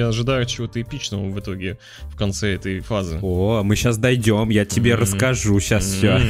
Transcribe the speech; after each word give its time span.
я 0.00 0.08
ожидаю 0.08 0.46
чего-то 0.46 0.80
эпичного 0.80 1.28
в 1.28 1.38
итоге 1.38 1.78
в 2.12 2.16
конце 2.16 2.54
этой 2.54 2.80
фазы. 2.80 3.18
О, 3.22 3.62
мы 3.62 3.76
сейчас 3.76 3.98
дойдем, 3.98 4.48
я 4.48 4.64
тебе 4.64 4.94
расскажу 4.94 5.60
сейчас 5.60 5.84
все. 5.84 6.20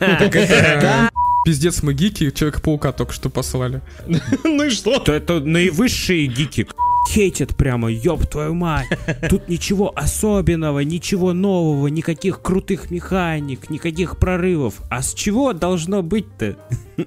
М. 0.00 1.10
Пиздец, 1.44 1.82
мы 1.82 1.94
гики, 1.94 2.30
Человека-паука 2.30 2.92
только 2.92 3.12
что 3.12 3.30
послали. 3.30 3.80
Ну 4.44 4.64
и 4.64 4.70
что? 4.70 4.98
То 4.98 5.12
это 5.12 5.40
наивысшие 5.40 6.26
гики 6.26 6.66
хейтят 7.08 7.56
прямо, 7.56 7.88
ёб 7.88 8.26
твою 8.26 8.54
мать. 8.54 8.88
Тут 9.30 9.48
ничего 9.48 9.92
особенного, 9.94 10.80
ничего 10.80 11.32
нового, 11.32 11.86
никаких 11.86 12.42
крутых 12.42 12.90
механик, 12.90 13.70
никаких 13.70 14.18
прорывов. 14.18 14.82
А 14.90 15.02
с 15.02 15.14
чего 15.14 15.52
должно 15.52 16.02
быть-то? 16.02 16.56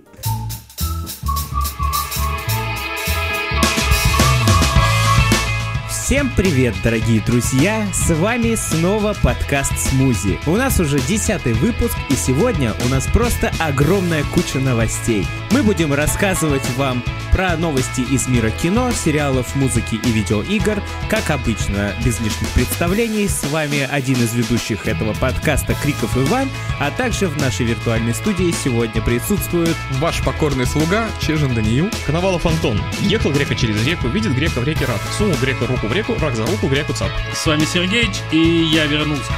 Всем 6.10 6.32
привет, 6.36 6.73
дорогие 6.84 7.21
друзья! 7.21 7.88
С 7.94 8.09
вами 8.16 8.55
снова 8.55 9.16
подкаст 9.22 9.77
Смузи. 9.77 10.40
У 10.48 10.55
нас 10.55 10.80
уже 10.80 10.99
десятый 10.99 11.54
выпуск, 11.54 11.95
и 12.09 12.16
сегодня 12.16 12.73
у 12.84 12.90
нас 12.90 13.05
просто 13.05 13.52
огромная 13.59 14.23
куча 14.23 14.58
новостей. 14.58 15.27
Мы 15.52 15.62
будем 15.62 15.94
рассказывать 15.94 16.68
вам 16.77 17.04
про 17.32 17.55
новости 17.58 18.02
из 18.02 18.27
мира 18.27 18.49
кино, 18.49 18.91
сериалов, 18.91 19.55
музыки 19.55 19.99
и 20.04 20.12
видеоигр. 20.12 20.82
Как 21.09 21.30
обычно, 21.30 21.94
без 22.04 22.20
лишних 22.20 22.49
представлений, 22.49 23.27
с 23.27 23.44
вами 23.44 23.88
один 23.90 24.16
из 24.16 24.34
ведущих 24.34 24.88
этого 24.88 25.13
подкаста 25.13 25.76
Криков 25.76 26.18
Иван, 26.18 26.49
а 26.80 26.90
также 26.90 27.27
в 27.27 27.38
нашей 27.38 27.68
виртуальной 27.68 28.16
студии 28.16 28.52
сегодня 28.63 28.99
присутствует 29.02 29.76
Ваш 29.99 30.23
покорный 30.23 30.66
слуга 30.66 31.07
Чижин 31.21 31.54
Даниил. 31.54 31.90
Коновалов 32.07 32.48
Антон. 32.48 32.82
Ехал 33.02 33.32
грека 33.32 33.54
через 33.54 33.85
реку, 33.85 34.07
видит 34.07 34.34
грека 34.34 34.60
в 34.60 34.63
реке 34.63 34.85
рак. 34.85 35.02
Сунул 35.18 35.35
грека 35.40 35.68
руку 35.68 35.85
в 35.85 35.94
реку, 35.94 35.98
рак 36.08 36.35
за 36.35 36.45
руку, 36.45 36.67
греку 36.67 36.94
цап. 36.94 37.09
С 37.34 37.45
вами 37.45 37.66
Сергеич, 37.66 38.21
и 38.31 38.38
я 38.38 38.85
вернулся. 38.85 39.34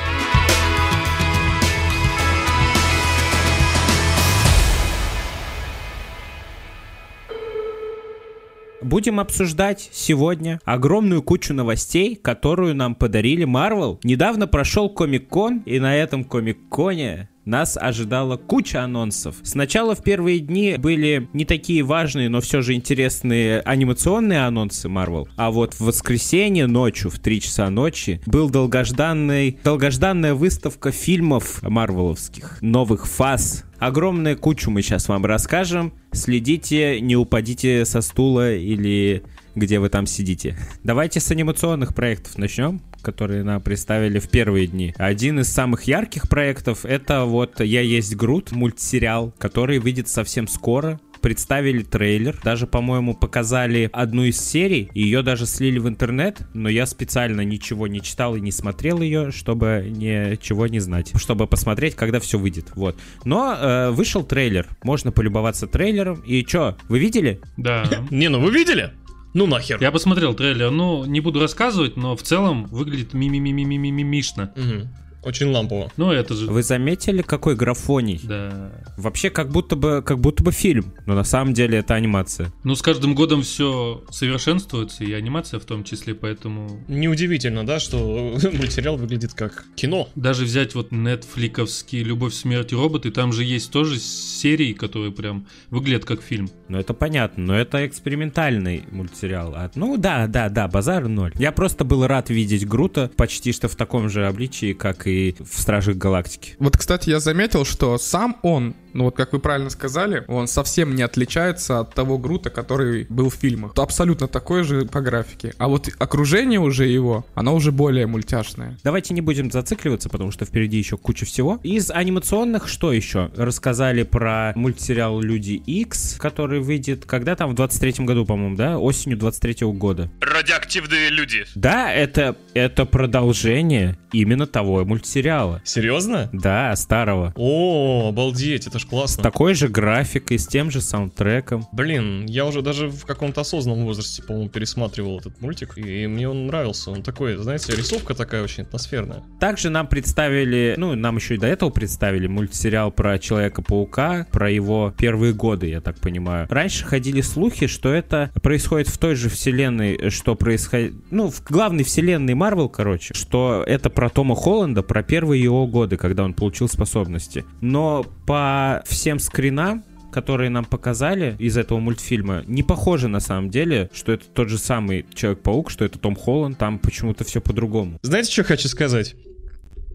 Будем 8.81 9.19
обсуждать 9.19 9.89
сегодня 9.91 10.59
огромную 10.65 11.23
кучу 11.23 11.53
новостей, 11.53 12.15
которую 12.15 12.75
нам 12.75 12.95
подарили 12.95 13.45
Marvel. 13.45 13.99
Недавно 14.03 14.47
прошел 14.47 14.89
Комик-кон, 14.89 15.59
и 15.65 15.79
на 15.79 15.95
этом 15.95 16.23
Комик-коне 16.23 17.29
нас 17.45 17.77
ожидала 17.77 18.37
куча 18.37 18.83
анонсов. 18.83 19.35
Сначала 19.43 19.95
в 19.95 20.03
первые 20.03 20.39
дни 20.39 20.75
были 20.77 21.29
не 21.33 21.45
такие 21.45 21.83
важные, 21.83 22.29
но 22.29 22.41
все 22.41 22.61
же 22.61 22.73
интересные 22.73 23.61
анимационные 23.61 24.45
анонсы 24.45 24.87
Marvel. 24.87 25.27
А 25.35 25.51
вот 25.51 25.73
в 25.73 25.81
воскресенье 25.81 26.67
ночью, 26.67 27.09
в 27.09 27.19
3 27.19 27.41
часа 27.41 27.69
ночи, 27.69 28.21
был 28.25 28.49
долгожданный, 28.49 29.59
долгожданная 29.63 30.33
выставка 30.33 30.91
фильмов 30.91 31.61
марвеловских, 31.63 32.59
новых 32.61 33.07
фаз. 33.07 33.65
Огромную 33.79 34.37
кучу 34.37 34.69
мы 34.69 34.83
сейчас 34.83 35.07
вам 35.07 35.25
расскажем. 35.25 35.93
Следите, 36.11 37.01
не 37.01 37.15
упадите 37.15 37.83
со 37.85 38.01
стула 38.01 38.53
или 38.53 39.23
где 39.55 39.79
вы 39.79 39.89
там 39.89 40.05
сидите. 40.05 40.57
Давайте 40.83 41.19
с 41.19 41.31
анимационных 41.31 41.95
проектов 41.95 42.37
начнем 42.37 42.81
которые 43.01 43.43
нам 43.43 43.61
представили 43.61 44.19
в 44.19 44.29
первые 44.29 44.67
дни. 44.67 44.93
Один 44.97 45.39
из 45.39 45.49
самых 45.49 45.83
ярких 45.83 46.29
проектов 46.29 46.85
это 46.85 47.25
вот 47.25 47.59
«Я 47.59 47.81
есть 47.81 48.15
Грут», 48.15 48.51
мультсериал, 48.51 49.33
который 49.37 49.79
выйдет 49.79 50.07
совсем 50.07 50.47
скоро 50.47 50.99
представили 51.21 51.83
трейлер, 51.83 52.37
даже, 52.43 52.67
по-моему, 52.67 53.13
показали 53.13 53.89
одну 53.93 54.23
из 54.23 54.39
серий, 54.39 54.89
ее 54.93 55.21
даже 55.21 55.45
слили 55.45 55.79
в 55.79 55.87
интернет, 55.87 56.41
но 56.53 56.67
я 56.67 56.85
специально 56.85 57.41
ничего 57.41 57.87
не 57.87 58.01
читал 58.01 58.35
и 58.35 58.41
не 58.41 58.51
смотрел 58.51 59.01
ее, 59.01 59.31
чтобы 59.31 59.87
ничего 59.89 60.67
не 60.67 60.79
знать, 60.79 61.13
чтобы 61.15 61.47
посмотреть, 61.47 61.95
когда 61.95 62.19
все 62.19 62.37
выйдет, 62.37 62.71
вот. 62.75 62.99
Но 63.23 63.55
э, 63.55 63.91
вышел 63.91 64.23
трейлер, 64.23 64.67
можно 64.83 65.11
полюбоваться 65.11 65.67
трейлером, 65.67 66.21
и 66.21 66.43
чё, 66.43 66.75
вы 66.89 66.99
видели? 66.99 67.39
Да. 67.57 67.85
Не, 68.09 68.27
ну 68.27 68.39
вы 68.39 68.51
видели? 68.51 68.91
Ну 69.33 69.47
нахер. 69.47 69.77
Я 69.81 69.91
посмотрел 69.91 70.33
трейлер, 70.33 70.71
ну, 70.71 71.05
не 71.05 71.21
буду 71.21 71.39
рассказывать, 71.39 71.95
но 71.95 72.15
в 72.15 72.21
целом 72.21 72.65
выглядит 72.65 73.13
ми-ми-ми-ми-ми-мишно. 73.13 74.51
Мгм. 74.55 74.89
Очень 75.23 75.51
лампово. 75.51 75.91
Ну, 75.97 76.11
это 76.11 76.33
же... 76.33 76.47
Вы 76.47 76.63
заметили, 76.63 77.21
какой 77.21 77.55
графоний? 77.55 78.19
Да. 78.23 78.71
Вообще, 78.97 79.29
как 79.29 79.49
будто 79.49 79.75
бы, 79.75 80.01
как 80.03 80.19
будто 80.19 80.43
бы 80.43 80.51
фильм, 80.51 80.93
но 81.05 81.13
на 81.13 81.23
самом 81.23 81.53
деле 81.53 81.79
это 81.79 81.93
анимация. 81.93 82.51
Ну, 82.63 82.75
с 82.75 82.81
каждым 82.81 83.13
годом 83.13 83.43
все 83.43 84.03
совершенствуется, 84.09 85.03
и 85.03 85.13
анимация 85.13 85.59
в 85.59 85.65
том 85.65 85.83
числе, 85.83 86.15
поэтому... 86.15 86.83
Неудивительно, 86.87 87.65
да, 87.65 87.79
что 87.79 87.97
мультсериал 88.53 88.97
выглядит 88.97 89.33
как 89.33 89.65
кино. 89.75 90.09
Даже 90.15 90.43
взять 90.43 90.73
вот 90.73 90.91
нетфликовский 90.91 92.03
«Любовь, 92.03 92.33
смерть 92.33 92.71
и 92.71 92.75
роботы», 92.75 93.11
там 93.11 93.31
же 93.31 93.43
есть 93.43 93.71
тоже 93.71 93.99
серии, 93.99 94.73
которые 94.73 95.11
прям 95.11 95.45
выглядят 95.69 96.05
как 96.05 96.21
фильм. 96.21 96.49
Ну, 96.67 96.79
это 96.79 96.93
понятно, 96.93 97.43
но 97.43 97.55
это 97.55 97.85
экспериментальный 97.85 98.83
мультсериал. 98.91 99.53
А, 99.55 99.69
Ну, 99.75 99.97
да, 99.97 100.25
да, 100.27 100.49
да, 100.49 100.67
базар 100.67 101.07
ноль. 101.07 101.33
Я 101.35 101.51
просто 101.51 101.85
был 101.85 102.07
рад 102.07 102.29
видеть 102.29 102.67
Грута 102.67 103.11
почти 103.15 103.51
что 103.51 103.67
в 103.67 103.75
таком 103.75 104.09
же 104.09 104.25
обличии, 104.27 104.73
как 104.73 105.07
и 105.07 105.10
в 105.39 105.61
Стражах 105.61 105.97
Галактики. 105.97 106.55
Вот, 106.59 106.77
кстати, 106.77 107.09
я 107.09 107.19
заметил, 107.19 107.65
что 107.65 107.97
сам 107.97 108.37
он, 108.41 108.75
ну 108.93 109.05
вот 109.05 109.15
как 109.15 109.33
вы 109.33 109.39
правильно 109.39 109.69
сказали, 109.69 110.23
он 110.27 110.47
совсем 110.47 110.95
не 110.95 111.03
отличается 111.03 111.79
от 111.79 111.93
того 111.93 112.17
Грута, 112.17 112.49
который 112.49 113.05
был 113.09 113.29
в 113.29 113.35
фильмах. 113.35 113.73
Абсолютно 113.75 114.27
такой 114.27 114.63
же 114.63 114.85
по 114.85 115.01
графике. 115.01 115.53
А 115.57 115.67
вот 115.67 115.89
окружение 115.97 116.59
уже 116.59 116.87
его, 116.87 117.25
оно 117.35 117.55
уже 117.55 117.71
более 117.71 118.07
мультяшное. 118.07 118.77
Давайте 118.83 119.13
не 119.13 119.21
будем 119.21 119.51
зацикливаться, 119.51 120.09
потому 120.09 120.31
что 120.31 120.45
впереди 120.45 120.77
еще 120.77 120.97
куча 120.97 121.25
всего. 121.25 121.59
Из 121.63 121.91
анимационных 121.91 122.67
что 122.67 122.91
еще? 122.91 123.31
Рассказали 123.35 124.03
про 124.03 124.53
мультсериал 124.55 125.21
Люди 125.21 125.53
X, 125.53 126.17
который 126.19 126.59
выйдет 126.59 127.05
когда 127.05 127.35
там 127.35 127.53
в 127.55 127.59
23-м 127.59 128.05
году, 128.05 128.25
по-моему, 128.25 128.55
да? 128.55 128.77
Осенью 128.79 129.17
23-го 129.17 129.73
года. 129.73 130.09
Радиоактивные 130.21 131.09
люди. 131.09 131.45
Да, 131.55 131.91
это, 131.91 132.35
это 132.53 132.85
продолжение 132.85 133.97
именно 134.11 134.47
того 134.47 134.85
мультсериала. 134.85 135.61
Серьезно? 135.63 136.29
Да, 136.31 136.75
старого. 136.75 137.33
О, 137.35 138.09
обалдеть, 138.09 138.67
это 138.67 138.79
ж 138.81 138.85
С 138.85 138.89
классно. 138.89 139.23
такой 139.23 139.53
же 139.53 139.67
графикой, 139.67 140.37
с 140.37 140.47
тем 140.47 140.71
же 140.71 140.81
саундтреком. 140.81 141.65
Блин, 141.71 142.25
я 142.25 142.45
уже 142.45 142.61
даже 142.61 142.89
в 142.89 143.05
каком-то 143.05 143.41
осознанном 143.41 143.85
возрасте, 143.85 144.23
по-моему, 144.23 144.49
пересматривал 144.49 145.19
этот 145.19 145.39
мультик, 145.41 145.77
и 145.77 146.07
мне 146.07 146.27
он 146.27 146.47
нравился. 146.47 146.91
Он 146.91 147.03
такой, 147.03 147.35
знаете, 147.37 147.75
рисовка 147.75 148.13
такая 148.13 148.43
очень 148.43 148.63
атмосферная. 148.63 149.23
Также 149.39 149.69
нам 149.69 149.87
представили, 149.87 150.75
ну, 150.77 150.95
нам 150.95 151.15
еще 151.17 151.35
и 151.35 151.37
до 151.37 151.47
этого 151.47 151.69
представили 151.69 152.27
мультсериал 152.27 152.91
про 152.91 153.19
Человека-паука, 153.19 154.27
про 154.31 154.49
его 154.49 154.93
первые 154.97 155.33
годы, 155.33 155.67
я 155.69 155.81
так 155.81 155.99
понимаю. 155.99 156.47
Раньше 156.49 156.85
ходили 156.85 157.21
слухи, 157.21 157.67
что 157.67 157.93
это 157.93 158.31
происходит 158.41 158.87
в 158.87 158.97
той 158.97 159.15
же 159.15 159.29
вселенной, 159.29 160.09
что 160.09 160.35
происходит, 160.35 160.93
ну, 161.11 161.29
в 161.29 161.43
главной 161.43 161.83
вселенной 161.83 162.33
Марвел, 162.33 162.69
короче, 162.69 163.13
что 163.13 163.63
это 163.65 163.89
про 163.89 164.09
Тома 164.09 164.35
Холланда, 164.35 164.81
про 164.81 165.03
первые 165.03 165.41
его 165.41 165.67
годы, 165.67 165.97
когда 165.97 166.23
он 166.23 166.33
получил 166.33 166.67
способности. 166.67 167.45
Но 167.61 168.05
по 168.25 168.70
всем 168.85 169.19
скринам 169.19 169.83
которые 170.11 170.49
нам 170.49 170.65
показали 170.65 171.35
из 171.39 171.57
этого 171.57 171.79
мультфильма, 171.79 172.43
не 172.45 172.63
похоже 172.63 173.07
на 173.07 173.19
самом 173.19 173.49
деле, 173.49 173.89
что 173.93 174.11
это 174.11 174.25
тот 174.25 174.49
же 174.49 174.57
самый 174.57 175.05
Человек-паук, 175.13 175.71
что 175.71 175.85
это 175.85 175.97
Том 175.97 176.15
Холланд, 176.15 176.57
там 176.57 176.79
почему-то 176.79 177.23
все 177.23 177.41
по-другому. 177.41 177.97
Знаете, 178.01 178.31
что 178.31 178.43
хочу 178.43 178.67
сказать? 178.67 179.15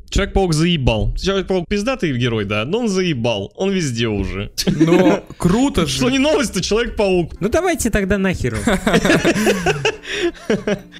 Человек-паук 0.08 0.54
заебал. 0.54 1.14
Человек-паук 1.16 1.68
пиздатый 1.68 2.16
герой, 2.16 2.44
да, 2.44 2.64
но 2.64 2.80
он 2.80 2.88
заебал. 2.88 3.52
Он 3.56 3.70
везде 3.70 4.08
уже. 4.08 4.52
Но 4.66 5.24
круто 5.36 5.86
Что 5.86 6.06
же. 6.06 6.12
не 6.12 6.18
новость, 6.18 6.54
то 6.54 6.62
Человек-паук. 6.62 7.34
Ну 7.40 7.48
давайте 7.48 7.90
тогда 7.90 8.18
нахер. 8.18 8.56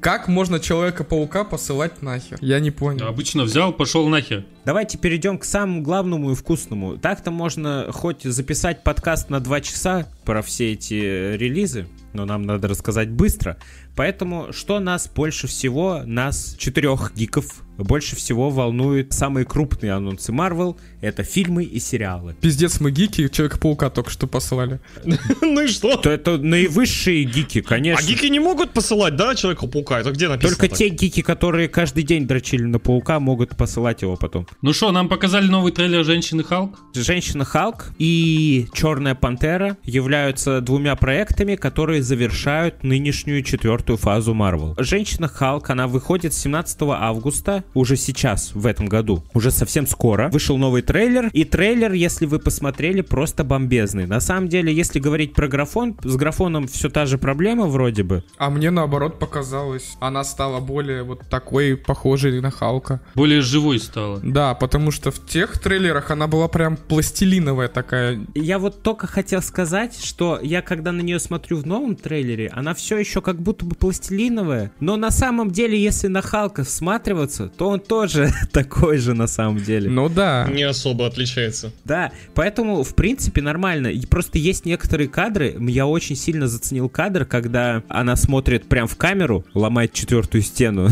Как 0.01 0.29
можно 0.29 0.61
Человека-паука 0.61 1.45
посылать 1.45 2.03
нахер? 2.03 2.39
Я 2.41 2.61
не 2.61 2.71
понял. 2.71 3.07
Обычно 3.07 3.45
взял, 3.45 3.73
пошел 3.73 4.09
нахер. 4.09 4.45
Давайте 4.65 4.99
перейдем 4.99 5.39
к 5.39 5.45
самому 5.45 5.83
главному 5.83 6.33
и 6.33 6.35
вкусному. 6.35 6.99
Так-то 6.99 7.31
можно 7.31 7.89
хоть 7.93 8.23
записать 8.25 8.83
подкаст 8.83 9.31
на 9.31 9.41
два 9.41 9.61
часа 9.61 10.09
про 10.25 10.43
все 10.43 10.73
эти 10.73 11.37
релизы, 11.37 11.87
но 12.13 12.25
нам 12.25 12.43
надо 12.43 12.69
рассказать 12.69 13.11
быстро. 13.11 13.57
Поэтому, 13.95 14.53
что 14.53 14.81
нас 14.81 15.09
больше 15.09 15.47
всего, 15.47 16.03
нас 16.05 16.57
четырех 16.59 17.13
гиков, 17.15 17.63
больше 17.85 18.17
всего 18.17 18.51
волнуют 18.51 19.13
самые 19.13 19.45
крупные 19.45 19.93
анонсы 19.93 20.33
Marvel. 20.33 20.77
Это 21.01 21.23
фильмы 21.23 21.65
и 21.65 21.79
сериалы. 21.79 22.35
Пиздец, 22.41 22.81
мы 22.81 22.91
гики, 22.91 23.29
Человека-паука 23.29 23.91
только 23.91 24.11
что 24.11 24.27
послали. 24.27 24.81
Ну 25.43 25.63
и 25.63 25.69
что? 25.69 25.97
То 25.97 26.11
это 26.11 26.39
наивысшие 26.39 27.25
гики, 27.25 27.61
конечно. 27.61 28.05
А 28.05 28.09
гики 28.09 28.27
не 28.27 28.41
могут 28.41 28.73
посылать, 28.73 29.17
да, 29.17 29.35
Человека-паука? 29.35 30.01
Это 30.01 30.11
где 30.11 30.29
написано? 30.29 30.57
Только 30.57 30.75
те 30.75 30.89
гики, 30.89 31.23
которые 31.23 31.69
каждый 31.69 32.03
день 32.03 32.27
дрочили 32.27 32.65
на 32.65 32.79
паука, 32.79 33.21
могут 33.21 33.57
посылать 33.57 34.03
его 34.03 34.17
потом. 34.17 34.47
Ну 34.63 34.73
что, 34.73 34.93
нам 34.93 35.09
показали 35.09 35.47
новый 35.47 35.73
трейлер 35.73 36.05
«Женщины 36.05 36.43
Халк»? 36.43 36.79
Женщина 36.95 37.45
Халк 37.45 37.93
и 37.99 38.67
Черная 38.73 39.15
Пантера 39.15 39.77
являются 39.85 40.61
двумя 40.61 40.97
проектами, 40.97 41.57
которые 41.57 42.03
завершают 42.03 42.83
нынешнюю 42.83 43.43
четвертую 43.43 43.97
фазу 43.97 44.35
Марвел. 44.35 44.75
Женщина 44.79 45.29
Халк, 45.29 45.71
она 45.71 45.87
выходит 45.87 46.35
17 46.35 46.79
августа, 46.83 47.65
уже 47.75 47.97
сейчас, 47.97 48.53
в 48.55 48.67
этом 48.67 48.87
году, 48.87 49.23
уже 49.35 49.51
совсем 49.51 49.87
скоро. 49.87 50.29
Вышел 50.29 50.57
новый 50.59 50.83
трейлер, 50.83 51.31
и 51.33 51.45
трейлер, 51.45 51.93
если 51.93 52.27
вы 52.27 52.39
посмотрели, 52.39 53.01
просто 53.01 53.45
бомбезный. 53.45 54.07
На 54.07 54.21
самом 54.21 54.49
деле, 54.49 54.73
если 54.73 54.99
говорить 54.99 55.35
про 55.35 55.49
графон, 55.49 55.97
с 56.03 56.17
графоном 56.17 56.67
все 56.69 56.89
та 56.89 57.07
же 57.07 57.19
проблема 57.19 57.67
вроде 57.67 58.03
бы. 58.03 58.25
А 58.39 58.51
мне 58.51 58.71
наоборот 58.71 59.19
показалось, 59.19 59.97
она 60.01 60.25
стала 60.25 60.61
более 60.61 61.03
вот 61.03 61.29
такой 61.29 61.77
похожей 61.77 62.41
на 62.41 62.51
Халка. 62.51 63.01
Более 63.15 63.41
живой 63.41 63.79
стала. 63.79 64.21
Да, 64.23 64.55
потому 64.55 64.91
что 64.91 65.11
в 65.11 65.25
тех 65.27 65.59
трейлерах 65.59 66.11
она 66.11 66.27
была 66.27 66.49
прям 66.49 66.77
пластилиновая 66.77 67.69
такая. 67.69 68.21
Я 68.35 68.59
вот 68.59 68.83
только 68.83 69.07
хотел 69.07 69.43
сказать, 69.43 69.99
что 70.03 70.39
я 70.43 70.63
когда 70.63 70.93
на 70.93 71.01
нее 71.01 71.19
смотрю 71.19 71.59
в 71.59 71.67
новом 71.67 71.97
трейлере, 71.97 72.49
она 72.49 72.75
все 72.75 72.99
еще 72.99 73.21
как 73.21 73.41
будто 73.41 73.65
бы 73.65 73.75
пластилиновая, 73.75 74.73
но 74.81 74.97
на 74.97 75.11
самом 75.11 75.51
деле, 75.51 75.81
если 75.81 76.09
на 76.09 76.23
Халка 76.23 76.65
всматриваться, 76.65 77.49
то 77.57 77.69
он 77.69 77.81
тоже 77.81 78.31
такой 78.53 78.99
же 78.99 79.15
на 79.15 79.27
самом 79.27 79.59
деле. 79.59 79.91
Ну 79.91 80.09
да. 80.09 80.49
Не 80.53 80.63
особо 80.65 81.07
отличается. 81.07 81.73
Да, 81.85 82.13
поэтому, 82.35 82.83
в 82.83 82.95
принципе, 82.95 83.43
нормально. 83.43 83.89
И 83.89 84.05
просто 84.07 84.39
есть 84.39 84.65
некоторые 84.67 85.09
кадры, 85.09 85.57
я 85.61 85.87
очень 85.87 86.17
сильно 86.17 86.47
заценил 86.49 86.89
кадр, 86.89 87.25
когда 87.25 87.83
она 87.89 88.17
смотрит 88.17 88.67
прям 88.69 88.87
в 88.87 88.97
камеру, 88.97 89.45
ломает 89.55 89.93
четвертую 89.93 90.43
стену. 90.43 90.89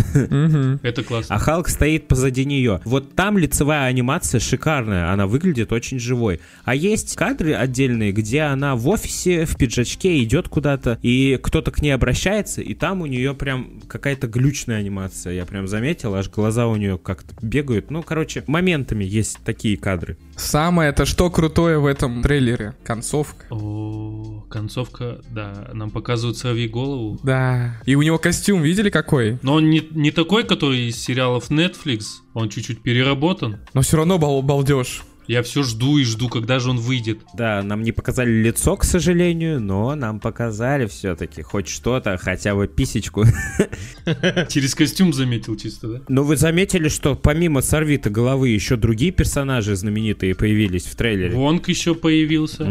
Это 0.82 1.02
классно. 1.02 1.34
а 1.34 1.38
Халк 1.38 1.68
стоит 1.68 2.08
позади 2.08 2.44
нее. 2.44 2.80
Вот 2.84 3.14
там 3.14 3.38
лицевая 3.38 3.86
анимация 3.86 4.40
шикарная, 4.40 5.12
она 5.12 5.26
выглядит 5.26 5.72
очень 5.72 5.98
живой. 5.98 6.40
А 6.64 6.74
есть 6.74 7.16
кадры 7.16 7.52
отдельные, 7.54 8.12
где 8.12 8.42
она 8.42 8.76
в 8.76 8.88
офисе, 8.88 9.44
в 9.44 9.56
пиджачке 9.56 10.22
идет 10.22 10.48
куда-то, 10.48 10.98
и 11.02 11.38
кто-то 11.42 11.70
к 11.70 11.82
ней 11.82 11.90
обращается, 11.90 12.60
и 12.62 12.74
там 12.74 13.00
у 13.00 13.06
нее 13.06 13.34
прям 13.34 13.80
какая-то 13.88 14.26
глючная 14.26 14.78
анимация. 14.78 15.32
Я 15.34 15.44
прям 15.46 15.66
заметил, 15.66 16.14
аж 16.14 16.30
глаза 16.30 16.53
у 16.66 16.76
нее 16.76 16.98
как-то 16.98 17.34
бегают. 17.42 17.90
Ну, 17.90 18.02
короче, 18.02 18.44
моментами 18.46 19.04
есть 19.04 19.38
такие 19.44 19.76
кадры. 19.76 20.16
Самое 20.36 20.90
это 20.90 21.06
что 21.06 21.30
крутое 21.30 21.78
в 21.78 21.86
этом 21.86 22.22
трейлере? 22.22 22.74
Концовка. 22.84 23.46
О, 23.50 24.44
концовка, 24.50 25.20
да, 25.30 25.70
нам 25.72 25.90
показывают 25.90 26.38
«Сорви 26.38 26.68
голову». 26.68 27.18
Да. 27.22 27.80
И 27.86 27.94
у 27.94 28.02
него 28.02 28.18
костюм, 28.18 28.62
видели 28.62 28.90
какой? 28.90 29.38
Но 29.42 29.54
он 29.54 29.70
не, 29.70 29.86
не 29.90 30.10
такой, 30.10 30.44
который 30.44 30.88
из 30.88 31.02
сериалов 31.02 31.50
Netflix, 31.50 32.04
он 32.32 32.48
чуть-чуть 32.48 32.82
переработан. 32.82 33.58
Но 33.74 33.82
все 33.82 33.96
равно 33.96 34.18
бал 34.18 34.42
балдеж. 34.42 35.02
Я 35.26 35.42
все 35.42 35.62
жду 35.62 35.98
и 35.98 36.04
жду, 36.04 36.28
когда 36.28 36.58
же 36.58 36.70
он 36.70 36.78
выйдет. 36.78 37.20
Да, 37.34 37.62
нам 37.62 37.82
не 37.82 37.92
показали 37.92 38.30
лицо, 38.30 38.76
к 38.76 38.84
сожалению, 38.84 39.60
но 39.60 39.94
нам 39.94 40.20
показали 40.20 40.86
все-таки 40.86 41.42
хоть 41.42 41.68
что-то, 41.68 42.18
хотя 42.18 42.54
бы 42.54 42.68
писечку. 42.68 43.24
Через 44.48 44.74
костюм 44.74 45.12
заметил 45.12 45.56
чисто, 45.56 45.88
да? 45.88 46.00
Но 46.08 46.24
вы 46.24 46.36
заметили, 46.36 46.88
что 46.88 47.14
помимо 47.14 47.62
Сорвита 47.62 48.10
головы 48.10 48.50
еще 48.50 48.76
другие 48.76 49.12
персонажи 49.12 49.74
знаменитые 49.76 50.34
появились 50.34 50.84
в 50.84 50.94
трейлере? 50.94 51.34
Вонг 51.34 51.68
еще 51.68 51.94
появился. 51.94 52.64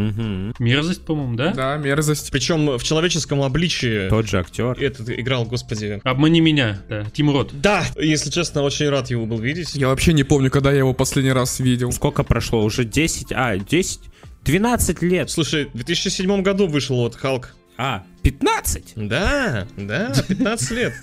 Мерзость, 0.59 1.05
по-моему, 1.05 1.35
да? 1.35 1.53
Да, 1.53 1.77
мерзость. 1.77 2.29
Причем 2.31 2.77
в 2.77 2.83
человеческом 2.83 3.41
обличии 3.41 4.09
Тот 4.09 4.27
же 4.27 4.39
актер. 4.39 4.77
этот 4.79 5.09
играл, 5.09 5.45
господи. 5.45 5.99
Обмани 6.03 6.41
меня, 6.41 6.81
да. 6.87 7.05
Тим 7.13 7.31
Рот. 7.31 7.51
Да, 7.53 7.83
если 7.97 8.29
честно, 8.29 8.61
очень 8.61 8.89
рад 8.89 9.09
его 9.09 9.25
был 9.25 9.39
видеть. 9.39 9.73
Я 9.73 9.87
вообще 9.87 10.13
не 10.13 10.23
помню, 10.23 10.51
когда 10.51 10.71
я 10.71 10.79
его 10.79 10.93
последний 10.93 11.31
раз 11.31 11.59
видел. 11.59 11.91
Сколько 11.91 12.23
прошло? 12.23 12.42
Уже 12.51 12.85
10? 12.85 13.31
А, 13.31 13.57
10? 13.57 13.99
12 14.43 15.01
лет. 15.01 15.29
Слушай, 15.29 15.69
в 15.73 15.83
2007 15.83 16.41
году 16.41 16.67
вышел 16.67 16.97
вот 16.97 17.15
Халк. 17.15 17.55
А, 17.77 18.03
15? 18.23 18.93
Да, 18.95 19.67
да, 19.77 20.13
15 20.27 20.71
лет. 20.71 20.93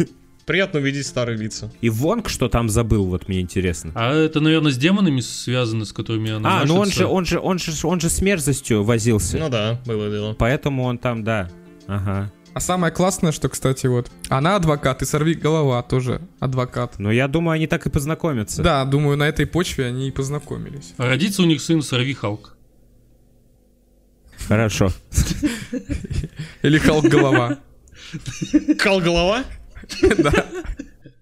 Приятно 0.46 0.80
увидеть 0.80 1.06
старые 1.06 1.38
лица. 1.38 1.70
И 1.80 1.90
Вонг 1.90 2.28
что 2.28 2.48
там 2.48 2.68
забыл, 2.68 3.04
вот 3.06 3.28
мне 3.28 3.40
интересно. 3.40 3.92
А 3.94 4.12
это, 4.12 4.40
наверное, 4.40 4.72
с 4.72 4.76
демонами 4.76 5.20
связано, 5.20 5.84
с 5.84 5.92
которыми 5.92 6.32
она 6.32 6.62
А, 6.62 6.64
ну 6.64 6.74
он 6.74 6.80
машется. 6.80 7.00
же, 7.00 7.06
он 7.06 7.24
же, 7.24 7.38
он 7.38 7.58
же, 7.58 7.72
он 7.86 8.00
же 8.00 8.08
с 8.08 8.20
мерзостью 8.20 8.82
возился. 8.82 9.38
Ну 9.38 9.48
да, 9.48 9.80
было 9.86 10.10
дело. 10.10 10.34
Поэтому 10.34 10.84
он 10.84 10.98
там, 10.98 11.22
да. 11.22 11.48
Ага. 11.86 12.32
А 12.52 12.60
самое 12.60 12.92
классное, 12.92 13.32
что, 13.32 13.48
кстати, 13.48 13.86
вот, 13.86 14.10
она 14.28 14.56
адвокат, 14.56 15.02
и 15.02 15.04
сорви 15.04 15.34
голова 15.34 15.82
тоже 15.82 16.20
адвокат. 16.40 16.98
Но 16.98 17.12
я 17.12 17.28
думаю, 17.28 17.54
они 17.54 17.66
так 17.66 17.86
и 17.86 17.90
познакомятся. 17.90 18.62
Да, 18.62 18.84
думаю, 18.84 19.16
на 19.16 19.28
этой 19.28 19.46
почве 19.46 19.86
они 19.86 20.08
и 20.08 20.10
познакомились. 20.10 20.94
А 20.96 21.06
родится 21.06 21.42
у 21.42 21.46
них 21.46 21.60
сын 21.60 21.82
Сорви 21.82 22.12
Халк. 22.12 22.56
Хорошо. 24.48 24.90
Или 26.62 26.78
Халк 26.78 27.04
голова. 27.04 27.58
Кал 28.78 29.00
голова? 29.00 29.44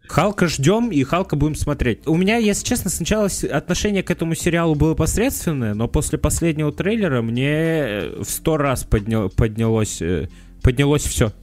Халка 0.08 0.48
ждем 0.48 0.90
и 0.90 1.02
Халка 1.04 1.36
будем 1.36 1.54
смотреть. 1.54 2.06
У 2.06 2.16
меня, 2.16 2.38
если 2.38 2.64
честно, 2.64 2.88
сначала 2.90 3.28
отношение 3.52 4.02
к 4.02 4.10
этому 4.10 4.34
сериалу 4.34 4.74
было 4.74 4.94
посредственное, 4.94 5.74
но 5.74 5.86
после 5.86 6.16
последнего 6.16 6.72
трейлера 6.72 7.20
мне 7.20 7.50
э, 7.50 8.22
в 8.22 8.24
сто 8.24 8.56
раз 8.56 8.86
подня- 8.88 9.28
поднялось, 9.28 10.00
э, 10.00 10.30
поднялось 10.62 11.04
все. 11.04 11.32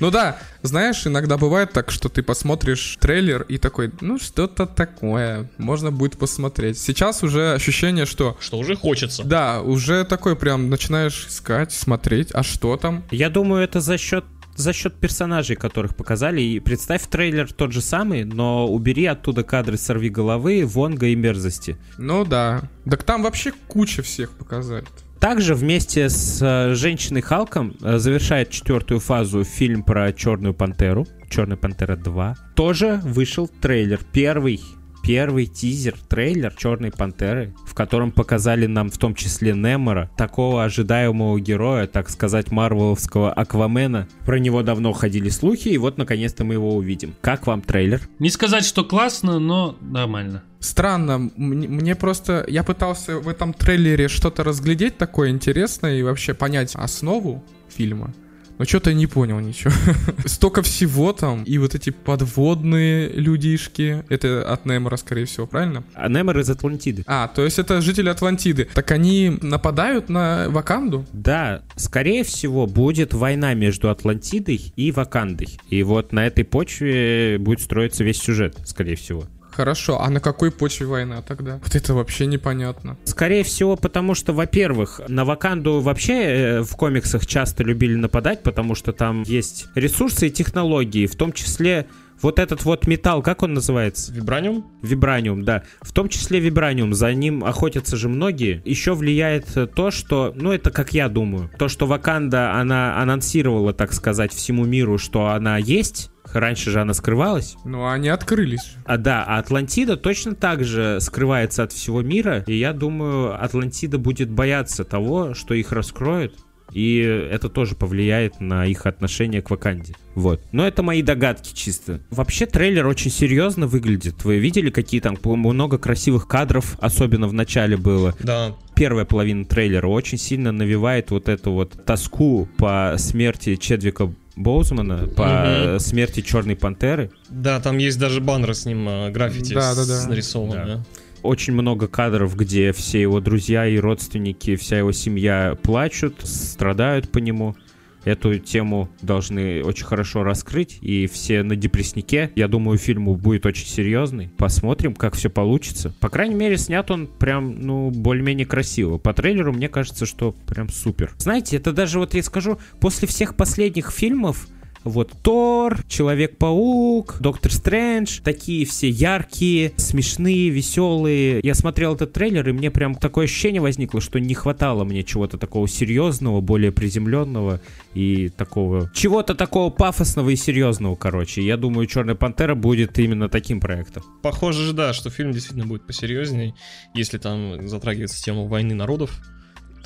Ну 0.00 0.10
да, 0.10 0.38
знаешь, 0.62 1.06
иногда 1.06 1.36
бывает 1.38 1.72
так, 1.72 1.90
что 1.92 2.08
ты 2.08 2.22
посмотришь 2.24 2.96
трейлер 3.00 3.42
и 3.42 3.56
такой, 3.56 3.92
ну 4.00 4.18
что-то 4.18 4.66
такое, 4.66 5.48
можно 5.58 5.92
будет 5.92 6.18
посмотреть. 6.18 6.78
Сейчас 6.78 7.22
уже 7.22 7.52
ощущение, 7.52 8.04
что 8.04 8.36
Что 8.40 8.58
уже 8.58 8.74
хочется. 8.74 9.22
да, 9.24 9.62
уже 9.62 10.04
такой 10.04 10.34
прям 10.34 10.68
начинаешь 10.70 11.26
искать, 11.28 11.72
смотреть, 11.72 12.30
а 12.32 12.42
что 12.42 12.76
там? 12.76 13.04
Я 13.12 13.30
думаю, 13.30 13.62
это 13.62 13.80
за 13.80 13.96
счет 13.96 14.24
за 14.56 14.72
счет 14.72 14.94
персонажей, 14.94 15.54
которых 15.54 15.94
показали. 15.94 16.40
И 16.40 16.60
представь 16.60 17.06
трейлер 17.08 17.52
тот 17.52 17.72
же 17.72 17.82
самый, 17.82 18.24
но 18.24 18.66
убери 18.66 19.04
оттуда 19.04 19.44
кадры 19.44 19.76
сорви 19.76 20.08
головы, 20.08 20.64
вонга 20.64 21.08
и 21.08 21.14
мерзости. 21.14 21.76
Ну 21.98 22.24
да. 22.24 22.62
Так 22.88 23.02
там 23.02 23.22
вообще 23.22 23.52
куча 23.68 24.02
всех 24.02 24.30
показали. 24.30 24.86
Также 25.20 25.54
вместе 25.54 26.08
с 26.08 26.40
э, 26.42 26.74
женщиной 26.74 27.22
Халком 27.22 27.74
э, 27.82 27.98
завершает 27.98 28.50
четвертую 28.50 29.00
фазу 29.00 29.44
фильм 29.44 29.82
про 29.82 30.12
Черную 30.12 30.54
Пантеру. 30.54 31.06
Черная 31.30 31.56
Пантера 31.56 31.96
2. 31.96 32.36
Тоже 32.54 33.00
вышел 33.02 33.48
трейлер. 33.48 34.00
Первый 34.12 34.60
первый 35.06 35.46
тизер, 35.46 35.94
трейлер 36.08 36.52
Черной 36.56 36.90
Пантеры, 36.90 37.54
в 37.64 37.74
котором 37.74 38.10
показали 38.10 38.66
нам 38.66 38.90
в 38.90 38.98
том 38.98 39.14
числе 39.14 39.52
Немора, 39.52 40.10
такого 40.16 40.64
ожидаемого 40.64 41.38
героя, 41.40 41.86
так 41.86 42.10
сказать, 42.10 42.50
марвеловского 42.50 43.32
Аквамена. 43.32 44.08
Про 44.24 44.40
него 44.40 44.64
давно 44.64 44.92
ходили 44.92 45.28
слухи, 45.28 45.68
и 45.68 45.78
вот 45.78 45.96
наконец-то 45.96 46.44
мы 46.44 46.54
его 46.54 46.74
увидим. 46.74 47.14
Как 47.20 47.46
вам 47.46 47.62
трейлер? 47.62 48.00
Не 48.18 48.30
сказать, 48.30 48.64
что 48.64 48.84
классно, 48.84 49.38
но 49.38 49.76
нормально. 49.80 50.42
Странно, 50.58 51.30
мне, 51.36 51.68
мне 51.68 51.94
просто... 51.94 52.44
Я 52.48 52.64
пытался 52.64 53.18
в 53.20 53.28
этом 53.28 53.52
трейлере 53.52 54.08
что-то 54.08 54.42
разглядеть 54.42 54.98
такое 54.98 55.30
интересное 55.30 56.00
и 56.00 56.02
вообще 56.02 56.34
понять 56.34 56.74
основу 56.74 57.44
фильма. 57.68 58.12
Но 58.58 58.64
что-то 58.64 58.90
я 58.90 58.96
не 58.96 59.06
понял 59.06 59.38
ничего. 59.40 59.72
Столько 60.24 60.62
всего 60.62 61.12
там, 61.12 61.44
и 61.44 61.58
вот 61.58 61.74
эти 61.74 61.90
подводные 61.90 63.08
людишки. 63.08 64.04
Это 64.08 64.50
от 64.50 64.64
Немора, 64.66 64.96
скорее 64.96 65.26
всего, 65.26 65.46
правильно? 65.46 65.84
А 65.94 66.08
Немор 66.08 66.38
из 66.38 66.48
Атлантиды. 66.48 67.04
А, 67.06 67.28
то 67.28 67.44
есть 67.44 67.58
это 67.58 67.80
жители 67.80 68.08
Атлантиды. 68.08 68.68
Так 68.74 68.90
они 68.90 69.38
нападают 69.42 70.08
на 70.08 70.48
Ваканду? 70.48 71.04
Да, 71.12 71.62
скорее 71.76 72.24
всего, 72.24 72.66
будет 72.66 73.14
война 73.14 73.54
между 73.54 73.90
Атлантидой 73.90 74.72
и 74.76 74.92
Вакандой. 74.92 75.58
И 75.68 75.82
вот 75.82 76.12
на 76.12 76.26
этой 76.26 76.44
почве 76.44 77.38
будет 77.38 77.60
строиться 77.60 78.04
весь 78.04 78.18
сюжет, 78.18 78.56
скорее 78.64 78.96
всего. 78.96 79.26
Хорошо, 79.56 80.02
а 80.02 80.10
на 80.10 80.20
какой 80.20 80.50
почве 80.50 80.84
война 80.84 81.22
тогда? 81.22 81.58
Вот 81.62 81.74
это 81.74 81.94
вообще 81.94 82.26
непонятно. 82.26 82.98
Скорее 83.04 83.42
всего, 83.42 83.76
потому 83.76 84.14
что, 84.14 84.34
во-первых, 84.34 85.00
на 85.08 85.24
Ваканду 85.24 85.80
вообще 85.80 86.12
э, 86.12 86.60
в 86.60 86.76
комиксах 86.76 87.24
часто 87.24 87.64
любили 87.64 87.94
нападать, 87.94 88.42
потому 88.42 88.74
что 88.74 88.92
там 88.92 89.22
есть 89.22 89.68
ресурсы 89.74 90.26
и 90.26 90.30
технологии, 90.30 91.06
в 91.06 91.16
том 91.16 91.32
числе 91.32 91.86
вот 92.22 92.38
этот 92.38 92.64
вот 92.64 92.86
металл, 92.86 93.22
как 93.22 93.42
он 93.42 93.54
называется? 93.54 94.12
Вибраниум? 94.12 94.66
Вибраниум, 94.82 95.44
да. 95.44 95.62
В 95.80 95.92
том 95.92 96.08
числе 96.08 96.40
вибраниум, 96.40 96.94
за 96.94 97.12
ним 97.12 97.44
охотятся 97.44 97.96
же 97.96 98.08
многие. 98.08 98.62
Еще 98.64 98.94
влияет 98.94 99.46
то, 99.74 99.90
что, 99.90 100.32
ну 100.34 100.52
это 100.52 100.70
как 100.70 100.92
я 100.92 101.08
думаю, 101.08 101.50
то, 101.58 101.68
что 101.68 101.86
Ваканда, 101.86 102.54
она 102.54 103.00
анонсировала, 103.00 103.72
так 103.72 103.92
сказать, 103.92 104.32
всему 104.32 104.64
миру, 104.64 104.98
что 104.98 105.28
она 105.28 105.58
есть, 105.58 106.10
Раньше 106.32 106.70
же 106.70 106.80
она 106.80 106.92
скрывалась. 106.92 107.56
Ну, 107.64 107.86
они 107.86 108.08
открылись. 108.08 108.74
А 108.84 108.96
да, 108.96 109.24
а 109.26 109.38
Атлантида 109.38 109.96
точно 109.96 110.34
так 110.34 110.64
же 110.64 111.00
скрывается 111.00 111.62
от 111.62 111.72
всего 111.72 112.02
мира. 112.02 112.44
И 112.46 112.54
я 112.54 112.72
думаю, 112.72 113.42
Атлантида 113.42 113.98
будет 113.98 114.30
бояться 114.30 114.84
того, 114.84 115.34
что 115.34 115.54
их 115.54 115.72
раскроют. 115.72 116.34
И 116.72 116.98
это 116.98 117.48
тоже 117.48 117.74
повлияет 117.74 118.40
на 118.40 118.66
их 118.66 118.86
отношение 118.86 119.42
к 119.42 119.50
Ваканде. 119.50 119.94
Вот. 120.14 120.40
Но 120.52 120.66
это 120.66 120.82
мои 120.82 121.02
догадки 121.02 121.54
чисто. 121.54 122.00
Вообще 122.10 122.46
трейлер 122.46 122.86
очень 122.86 123.10
серьезно 123.10 123.66
выглядит. 123.66 124.24
Вы 124.24 124.38
видели, 124.38 124.70
какие 124.70 125.00
там 125.00 125.16
много 125.22 125.78
красивых 125.78 126.26
кадров, 126.26 126.76
особенно 126.80 127.28
в 127.28 127.32
начале 127.32 127.76
было? 127.76 128.14
Да. 128.20 128.54
Первая 128.74 129.04
половина 129.04 129.44
трейлера 129.44 129.86
очень 129.86 130.18
сильно 130.18 130.52
навевает 130.52 131.10
вот 131.10 131.28
эту 131.28 131.52
вот 131.52 131.84
тоску 131.84 132.48
по 132.56 132.94
смерти 132.98 133.56
Чедвика 133.56 134.12
Боузмана 134.36 135.06
по 135.08 135.72
угу. 135.72 135.80
смерти 135.80 136.20
Черной 136.20 136.56
Пантеры. 136.56 137.10
Да, 137.30 137.58
там 137.60 137.78
есть 137.78 137.98
даже 137.98 138.20
баннер 138.20 138.54
с 138.54 138.66
ним, 138.66 138.86
э, 138.86 139.10
граффити 139.10 139.54
да, 139.54 139.74
да, 139.74 139.86
да. 139.86 140.06
нарисован. 140.08 140.50
Да. 140.50 140.64
Да. 140.64 140.84
Очень 141.26 141.54
много 141.54 141.88
кадров, 141.88 142.36
где 142.36 142.72
все 142.72 143.00
его 143.00 143.18
друзья 143.18 143.66
и 143.66 143.78
родственники, 143.78 144.54
вся 144.54 144.78
его 144.78 144.92
семья 144.92 145.58
плачут, 145.60 146.20
страдают 146.22 147.10
по 147.10 147.18
нему 147.18 147.56
эту 148.04 148.38
тему 148.38 148.88
должны 149.02 149.62
очень 149.64 149.84
хорошо 149.84 150.22
раскрыть, 150.22 150.78
и 150.80 151.08
все 151.08 151.42
на 151.42 151.56
депресснике. 151.56 152.30
Я 152.36 152.46
думаю, 152.46 152.78
фильм 152.78 153.06
будет 153.16 153.44
очень 153.44 153.66
серьезный. 153.66 154.30
Посмотрим, 154.38 154.94
как 154.94 155.16
все 155.16 155.28
получится. 155.28 155.92
По 156.00 156.08
крайней 156.08 156.36
мере, 156.36 156.56
снят 156.56 156.88
он 156.90 157.08
прям, 157.08 157.60
ну, 157.60 157.90
более-менее 157.90 158.46
красиво. 158.46 158.96
По 158.98 159.12
трейлеру 159.12 159.52
мне 159.52 159.68
кажется, 159.68 160.06
что 160.06 160.32
прям 160.46 160.68
супер. 160.68 161.12
Знаете, 161.18 161.56
это 161.56 161.72
даже 161.72 161.98
вот 161.98 162.14
я 162.14 162.22
скажу, 162.22 162.60
после 162.80 163.08
всех 163.08 163.34
последних 163.34 163.90
фильмов 163.90 164.46
вот 164.88 165.12
Тор, 165.22 165.82
Человек-паук, 165.88 167.16
Доктор 167.20 167.52
Стрэндж, 167.52 168.20
такие 168.22 168.64
все 168.64 168.88
яркие, 168.88 169.72
смешные, 169.76 170.50
веселые. 170.50 171.40
Я 171.42 171.54
смотрел 171.54 171.94
этот 171.94 172.12
трейлер, 172.12 172.48
и 172.48 172.52
мне 172.52 172.70
прям 172.70 172.94
такое 172.94 173.24
ощущение 173.24 173.60
возникло, 173.60 174.00
что 174.00 174.18
не 174.18 174.34
хватало 174.34 174.84
мне 174.84 175.02
чего-то 175.02 175.38
такого 175.38 175.68
серьезного, 175.68 176.40
более 176.40 176.72
приземленного 176.72 177.60
и 177.94 178.28
такого... 178.28 178.90
Чего-то 178.94 179.34
такого 179.34 179.70
пафосного 179.70 180.30
и 180.30 180.36
серьезного, 180.36 180.96
короче. 180.96 181.42
Я 181.42 181.56
думаю, 181.56 181.86
Черная 181.86 182.14
Пантера 182.14 182.54
будет 182.54 182.98
именно 182.98 183.28
таким 183.28 183.60
проектом. 183.60 184.02
Похоже 184.22 184.64
же, 184.64 184.72
да, 184.72 184.92
что 184.92 185.10
фильм 185.10 185.32
действительно 185.32 185.66
будет 185.66 185.86
посерьезней, 185.86 186.54
если 186.94 187.18
там 187.18 187.66
затрагивается 187.68 188.22
тема 188.22 188.44
войны 188.44 188.74
народов 188.74 189.20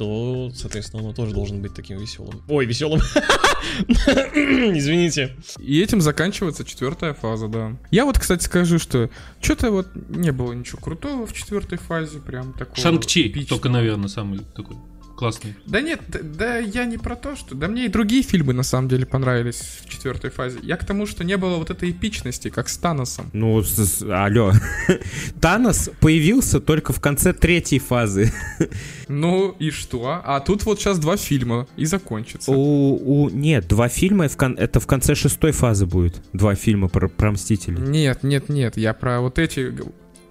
то, 0.01 0.51
соответственно, 0.55 1.03
он 1.07 1.15
тоже 1.15 1.35
должен 1.35 1.61
быть 1.61 1.75
таким 1.75 1.99
веселым. 1.99 2.43
Ой, 2.49 2.65
веселым. 2.65 3.01
Извините. 3.95 5.37
И 5.59 5.79
этим 5.79 6.01
заканчивается 6.01 6.65
четвертая 6.65 7.13
фаза, 7.13 7.49
да. 7.49 7.77
Я 7.91 8.07
вот, 8.07 8.19
кстати, 8.19 8.43
скажу, 8.43 8.79
что 8.79 9.11
что-то 9.43 9.71
вот 9.71 9.89
не 10.09 10.33
было 10.33 10.55
ничего 10.55 10.79
крутого 10.79 11.27
в 11.27 11.35
четвертой 11.35 11.77
фазе, 11.77 12.19
прям 12.19 12.55
такого. 12.55 12.79
Шанг-Чи, 12.79 13.45
только, 13.47 13.69
наверное, 13.69 14.09
самый 14.09 14.39
такой 14.57 14.79
классный. 15.21 15.55
Да 15.67 15.83
нет, 15.83 16.01
да, 16.09 16.57
я 16.57 16.87
не 16.87 16.97
про 16.97 17.15
то, 17.15 17.37
что... 17.37 17.55
Да 17.55 17.69
мне 17.69 17.85
и 17.85 17.89
другие 17.89 18.23
фильмы 18.23 18.55
на 18.55 18.63
самом 18.63 18.89
деле 18.89 19.05
понравились 19.05 19.83
в 19.85 19.89
четвертой 19.91 20.31
фазе. 20.31 20.59
Я 20.63 20.79
к 20.79 20.87
тому, 20.87 21.07
что 21.07 21.25
не 21.25 21.37
было 21.37 21.57
вот 21.57 21.69
этой 21.69 21.91
эпичности, 21.91 22.49
как 22.49 22.71
с 22.71 22.79
Таносом. 22.79 23.29
Ну, 23.35 23.63
с, 23.63 23.77
с, 23.77 24.03
алло. 24.03 24.53
Танос 25.41 25.91
появился 26.01 26.59
только 26.59 26.95
в 26.95 27.01
конце 27.01 27.35
третьей 27.35 27.79
фазы. 27.79 28.33
Ну 29.09 29.57
и 29.59 29.71
что? 29.73 30.23
А 30.25 30.39
тут 30.39 30.65
вот 30.65 30.79
сейчас 30.79 31.01
два 31.01 31.17
фильма 31.17 31.67
и 31.77 31.85
закончится. 31.85 32.53
У, 32.53 33.25
у, 33.25 33.29
нет, 33.29 33.67
два 33.67 33.89
фильма 33.89 34.29
в 34.29 34.37
кон, 34.37 34.55
это 34.57 34.79
в 34.79 34.87
конце 34.87 35.17
шестой 35.17 35.51
фазы 35.51 35.85
будет. 35.85 36.23
Два 36.33 36.55
фильма 36.55 36.87
про, 36.87 37.09
про 37.09 37.33
Мстителей. 37.33 37.83
Нет, 37.83 38.23
нет, 38.23 38.49
нет, 38.49 38.77
я 38.77 38.95
про 38.95 39.21
вот 39.21 39.41
эти 39.41 39.75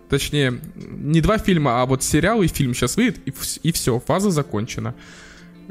Точнее, 0.10 0.60
не 0.76 1.22
два 1.22 1.38
фильма, 1.38 1.82
а 1.82 1.86
вот 1.86 2.04
сериал 2.04 2.42
и 2.42 2.48
фильм 2.48 2.74
сейчас 2.74 2.98
выйдет, 2.98 3.20
и, 3.26 3.34
и 3.64 3.72
все, 3.72 4.00
фаза 4.00 4.32
закончена. 4.32 4.96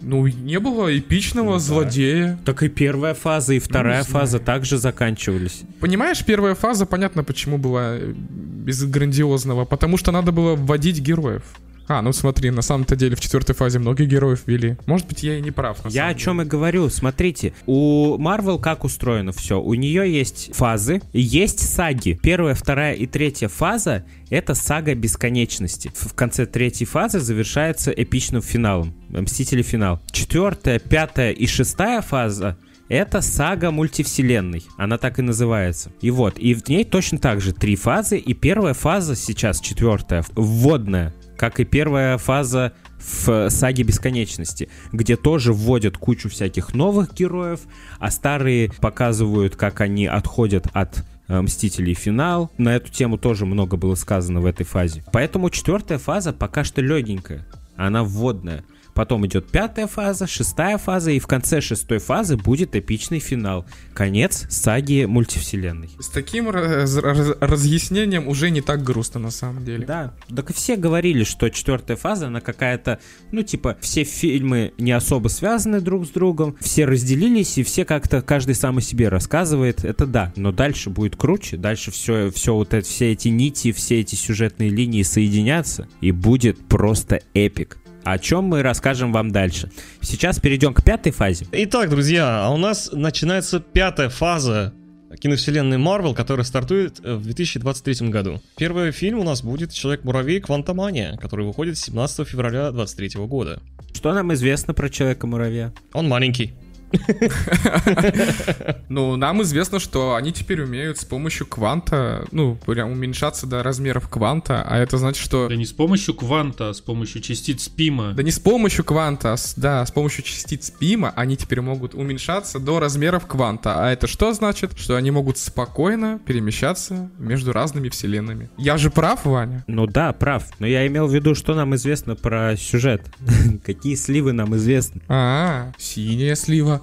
Ну, 0.00 0.26
не 0.26 0.61
было 0.61 0.97
эпичного 0.97 1.54
ну, 1.54 1.59
злодея. 1.59 2.38
Да. 2.38 2.52
Так 2.52 2.62
и 2.62 2.68
первая 2.68 3.14
фаза, 3.14 3.54
и 3.54 3.59
вторая 3.59 4.04
ну, 4.07 4.12
фаза 4.12 4.38
также 4.38 4.78
заканчивались. 4.78 5.62
Понимаешь, 5.80 6.25
первая 6.25 6.54
фаза, 6.54 6.87
понятно, 6.87 7.25
почему 7.25 7.59
была 7.59 7.97
без 7.99 8.85
грандиозного. 8.85 9.64
Потому 9.64 9.97
что 9.97 10.12
надо 10.12 10.30
было 10.30 10.54
вводить 10.54 11.00
героев. 11.00 11.42
А, 11.88 12.02
ну 12.02 12.12
смотри, 12.12 12.50
на 12.50 12.62
самом-то 12.62 12.97
деле 12.97 13.16
в 13.16 13.21
четвертой 13.21 13.54
фазе 13.54 13.78
много 13.78 14.04
героев 14.04 14.42
ввели. 14.47 14.76
Может 14.87 15.07
быть, 15.09 15.23
я 15.23 15.38
и 15.38 15.40
не 15.40 15.50
прав. 15.50 15.78
я 15.87 16.09
о 16.09 16.14
чем 16.14 16.37
деле. 16.37 16.47
и 16.47 16.50
говорю. 16.50 16.88
Смотрите, 16.90 17.54
у 17.66 18.16
Marvel 18.18 18.61
как 18.61 18.85
устроено 18.85 19.33
все? 19.33 19.61
У 19.61 19.75
нее 19.75 20.12
есть 20.12 20.54
фазы, 20.54 21.00
есть 21.12 21.61
саги. 21.61 22.18
Первая, 22.23 22.54
вторая 22.54 22.95
и 22.95 23.07
третья 23.07 23.49
фаза— 23.49 24.04
это 24.30 24.54
сага 24.54 24.95
бесконечности. 24.95 25.90
В 25.95 26.12
конце 26.14 26.45
третьей 26.45 26.87
фазы 26.87 27.21
завершается 27.21 27.90
эпичным 27.90 28.42
финалом. 28.42 28.95
Мстители 29.09 29.62
финал. 29.62 30.00
Четвертая, 30.12 30.78
пятая 30.78 31.33
и 31.33 31.47
шестая 31.47 32.02
фаза 32.02 32.59
это 32.88 33.21
сага 33.21 33.71
мультивселенной. 33.71 34.64
Она 34.76 34.99
так 34.99 35.18
и 35.18 35.23
называется. 35.23 35.92
И 36.00 36.11
вот, 36.11 36.38
и 36.38 36.54
в 36.54 36.66
ней 36.68 36.85
точно 36.85 37.18
так 37.18 37.40
же 37.40 37.52
три 37.52 37.76
фазы. 37.76 38.18
И 38.18 38.35
первая 38.35 38.75
фаза 38.75 39.14
сейчас, 39.14 39.61
четвертая, 39.61 40.25
вводная 40.35 41.14
как 41.38 41.61
и 41.61 41.64
первая 41.64 42.18
фаза 42.18 42.73
в 42.99 43.49
саге 43.49 43.85
бесконечности, 43.85 44.68
где 44.92 45.16
тоже 45.16 45.52
вводят 45.52 45.97
кучу 45.97 46.28
всяких 46.28 46.75
новых 46.75 47.14
героев, 47.14 47.61
а 47.99 48.11
старые 48.11 48.71
показывают, 48.80 49.57
как 49.57 49.80
они 49.80 50.07
отходят 50.07 50.66
от 50.73 51.04
э, 51.28 51.40
Мстителей 51.40 51.95
финал. 51.95 52.50
На 52.59 52.76
эту 52.76 52.90
тему 52.90 53.16
тоже 53.16 53.47
много 53.47 53.76
было 53.76 53.95
сказано 53.95 54.40
в 54.40 54.47
этой 54.47 54.64
фазе. 54.64 55.04
Поэтому 55.12 55.49
четвертая 55.49 55.99
фаза 55.99 56.33
пока 56.33 56.64
что 56.64 56.83
легенькая. 56.83 57.47
Она 57.76 58.02
вводная. 58.02 58.64
Потом 58.98 59.24
идет 59.28 59.46
пятая 59.46 59.86
фаза, 59.86 60.26
шестая 60.26 60.76
фаза, 60.76 61.12
и 61.12 61.20
в 61.20 61.28
конце 61.28 61.60
шестой 61.60 61.98
фазы 61.98 62.36
будет 62.36 62.74
эпичный 62.74 63.20
финал. 63.20 63.64
Конец 63.94 64.44
саги 64.50 65.04
мультивселенной. 65.04 65.90
С 66.00 66.08
таким 66.08 66.50
раз 66.50 66.96
раз 66.96 67.36
разъяснением 67.38 68.26
уже 68.26 68.50
не 68.50 68.60
так 68.60 68.82
грустно 68.82 69.20
на 69.20 69.30
самом 69.30 69.64
деле. 69.64 69.86
Да, 69.86 70.14
так 70.34 70.50
и 70.50 70.52
все 70.52 70.74
говорили, 70.74 71.22
что 71.22 71.48
четвертая 71.48 71.96
фаза, 71.96 72.26
она 72.26 72.40
какая-то, 72.40 72.98
ну 73.30 73.44
типа, 73.44 73.78
все 73.80 74.02
фильмы 74.02 74.72
не 74.78 74.90
особо 74.90 75.28
связаны 75.28 75.80
друг 75.80 76.04
с 76.04 76.08
другом, 76.08 76.56
все 76.60 76.84
разделились, 76.84 77.56
и 77.56 77.62
все 77.62 77.84
как-то, 77.84 78.20
каждый 78.20 78.56
сам 78.56 78.78
о 78.78 78.80
себе 78.80 79.10
рассказывает, 79.10 79.84
это 79.84 80.06
да. 80.06 80.32
Но 80.34 80.50
дальше 80.50 80.90
будет 80.90 81.14
круче, 81.14 81.56
дальше 81.56 81.92
все, 81.92 82.32
все 82.32 82.52
вот 82.52 82.74
это, 82.74 82.84
все 82.84 83.12
эти 83.12 83.28
нити, 83.28 83.70
все 83.70 84.00
эти 84.00 84.16
сюжетные 84.16 84.70
линии 84.70 85.04
соединятся, 85.04 85.86
и 86.00 86.10
будет 86.10 86.58
просто 86.66 87.20
эпик 87.32 87.78
о 88.12 88.18
чем 88.18 88.44
мы 88.44 88.62
расскажем 88.62 89.12
вам 89.12 89.30
дальше. 89.30 89.70
Сейчас 90.00 90.38
перейдем 90.40 90.74
к 90.74 90.84
пятой 90.84 91.12
фазе. 91.12 91.46
Итак, 91.52 91.90
друзья, 91.90 92.46
а 92.46 92.50
у 92.50 92.56
нас 92.56 92.90
начинается 92.92 93.60
пятая 93.60 94.08
фаза 94.08 94.72
киновселенной 95.16 95.78
Marvel, 95.78 96.14
которая 96.14 96.44
стартует 96.44 97.00
э, 97.02 97.14
в 97.14 97.22
2023 97.22 98.08
году. 98.08 98.40
Первый 98.56 98.90
фильм 98.92 99.20
у 99.20 99.24
нас 99.24 99.42
будет 99.42 99.72
«Человек-муравей. 99.72 100.40
Квантомания», 100.40 101.16
который 101.16 101.46
выходит 101.46 101.78
17 101.78 102.28
февраля 102.28 102.70
2023 102.70 103.26
года. 103.26 103.60
Что 103.94 104.12
нам 104.12 104.32
известно 104.34 104.74
про 104.74 104.88
Человека-муравья? 104.88 105.72
Он 105.92 106.08
маленький. 106.08 106.52
Ну, 108.88 109.16
нам 109.16 109.42
известно, 109.42 109.78
что 109.78 110.14
они 110.14 110.33
теперь 110.33 110.62
умеют 110.62 110.99
с 110.99 111.04
помощью 111.04 111.47
кванта, 111.47 112.26
ну, 112.33 112.57
прям 112.66 112.90
уменьшаться 112.90 113.47
до 113.47 113.62
размеров 113.62 114.09
кванта, 114.09 114.62
а 114.66 114.78
это 114.78 114.97
значит, 114.99 115.23
что... 115.23 115.49
Да 115.49 115.57
не 115.57 115.66
с 115.66 115.73
помощью 115.73 116.14
кванта, 116.14 116.71
а 116.71 116.75
с 116.75 116.80
помощью 116.80 117.21
частиц 117.21 117.68
ПИМа. 117.68 118.14
Да 118.14 118.23
не 118.23 118.30
с 118.30 118.38
помощью 118.38 118.85
кванта, 118.85 119.35
а 119.35 119.37
да, 119.57 119.85
с 119.85 119.90
помощью 119.90 120.25
частиц 120.25 120.71
ПИМа 120.71 121.12
они 121.16 121.37
теперь 121.37 121.61
могут 121.61 121.95
уменьшаться 121.95 122.59
до 122.59 122.80
размеров 122.80 123.26
кванта. 123.26 123.75
А 123.85 123.90
это 123.90 124.07
что 124.07 124.33
значит? 124.33 124.78
Что 124.78 124.97
они 124.97 125.11
могут 125.11 125.38
спокойно 125.38 126.21
перемещаться 126.25 127.11
между 127.18 127.52
разными 127.52 127.88
вселенными. 127.88 128.50
Я 128.57 128.78
же 128.78 128.90
прав, 128.90 129.25
Ваня? 129.25 129.64
Ну 129.66 129.87
да, 129.87 130.12
прав. 130.12 130.45
Но 130.59 130.66
я 130.66 130.87
имел 130.87 131.07
в 131.07 131.14
виду, 131.14 131.35
что 131.35 131.54
нам 131.54 131.75
известно 131.75 132.16
про 132.16 132.57
сюжет. 132.57 133.02
Какие 133.64 133.95
сливы 133.95 134.33
нам 134.33 134.57
известны. 134.57 135.02
А, 135.09 135.73
синяя 135.78 136.35
слива 136.35 136.77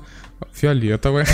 фиолетовая. 0.54 1.27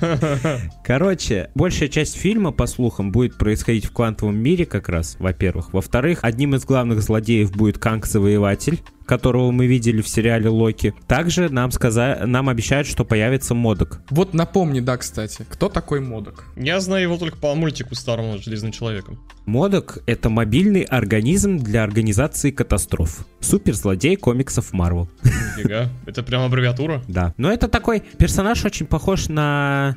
Короче, 0.84 1.50
большая 1.54 1.88
часть 1.88 2.16
фильма, 2.16 2.52
по 2.52 2.66
слухам, 2.66 3.12
будет 3.12 3.36
происходить 3.38 3.86
в 3.86 3.92
квантовом 3.92 4.36
мире 4.36 4.66
как 4.66 4.88
раз, 4.88 5.16
во-первых. 5.18 5.72
Во-вторых, 5.72 6.20
одним 6.22 6.54
из 6.54 6.64
главных 6.64 7.02
злодеев 7.02 7.52
будет 7.52 7.78
Канг-завоеватель. 7.78 8.80
Которого 9.06 9.50
мы 9.50 9.66
видели 9.66 10.00
в 10.00 10.08
сериале 10.08 10.48
Локи. 10.48 10.94
Также 11.06 11.48
нам, 11.48 11.70
сказа... 11.70 12.22
нам 12.24 12.48
обещают, 12.48 12.86
что 12.86 13.04
появится 13.04 13.54
Модок. 13.54 14.00
Вот 14.10 14.34
напомни, 14.34 14.80
да, 14.80 14.96
кстати, 14.96 15.46
кто 15.48 15.68
такой 15.68 16.00
Модок? 16.00 16.44
Я 16.56 16.80
знаю 16.80 17.02
его 17.02 17.16
только 17.16 17.36
по 17.36 17.54
мультику 17.54 17.94
старому 17.94 18.38
«Железным 18.38 18.72
человеком». 18.72 19.20
Модок— 19.46 19.98
это 20.06 20.30
мобильный 20.30 20.82
организм 20.82 21.58
для 21.58 21.82
организации 21.82 22.50
катастроф. 22.50 23.26
Суперзлодей 23.40 24.16
комиксов 24.16 24.72
Марвел. 24.72 25.08
Нифига, 25.22 25.90
это 26.06 26.22
прям 26.22 26.42
аббревиатура? 26.42 27.02
Да. 27.14 27.32
Но 27.36 27.52
это 27.52 27.68
такой 27.68 28.00
персонаж 28.00 28.64
очень 28.64 28.86
похож 28.86 29.28
на... 29.28 29.96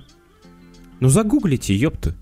Ну 1.00 1.10
загуглите, 1.10 1.76
ёпта. 1.76 2.16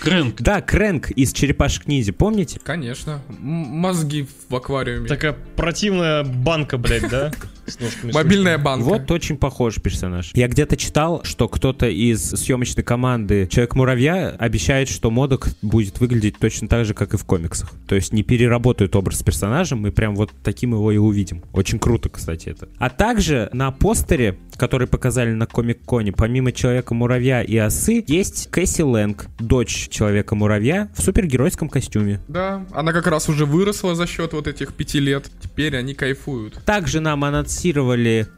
Крэнк. 0.00 0.40
Да, 0.40 0.60
Крэнк 0.62 1.10
из 1.10 1.32
Черепашек 1.32 1.86
Ниндзя, 1.86 2.12
помните? 2.12 2.58
Конечно. 2.62 3.20
М- 3.28 3.36
мозги 3.46 4.26
в 4.48 4.56
аквариуме. 4.56 5.06
Такая 5.06 5.36
противная 5.56 6.24
банка, 6.24 6.78
блядь, 6.78 7.08
да? 7.10 7.30
С 7.66 7.78
ножками 7.80 8.12
Мобильная 8.12 8.58
банка. 8.58 8.84
Вот 8.84 9.10
очень 9.10 9.36
похож 9.36 9.80
персонаж. 9.80 10.30
Я 10.34 10.48
где-то 10.48 10.76
читал, 10.76 11.22
что 11.24 11.48
кто-то 11.48 11.88
из 11.88 12.22
съемочной 12.22 12.84
команды 12.84 13.48
Человек-муравья 13.50 14.30
обещает, 14.38 14.88
что 14.88 15.10
модок 15.10 15.48
будет 15.62 16.00
выглядеть 16.00 16.38
точно 16.38 16.68
так 16.68 16.84
же, 16.84 16.94
как 16.94 17.14
и 17.14 17.16
в 17.16 17.24
комиксах. 17.24 17.72
То 17.86 17.94
есть 17.94 18.12
не 18.12 18.22
переработают 18.22 18.96
образ 18.96 19.18
с 19.18 19.22
персонажем, 19.22 19.80
мы 19.80 19.92
прям 19.92 20.14
вот 20.16 20.30
таким 20.42 20.72
его 20.72 20.92
и 20.92 20.96
увидим. 20.96 21.42
Очень 21.52 21.78
круто, 21.78 22.08
кстати, 22.08 22.48
это. 22.48 22.68
А 22.78 22.90
также 22.90 23.48
на 23.52 23.70
постере, 23.70 24.38
который 24.56 24.86
показали 24.86 25.32
на 25.32 25.46
Комик-Коне, 25.46 26.12
помимо 26.12 26.52
Человека-муравья 26.52 27.42
и 27.42 27.56
осы, 27.56 28.04
есть 28.06 28.50
Кэсси 28.50 28.82
Лэнг, 28.82 29.26
дочь 29.38 29.88
Человека-муравья, 29.90 30.90
в 30.96 31.02
супергеройском 31.02 31.68
костюме. 31.68 32.20
Да, 32.28 32.66
она 32.72 32.92
как 32.92 33.06
раз 33.06 33.28
уже 33.28 33.46
выросла 33.46 33.94
за 33.94 34.06
счет 34.06 34.32
вот 34.32 34.46
этих 34.46 34.74
пяти 34.74 35.00
лет. 35.00 35.30
Теперь 35.42 35.76
они 35.76 35.94
кайфуют. 35.94 36.62
Также 36.64 37.00
нам 37.00 37.24
анонсировали, 37.24 37.59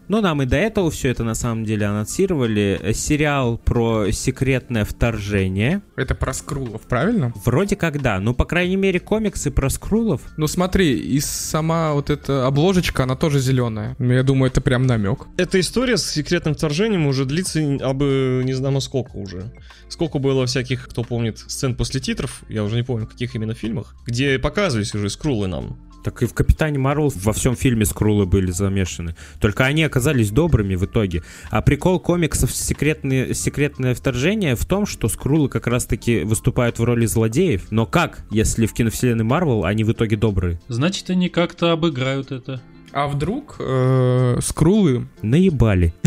ну 0.08 0.20
нам 0.20 0.42
и 0.42 0.46
до 0.46 0.56
этого 0.56 0.90
все 0.90 1.08
это 1.08 1.24
на 1.24 1.34
самом 1.34 1.64
деле 1.64 1.86
анонсировали, 1.86 2.78
э, 2.82 2.92
сериал 2.92 3.56
про 3.56 4.10
секретное 4.10 4.84
вторжение. 4.84 5.82
Это 5.96 6.14
про 6.14 6.32
скрулов, 6.32 6.82
правильно? 6.82 7.32
Вроде 7.44 7.76
как 7.76 8.00
да, 8.02 8.20
ну 8.20 8.34
по 8.34 8.44
крайней 8.44 8.76
мере 8.76 9.00
комиксы 9.00 9.50
про 9.50 9.70
скрулов. 9.70 10.22
Ну 10.36 10.46
смотри, 10.46 10.98
и 10.98 11.20
сама 11.20 11.92
вот 11.92 12.10
эта 12.10 12.46
обложечка, 12.46 13.04
она 13.04 13.16
тоже 13.16 13.40
зеленая. 13.40 13.96
Ну, 13.98 14.12
Я 14.12 14.22
думаю, 14.22 14.50
это 14.50 14.60
прям 14.60 14.86
намек. 14.86 15.26
Эта 15.36 15.60
история 15.60 15.96
с 15.96 16.04
секретным 16.04 16.54
вторжением 16.54 17.06
уже 17.06 17.24
длится 17.24 17.60
абы 17.80 18.42
не 18.44 18.52
знамо 18.52 18.80
сколько 18.80 19.16
уже. 19.16 19.52
Сколько 19.88 20.18
было 20.18 20.46
всяких, 20.46 20.88
кто 20.88 21.04
помнит, 21.04 21.38
сцен 21.38 21.74
после 21.74 22.00
титров, 22.00 22.42
я 22.48 22.64
уже 22.64 22.76
не 22.76 22.82
помню, 22.82 23.06
в 23.06 23.10
каких 23.10 23.34
именно 23.34 23.54
фильмах, 23.54 23.94
где 24.06 24.38
показывались 24.38 24.94
уже 24.94 25.10
скрулы 25.10 25.46
нам. 25.46 25.78
Так 26.02 26.22
и 26.22 26.26
в 26.26 26.34
Капитане 26.34 26.78
Марвел 26.78 27.12
во 27.14 27.32
всем 27.32 27.56
фильме 27.56 27.84
скрулы 27.84 28.26
были 28.26 28.50
замешаны. 28.50 29.14
Только 29.40 29.64
они 29.64 29.84
оказались 29.84 30.30
добрыми 30.30 30.74
в 30.74 30.84
итоге. 30.84 31.22
А 31.50 31.62
прикол 31.62 32.00
комиксов 32.00 32.50
секретные, 32.50 33.34
секретное 33.34 33.94
вторжение 33.94 34.56
в 34.56 34.64
том, 34.64 34.86
что 34.86 35.08
скрулы 35.08 35.48
как 35.48 35.66
раз-таки 35.66 36.22
выступают 36.22 36.78
в 36.78 36.84
роли 36.84 37.06
злодеев. 37.06 37.70
Но 37.70 37.86
как, 37.86 38.24
если 38.30 38.66
в 38.66 38.72
киновселенной 38.72 39.24
Марвел 39.24 39.64
они 39.64 39.84
в 39.84 39.92
итоге 39.92 40.16
добрые? 40.16 40.60
Значит, 40.68 41.10
они 41.10 41.28
как-то 41.28 41.72
обыграют 41.72 42.32
это. 42.32 42.60
А 42.92 43.08
вдруг 43.08 43.56
э, 43.58 44.38
скрулы... 44.42 45.08
Наебали. 45.22 45.94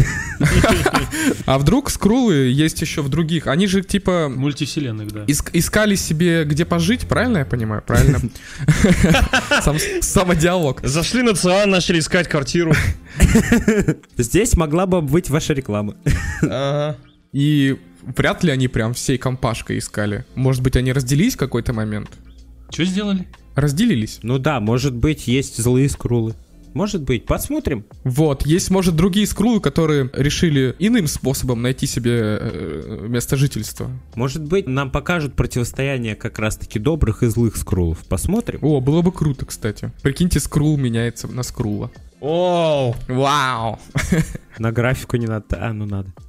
А 1.46 1.58
вдруг 1.58 1.90
скрулы 1.90 2.34
есть 2.50 2.82
еще 2.82 3.02
в 3.02 3.10
других? 3.10 3.48
Они 3.48 3.68
же 3.68 3.82
типа 3.82 4.30
Мультивселенных, 4.30 5.12
да. 5.12 5.24
иск- 5.26 5.50
искали 5.54 5.96
себе 5.96 6.44
где 6.44 6.66
пожить, 6.66 7.08
правильно 7.08 7.40
я 7.40 7.46
понимаю? 7.46 7.82
Правильно? 7.86 8.20
Сам- 9.62 9.78
Самодиалог. 10.02 10.82
Зашли 10.86 11.22
на 11.24 11.34
ЦА, 11.36 11.66
начали 11.66 12.00
искать 12.00 12.28
квартиру. 12.28 12.74
Здесь 14.18 14.56
могла 14.58 14.86
бы 14.86 15.02
быть 15.02 15.30
ваша 15.30 15.54
реклама. 15.54 15.96
Ага. 16.42 16.98
И 17.32 17.78
вряд 18.04 18.44
ли 18.44 18.52
они 18.52 18.68
прям 18.68 18.94
всей 18.94 19.18
компашкой 19.18 19.78
искали. 19.80 20.26
Может 20.36 20.62
быть, 20.62 20.76
они 20.76 20.92
разделились 20.94 21.36
в 21.36 21.40
какой-то 21.40 21.74
момент? 21.74 22.10
Что 22.70 22.84
сделали? 22.86 23.28
Разделились. 23.56 24.20
Ну 24.22 24.38
да, 24.38 24.60
может 24.60 24.94
быть, 24.94 25.28
есть 25.28 25.62
злые 25.62 25.90
скрулы. 25.90 26.36
Может 26.76 27.04
быть, 27.04 27.26
посмотрим. 27.26 27.86
Вот, 28.04 28.46
есть, 28.46 28.70
может, 28.70 28.98
другие 28.98 29.26
скрулы, 29.26 29.62
которые 29.62 30.10
решили 30.14 30.76
иным 30.78 31.08
способом 31.08 31.62
найти 31.62 31.88
себе 31.88 32.12
э, 32.22 33.06
место 33.08 33.38
жительства. 33.38 33.90
Может 34.16 34.44
быть, 34.44 34.68
нам 34.68 34.92
покажут 34.92 35.36
противостояние 35.36 36.16
как 36.16 36.38
раз-таки 36.38 36.78
добрых 36.78 37.24
и 37.24 37.28
злых 37.28 37.56
скрулов. 37.56 38.00
Посмотрим. 38.10 38.60
О, 38.62 38.82
было 38.82 39.02
бы 39.02 39.14
круто, 39.14 39.46
кстати. 39.46 39.94
Прикиньте, 40.02 40.42
скрул 40.42 40.76
меняется 40.76 41.28
на 41.28 41.44
скрула. 41.44 41.92
Оу. 42.26 42.96
Вау! 43.08 43.78
На 44.58 44.72
графику 44.72 45.18
не 45.18 45.28
надо. 45.28 45.46
А, 45.52 45.74
ну 45.74 45.86
надо. 45.86 46.10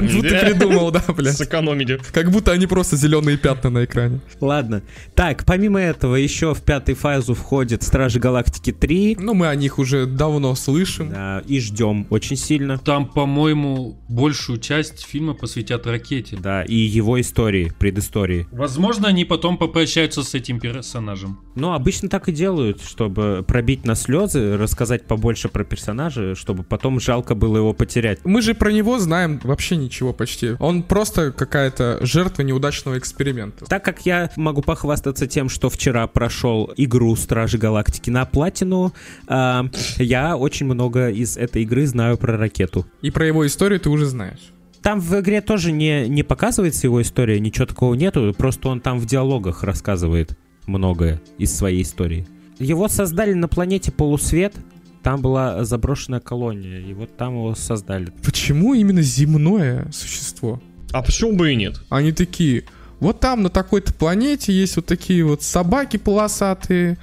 Ну 0.00 0.22
ты 0.22 0.40
придумал, 0.40 0.90
да, 0.90 1.04
блядь. 1.08 1.36
Сэкономили. 1.36 2.00
Как 2.12 2.30
будто 2.30 2.52
они 2.52 2.66
просто 2.66 2.96
зеленые 2.96 3.36
пятна 3.36 3.70
на 3.70 3.84
экране. 3.84 4.20
Ладно. 4.40 4.82
Так, 5.14 5.44
помимо 5.44 5.78
этого, 5.78 6.16
еще 6.16 6.54
в 6.54 6.62
пятую 6.62 6.96
фазу 6.96 7.34
входит 7.34 7.82
Стражи 7.82 8.18
Галактики 8.18 8.72
3. 8.72 9.18
Ну, 9.20 9.34
мы 9.34 9.48
о 9.48 9.54
них 9.54 9.78
уже 9.78 10.06
давно 10.06 10.54
слышим. 10.54 11.10
Да, 11.10 11.42
и 11.46 11.60
ждем 11.60 12.06
очень 12.10 12.36
сильно. 12.36 12.78
Там, 12.78 13.06
по-моему, 13.06 13.98
большую 14.08 14.58
часть 14.58 15.04
фильма 15.04 15.34
посвятят 15.34 15.86
ракете. 15.86 16.36
Да, 16.40 16.62
и 16.62 16.74
его 16.74 17.20
истории, 17.20 17.72
предыстории. 17.78 18.46
Возможно, 18.50 19.08
они 19.08 19.24
потом 19.24 19.58
попрощаются 19.58 20.22
с 20.22 20.34
этим 20.34 20.58
персонажем. 20.58 21.38
Ну, 21.54 21.72
обычно 21.72 22.08
так 22.08 22.28
и 22.28 22.32
делают, 22.32 22.82
чтобы 22.82 23.44
пробить 23.46 23.84
на 23.84 23.94
слезы, 23.94 24.56
рассказать 24.72 25.04
побольше 25.04 25.50
про 25.50 25.64
персонажа, 25.64 26.34
чтобы 26.34 26.62
потом 26.62 26.98
жалко 26.98 27.34
было 27.34 27.58
его 27.58 27.74
потерять. 27.74 28.20
Мы 28.24 28.40
же 28.40 28.54
про 28.54 28.72
него 28.72 28.98
знаем 28.98 29.38
вообще 29.44 29.76
ничего 29.76 30.14
почти. 30.14 30.52
Он 30.60 30.82
просто 30.82 31.30
какая-то 31.30 31.98
жертва 32.00 32.40
неудачного 32.40 32.96
эксперимента. 32.96 33.66
Так 33.66 33.84
как 33.84 34.06
я 34.06 34.30
могу 34.36 34.62
похвастаться 34.62 35.26
тем, 35.26 35.50
что 35.50 35.68
вчера 35.68 36.06
прошел 36.06 36.72
игру 36.78 37.14
Стражи 37.16 37.58
Галактики 37.58 38.08
на 38.08 38.24
платину, 38.24 38.94
а, 39.28 39.66
я 39.98 40.38
очень 40.38 40.64
много 40.64 41.10
из 41.10 41.36
этой 41.36 41.64
игры 41.64 41.86
знаю 41.86 42.16
про 42.16 42.38
ракету. 42.38 42.86
И 43.02 43.10
про 43.10 43.26
его 43.26 43.46
историю 43.46 43.78
ты 43.78 43.90
уже 43.90 44.06
знаешь. 44.06 44.52
Там 44.80 45.00
в 45.00 45.20
игре 45.20 45.42
тоже 45.42 45.70
не, 45.70 46.08
не 46.08 46.22
показывается 46.22 46.86
его 46.86 47.02
история, 47.02 47.38
ничего 47.38 47.66
такого 47.66 47.92
нету, 47.92 48.34
просто 48.36 48.68
он 48.68 48.80
там 48.80 48.98
в 48.98 49.04
диалогах 49.04 49.64
рассказывает 49.64 50.38
многое 50.66 51.20
из 51.36 51.54
своей 51.54 51.82
истории. 51.82 52.26
Его 52.58 52.88
создали 52.88 53.32
на 53.32 53.48
планете 53.48 53.90
Полусвет, 53.92 54.54
там 55.02 55.20
была 55.20 55.64
заброшенная 55.64 56.20
колония, 56.20 56.78
и 56.78 56.94
вот 56.94 57.16
там 57.16 57.34
его 57.34 57.54
создали. 57.54 58.12
Почему 58.22 58.74
именно 58.74 59.02
земное 59.02 59.90
существо? 59.92 60.62
А 60.92 61.02
почему 61.02 61.36
бы 61.36 61.52
и 61.52 61.56
нет? 61.56 61.80
Они 61.88 62.12
такие, 62.12 62.64
вот 63.00 63.18
там 63.18 63.42
на 63.42 63.48
такой-то 63.48 63.92
планете 63.92 64.52
есть 64.52 64.76
вот 64.76 64.86
такие 64.86 65.24
вот 65.24 65.42
собаки 65.42 65.96
полосатые. 65.96 66.98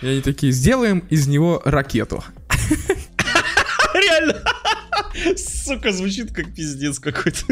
И 0.00 0.06
они 0.06 0.20
такие, 0.20 0.52
сделаем 0.52 1.00
из 1.10 1.26
него 1.26 1.60
ракету. 1.64 2.22
Реально. 3.94 4.36
Сука, 5.36 5.90
звучит 5.90 6.32
как 6.32 6.54
пиздец 6.54 6.98
какой-то. 6.98 7.44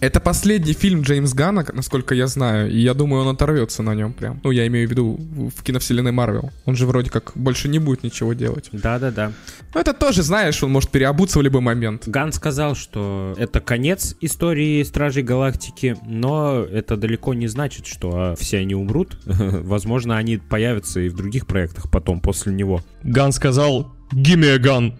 Это 0.00 0.18
последний 0.18 0.72
фильм 0.72 1.02
Джеймс 1.02 1.34
Ганна, 1.34 1.64
насколько 1.74 2.14
я 2.14 2.26
знаю, 2.26 2.70
и 2.70 2.78
я 2.78 2.94
думаю, 2.94 3.22
он 3.22 3.34
оторвется 3.34 3.82
на 3.82 3.94
нем 3.94 4.14
прям. 4.14 4.40
Ну, 4.42 4.50
я 4.50 4.66
имею 4.66 4.88
в 4.88 4.90
виду 4.90 5.20
в 5.54 5.62
киновселенной 5.62 6.10
Марвел. 6.10 6.50
Он 6.64 6.74
же 6.74 6.86
вроде 6.86 7.10
как 7.10 7.32
больше 7.34 7.68
не 7.68 7.78
будет 7.78 8.02
ничего 8.02 8.32
делать. 8.32 8.70
Да-да-да. 8.72 9.32
Ну, 9.74 9.80
это 9.80 9.92
тоже, 9.92 10.22
знаешь, 10.22 10.62
он 10.62 10.72
может 10.72 10.90
переобуться 10.90 11.38
в 11.38 11.42
любой 11.42 11.60
момент. 11.60 12.04
Ган 12.06 12.32
сказал, 12.32 12.74
что 12.74 13.34
это 13.36 13.60
конец 13.60 14.16
истории 14.22 14.82
Стражей 14.84 15.22
Галактики, 15.22 15.96
но 16.06 16.62
это 16.62 16.96
далеко 16.96 17.34
не 17.34 17.46
значит, 17.46 17.86
что 17.86 18.10
а, 18.14 18.36
все 18.36 18.58
они 18.58 18.74
умрут. 18.74 19.18
Возможно, 19.26 20.16
они 20.16 20.38
появятся 20.38 21.00
и 21.00 21.10
в 21.10 21.14
других 21.14 21.46
проектах 21.46 21.90
потом, 21.90 22.20
после 22.20 22.54
него. 22.54 22.82
Ган 23.02 23.32
сказал, 23.32 23.94
give 24.12 24.36
me 24.36 24.48
a 24.48 24.58
gun. 24.58 24.94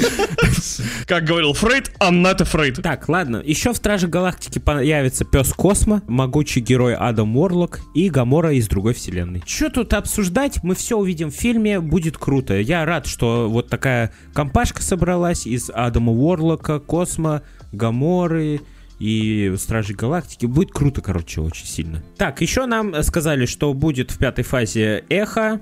Как 1.06 1.24
говорил 1.24 1.52
Фрейд, 1.52 1.92
I'm 2.00 2.22
not 2.22 2.38
afraid. 2.38 2.80
Так, 2.80 3.08
ладно. 3.08 3.42
Еще 3.44 3.72
в 3.72 3.76
Страже 3.76 4.08
Галактики 4.08 4.58
появится 4.58 5.24
пес 5.24 5.52
Космо, 5.52 6.02
могучий 6.06 6.60
герой 6.60 6.94
Адам 6.94 7.36
Уорлок 7.36 7.80
и 7.94 8.08
Гамора 8.08 8.52
из 8.52 8.68
другой 8.68 8.94
вселенной. 8.94 9.42
Что 9.46 9.70
тут 9.70 9.94
обсуждать? 9.94 10.62
Мы 10.62 10.74
все 10.74 10.96
увидим 10.96 11.30
в 11.30 11.34
фильме, 11.34 11.80
будет 11.80 12.16
круто. 12.16 12.58
Я 12.58 12.84
рад, 12.84 13.06
что 13.06 13.48
вот 13.48 13.68
такая 13.68 14.12
компашка 14.32 14.82
собралась 14.82 15.46
из 15.46 15.70
Адама 15.70 16.12
Уорлока, 16.12 16.78
Космо, 16.78 17.42
Гаморы 17.72 18.60
и 18.98 19.54
Стражей 19.58 19.96
Галактики. 19.96 20.46
Будет 20.46 20.72
круто, 20.72 21.00
короче, 21.00 21.40
очень 21.40 21.66
сильно. 21.66 22.02
Так, 22.16 22.40
еще 22.40 22.66
нам 22.66 23.02
сказали, 23.02 23.46
что 23.46 23.72
будет 23.72 24.10
в 24.10 24.18
пятой 24.18 24.44
фазе 24.44 25.04
Эхо. 25.08 25.60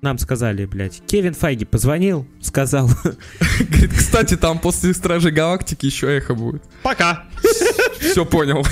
Нам 0.00 0.18
сказали, 0.18 0.64
блядь, 0.64 1.02
Кевин 1.06 1.34
Файги 1.34 1.64
позвонил, 1.64 2.26
сказал, 2.40 2.88
Говорит, 3.58 3.92
кстати, 3.92 4.36
там 4.36 4.60
после 4.60 4.94
Стражей 4.94 5.32
Галактики 5.32 5.86
еще 5.86 6.16
эхо 6.16 6.34
будет. 6.34 6.62
Пока. 6.82 7.24
Все 8.00 8.24
понял. 8.24 8.64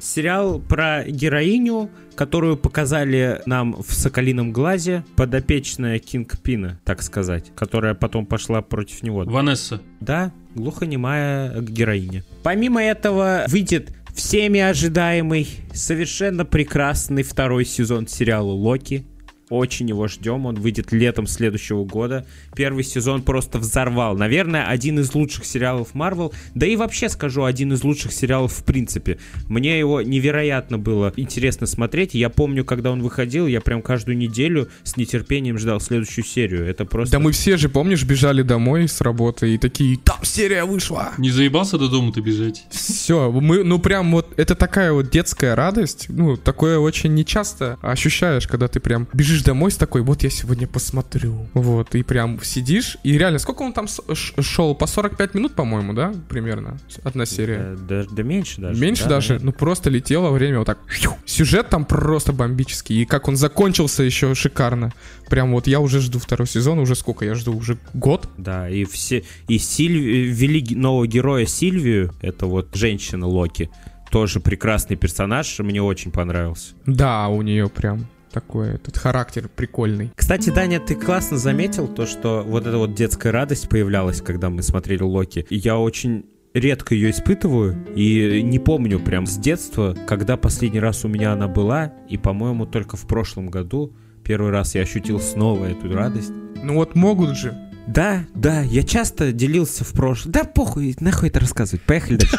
Сериал 0.00 0.58
про 0.58 1.04
героиню, 1.04 1.90
которую 2.16 2.56
показали 2.56 3.42
нам 3.46 3.80
в 3.80 3.92
«Соколином 3.92 4.50
глазе», 4.52 5.04
подопечная 5.14 5.98
Кинг 5.98 6.38
Пина, 6.40 6.80
так 6.84 7.02
сказать, 7.02 7.52
которая 7.54 7.94
потом 7.94 8.26
пошла 8.26 8.60
против 8.60 9.02
него. 9.02 9.24
Ванесса. 9.24 9.80
Да, 10.00 10.32
глухонемая 10.54 11.60
героиня. 11.60 12.24
Помимо 12.42 12.82
этого 12.82 13.44
выйдет 13.46 13.92
всеми 14.14 14.58
ожидаемый, 14.58 15.48
совершенно 15.72 16.44
прекрасный 16.44 17.22
второй 17.22 17.64
сезон 17.64 18.08
сериала 18.08 18.50
«Локи». 18.50 19.06
Очень 19.50 19.88
его 19.88 20.06
ждем, 20.06 20.46
он 20.46 20.54
выйдет 20.54 20.92
летом 20.92 21.26
следующего 21.26 21.84
года. 21.84 22.24
Первый 22.54 22.84
сезон 22.84 23.22
просто 23.22 23.58
взорвал. 23.58 24.16
Наверное, 24.16 24.66
один 24.66 25.00
из 25.00 25.12
лучших 25.12 25.44
сериалов 25.44 25.88
Marvel, 25.94 26.32
да 26.54 26.66
и 26.66 26.76
вообще 26.76 27.08
скажу, 27.08 27.42
один 27.42 27.72
из 27.72 27.82
лучших 27.82 28.12
сериалов 28.12 28.52
в 28.52 28.64
принципе. 28.64 29.18
Мне 29.48 29.76
его 29.76 30.02
невероятно 30.02 30.78
было 30.78 31.12
интересно 31.16 31.66
смотреть. 31.66 32.14
Я 32.14 32.30
помню, 32.30 32.64
когда 32.64 32.92
он 32.92 33.02
выходил, 33.02 33.48
я 33.48 33.60
прям 33.60 33.82
каждую 33.82 34.16
неделю 34.16 34.68
с 34.84 34.96
нетерпением 34.96 35.58
ждал 35.58 35.80
следующую 35.80 36.24
серию. 36.24 36.64
Это 36.64 36.84
просто... 36.84 37.12
Да 37.12 37.18
мы 37.18 37.32
все 37.32 37.56
же, 37.56 37.68
помнишь, 37.68 38.04
бежали 38.04 38.42
домой 38.42 38.86
с 38.86 39.00
работы 39.00 39.54
и 39.54 39.58
такие, 39.58 39.98
там 39.98 40.22
серия 40.22 40.64
вышла. 40.64 41.12
Не 41.18 41.30
заебался 41.30 41.76
до 41.76 41.88
дома-то 41.88 42.20
бежать? 42.20 42.64
Все, 42.70 43.32
мы, 43.32 43.64
ну 43.64 43.80
прям 43.80 44.12
вот, 44.12 44.32
это 44.36 44.54
такая 44.54 44.92
вот 44.92 45.10
детская 45.10 45.56
радость, 45.56 46.06
ну, 46.08 46.36
такое 46.36 46.78
очень 46.78 47.14
нечасто 47.14 47.78
ощущаешь, 47.82 48.46
когда 48.46 48.68
ты 48.68 48.78
прям 48.78 49.08
бежишь 49.12 49.39
домой 49.42 49.70
с 49.70 49.76
такой, 49.76 50.02
вот 50.02 50.22
я 50.22 50.30
сегодня 50.30 50.66
посмотрю. 50.66 51.46
Вот, 51.54 51.94
и 51.94 52.02
прям 52.02 52.40
сидишь, 52.42 52.96
и 53.02 53.16
реально, 53.18 53.38
сколько 53.38 53.62
он 53.62 53.72
там 53.72 53.86
шел? 54.14 54.74
По 54.74 54.86
45 54.86 55.34
минут, 55.34 55.54
по-моему, 55.54 55.92
да, 55.92 56.12
примерно? 56.28 56.78
Одна 57.04 57.26
серия. 57.26 57.76
Да, 57.88 58.02
да- 58.04 58.08
да 58.10 58.22
меньше 58.22 58.60
даже. 58.60 58.80
Меньше 58.80 59.04
да, 59.04 59.08
даже, 59.10 59.28
наверное. 59.34 59.46
ну 59.46 59.52
просто 59.52 59.90
летело 59.90 60.30
время 60.30 60.58
вот 60.58 60.66
так. 60.66 60.78
Сюжет 61.26 61.68
там 61.68 61.84
просто 61.84 62.32
бомбический. 62.32 63.02
И 63.02 63.04
как 63.04 63.28
он 63.28 63.36
закончился 63.36 64.02
еще 64.02 64.34
шикарно. 64.34 64.92
Прям 65.28 65.52
вот 65.52 65.66
я 65.66 65.80
уже 65.80 66.00
жду 66.00 66.18
второй 66.18 66.46
сезон, 66.48 66.78
уже 66.78 66.94
сколько 66.94 67.24
я 67.24 67.34
жду? 67.34 67.56
Уже 67.56 67.78
год? 67.94 68.28
Да, 68.36 68.68
и 68.68 68.84
все, 68.84 69.24
и 69.48 69.58
Сильви, 69.58 70.24
ввели 70.24 70.60
ге- 70.60 70.76
нового 70.76 71.06
героя 71.06 71.46
Сильвию, 71.46 72.12
это 72.20 72.46
вот 72.46 72.74
женщина 72.74 73.26
Локи, 73.26 73.70
тоже 74.10 74.40
прекрасный 74.40 74.96
персонаж, 74.96 75.58
мне 75.60 75.80
очень 75.82 76.10
понравился. 76.10 76.74
Да, 76.86 77.28
у 77.28 77.42
нее 77.42 77.68
прям 77.68 78.06
такой 78.30 78.74
этот 78.74 78.96
характер 78.96 79.48
прикольный. 79.54 80.12
Кстати, 80.14 80.50
Даня, 80.50 80.80
ты 80.80 80.94
классно 80.94 81.36
заметил 81.36 81.88
то, 81.88 82.06
что 82.06 82.42
вот 82.46 82.66
эта 82.66 82.78
вот 82.78 82.94
детская 82.94 83.32
радость 83.32 83.68
появлялась, 83.68 84.20
когда 84.22 84.50
мы 84.50 84.62
смотрели 84.62 85.02
Локи. 85.02 85.46
И 85.50 85.56
я 85.56 85.78
очень 85.78 86.24
редко 86.54 86.94
ее 86.94 87.10
испытываю 87.10 87.76
и 87.94 88.42
не 88.42 88.58
помню 88.58 88.98
прям 88.98 89.26
с 89.26 89.36
детства, 89.36 89.96
когда 90.06 90.36
последний 90.36 90.80
раз 90.80 91.04
у 91.04 91.08
меня 91.08 91.32
она 91.32 91.48
была, 91.48 91.92
и, 92.08 92.16
по-моему, 92.16 92.66
только 92.66 92.96
в 92.96 93.06
прошлом 93.06 93.50
году 93.50 93.92
первый 94.24 94.50
раз 94.50 94.74
я 94.74 94.82
ощутил 94.82 95.20
снова 95.20 95.66
эту 95.66 95.92
радость. 95.92 96.32
Ну 96.62 96.74
вот 96.74 96.94
могут 96.94 97.36
же. 97.36 97.56
Да, 97.86 98.24
да, 98.34 98.62
я 98.62 98.82
часто 98.82 99.32
делился 99.32 99.84
в 99.84 99.92
прошлом. 99.92 100.32
Да 100.32 100.44
похуй, 100.44 100.94
нахуй 101.00 101.28
это 101.28 101.40
рассказывать. 101.40 101.82
Поехали 101.82 102.18
дальше. 102.18 102.38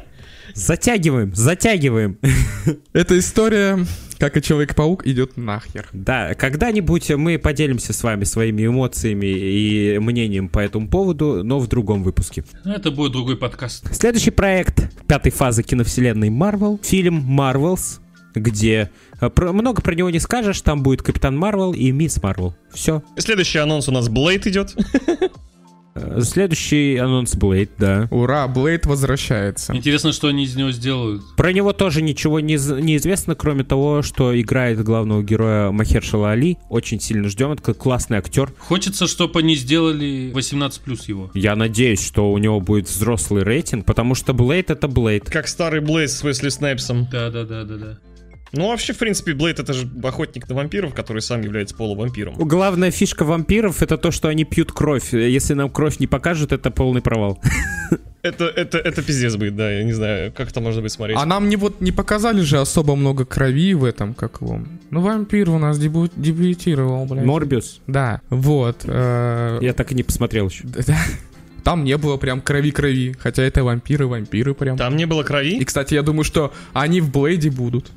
Затягиваем, 0.56 1.34
затягиваем. 1.34 2.16
Эта 2.94 3.18
история, 3.18 3.78
как 4.18 4.38
и 4.38 4.42
Человек-паук, 4.42 5.06
идет 5.06 5.36
нахер. 5.36 5.86
Да, 5.92 6.34
когда-нибудь 6.34 7.10
мы 7.10 7.38
поделимся 7.38 7.92
с 7.92 8.02
вами 8.02 8.24
своими 8.24 8.66
эмоциями 8.66 9.26
и 9.26 9.98
мнением 9.98 10.48
по 10.48 10.60
этому 10.60 10.88
поводу, 10.88 11.42
но 11.44 11.58
в 11.58 11.68
другом 11.68 12.02
выпуске. 12.02 12.42
Ну, 12.64 12.72
Это 12.72 12.90
будет 12.90 13.12
другой 13.12 13.36
подкаст. 13.36 13.94
Следующий 13.94 14.30
проект 14.30 14.90
пятой 15.06 15.30
фазы 15.30 15.62
киновселенной 15.62 16.30
Marvel. 16.30 16.80
Фильм 16.82 17.38
Marvels, 17.38 18.00
где 18.34 18.90
э, 19.20 19.28
про- 19.28 19.52
много 19.52 19.82
про 19.82 19.94
него 19.94 20.08
не 20.08 20.20
скажешь. 20.20 20.62
Там 20.62 20.82
будет 20.82 21.02
Капитан 21.02 21.36
Марвел 21.36 21.74
и 21.74 21.90
Мисс 21.90 22.22
Марвел. 22.22 22.56
Все. 22.72 23.02
Следующий 23.18 23.58
анонс 23.58 23.88
у 23.90 23.92
нас 23.92 24.08
Блейд 24.08 24.46
идет. 24.46 24.74
Следующий 26.22 26.96
анонс 26.96 27.34
Блейд, 27.34 27.70
да. 27.78 28.08
Ура, 28.10 28.46
Блейд 28.48 28.86
возвращается. 28.86 29.74
Интересно, 29.74 30.12
что 30.12 30.28
они 30.28 30.44
из 30.44 30.56
него 30.56 30.70
сделают. 30.72 31.22
Про 31.36 31.52
него 31.52 31.72
тоже 31.72 32.02
ничего 32.02 32.40
не, 32.40 32.54
не 32.82 32.96
известно, 32.96 33.34
кроме 33.34 33.64
того, 33.64 34.02
что 34.02 34.38
играет 34.38 34.82
главного 34.82 35.22
героя 35.22 35.70
Махершала 35.70 36.32
Али. 36.32 36.58
Очень 36.68 37.00
сильно 37.00 37.28
ждем. 37.28 37.52
Это 37.52 37.74
классный 37.74 38.18
актер. 38.18 38.52
Хочется, 38.58 39.06
чтобы 39.06 39.40
они 39.40 39.54
сделали 39.56 40.30
18 40.32 40.80
плюс 40.80 41.08
его. 41.08 41.30
Я 41.34 41.56
надеюсь, 41.56 42.04
что 42.04 42.32
у 42.32 42.38
него 42.38 42.60
будет 42.60 42.88
взрослый 42.88 43.42
рейтинг, 43.42 43.86
потому 43.86 44.14
что 44.14 44.32
Блейд 44.32 44.70
это 44.70 44.88
Блейд. 44.88 45.30
Как 45.30 45.48
старый 45.48 45.80
Блейд 45.80 46.10
с 46.10 46.22
Уэсли 46.22 46.48
Снайпсом. 46.48 47.08
Да, 47.10 47.30
да, 47.30 47.44
да, 47.44 47.64
да, 47.64 47.76
да. 47.76 47.98
Ну, 48.52 48.68
вообще, 48.68 48.92
в 48.92 48.98
принципе, 48.98 49.34
Блейд 49.34 49.58
это 49.58 49.72
же 49.72 49.88
охотник 50.02 50.48
на 50.48 50.54
вампиров, 50.54 50.94
который 50.94 51.20
сам 51.20 51.42
является 51.42 51.74
полувампиром. 51.74 52.34
Главная 52.36 52.90
фишка 52.90 53.24
вампиров 53.24 53.82
это 53.82 53.98
то, 53.98 54.10
что 54.10 54.28
они 54.28 54.44
пьют 54.44 54.72
кровь. 54.72 55.12
Если 55.12 55.54
нам 55.54 55.68
кровь 55.68 55.98
не 55.98 56.06
покажут, 56.06 56.52
это 56.52 56.70
полный 56.70 57.02
провал. 57.02 57.40
Это, 58.22 58.46
это, 58.46 58.78
это 58.78 59.02
пиздец 59.02 59.36
будет, 59.36 59.54
да, 59.54 59.70
я 59.70 59.84
не 59.84 59.92
знаю, 59.92 60.32
как 60.32 60.48
это 60.50 60.60
можно 60.60 60.80
будет 60.80 60.90
смотреть. 60.92 61.16
А 61.20 61.24
нам 61.26 61.48
не 61.48 61.54
вот 61.56 61.80
не 61.80 61.92
показали 61.92 62.40
же 62.40 62.58
особо 62.58 62.96
много 62.96 63.24
крови 63.24 63.72
в 63.74 63.84
этом, 63.84 64.14
как 64.14 64.40
его. 64.40 64.60
Ну, 64.90 65.00
вампир 65.00 65.50
у 65.50 65.58
нас 65.58 65.78
дебю- 65.78 66.10
дебютировал, 66.16 67.04
блядь. 67.06 67.24
Морбиус. 67.24 67.80
Да, 67.86 68.20
вот. 68.30 68.80
э, 68.84 69.58
Я 69.62 69.72
так 69.74 69.92
и 69.92 69.94
не 69.94 70.02
посмотрел 70.02 70.48
еще. 70.48 70.64
Там 71.62 71.84
не 71.84 71.96
было 71.98 72.16
прям 72.16 72.40
крови-крови, 72.40 73.16
хотя 73.18 73.42
это 73.44 73.62
вампиры, 73.64 74.06
вампиры 74.06 74.54
прям. 74.54 74.76
Там 74.76 74.96
не 74.96 75.04
было 75.04 75.22
И, 75.22 75.24
крови? 75.24 75.64
кстати, 75.64 75.94
я 75.94 76.02
думаю, 76.02 76.24
что 76.24 76.52
они 76.72 77.00
в 77.00 77.10
Блейде 77.12 77.50
будут. 77.50 77.90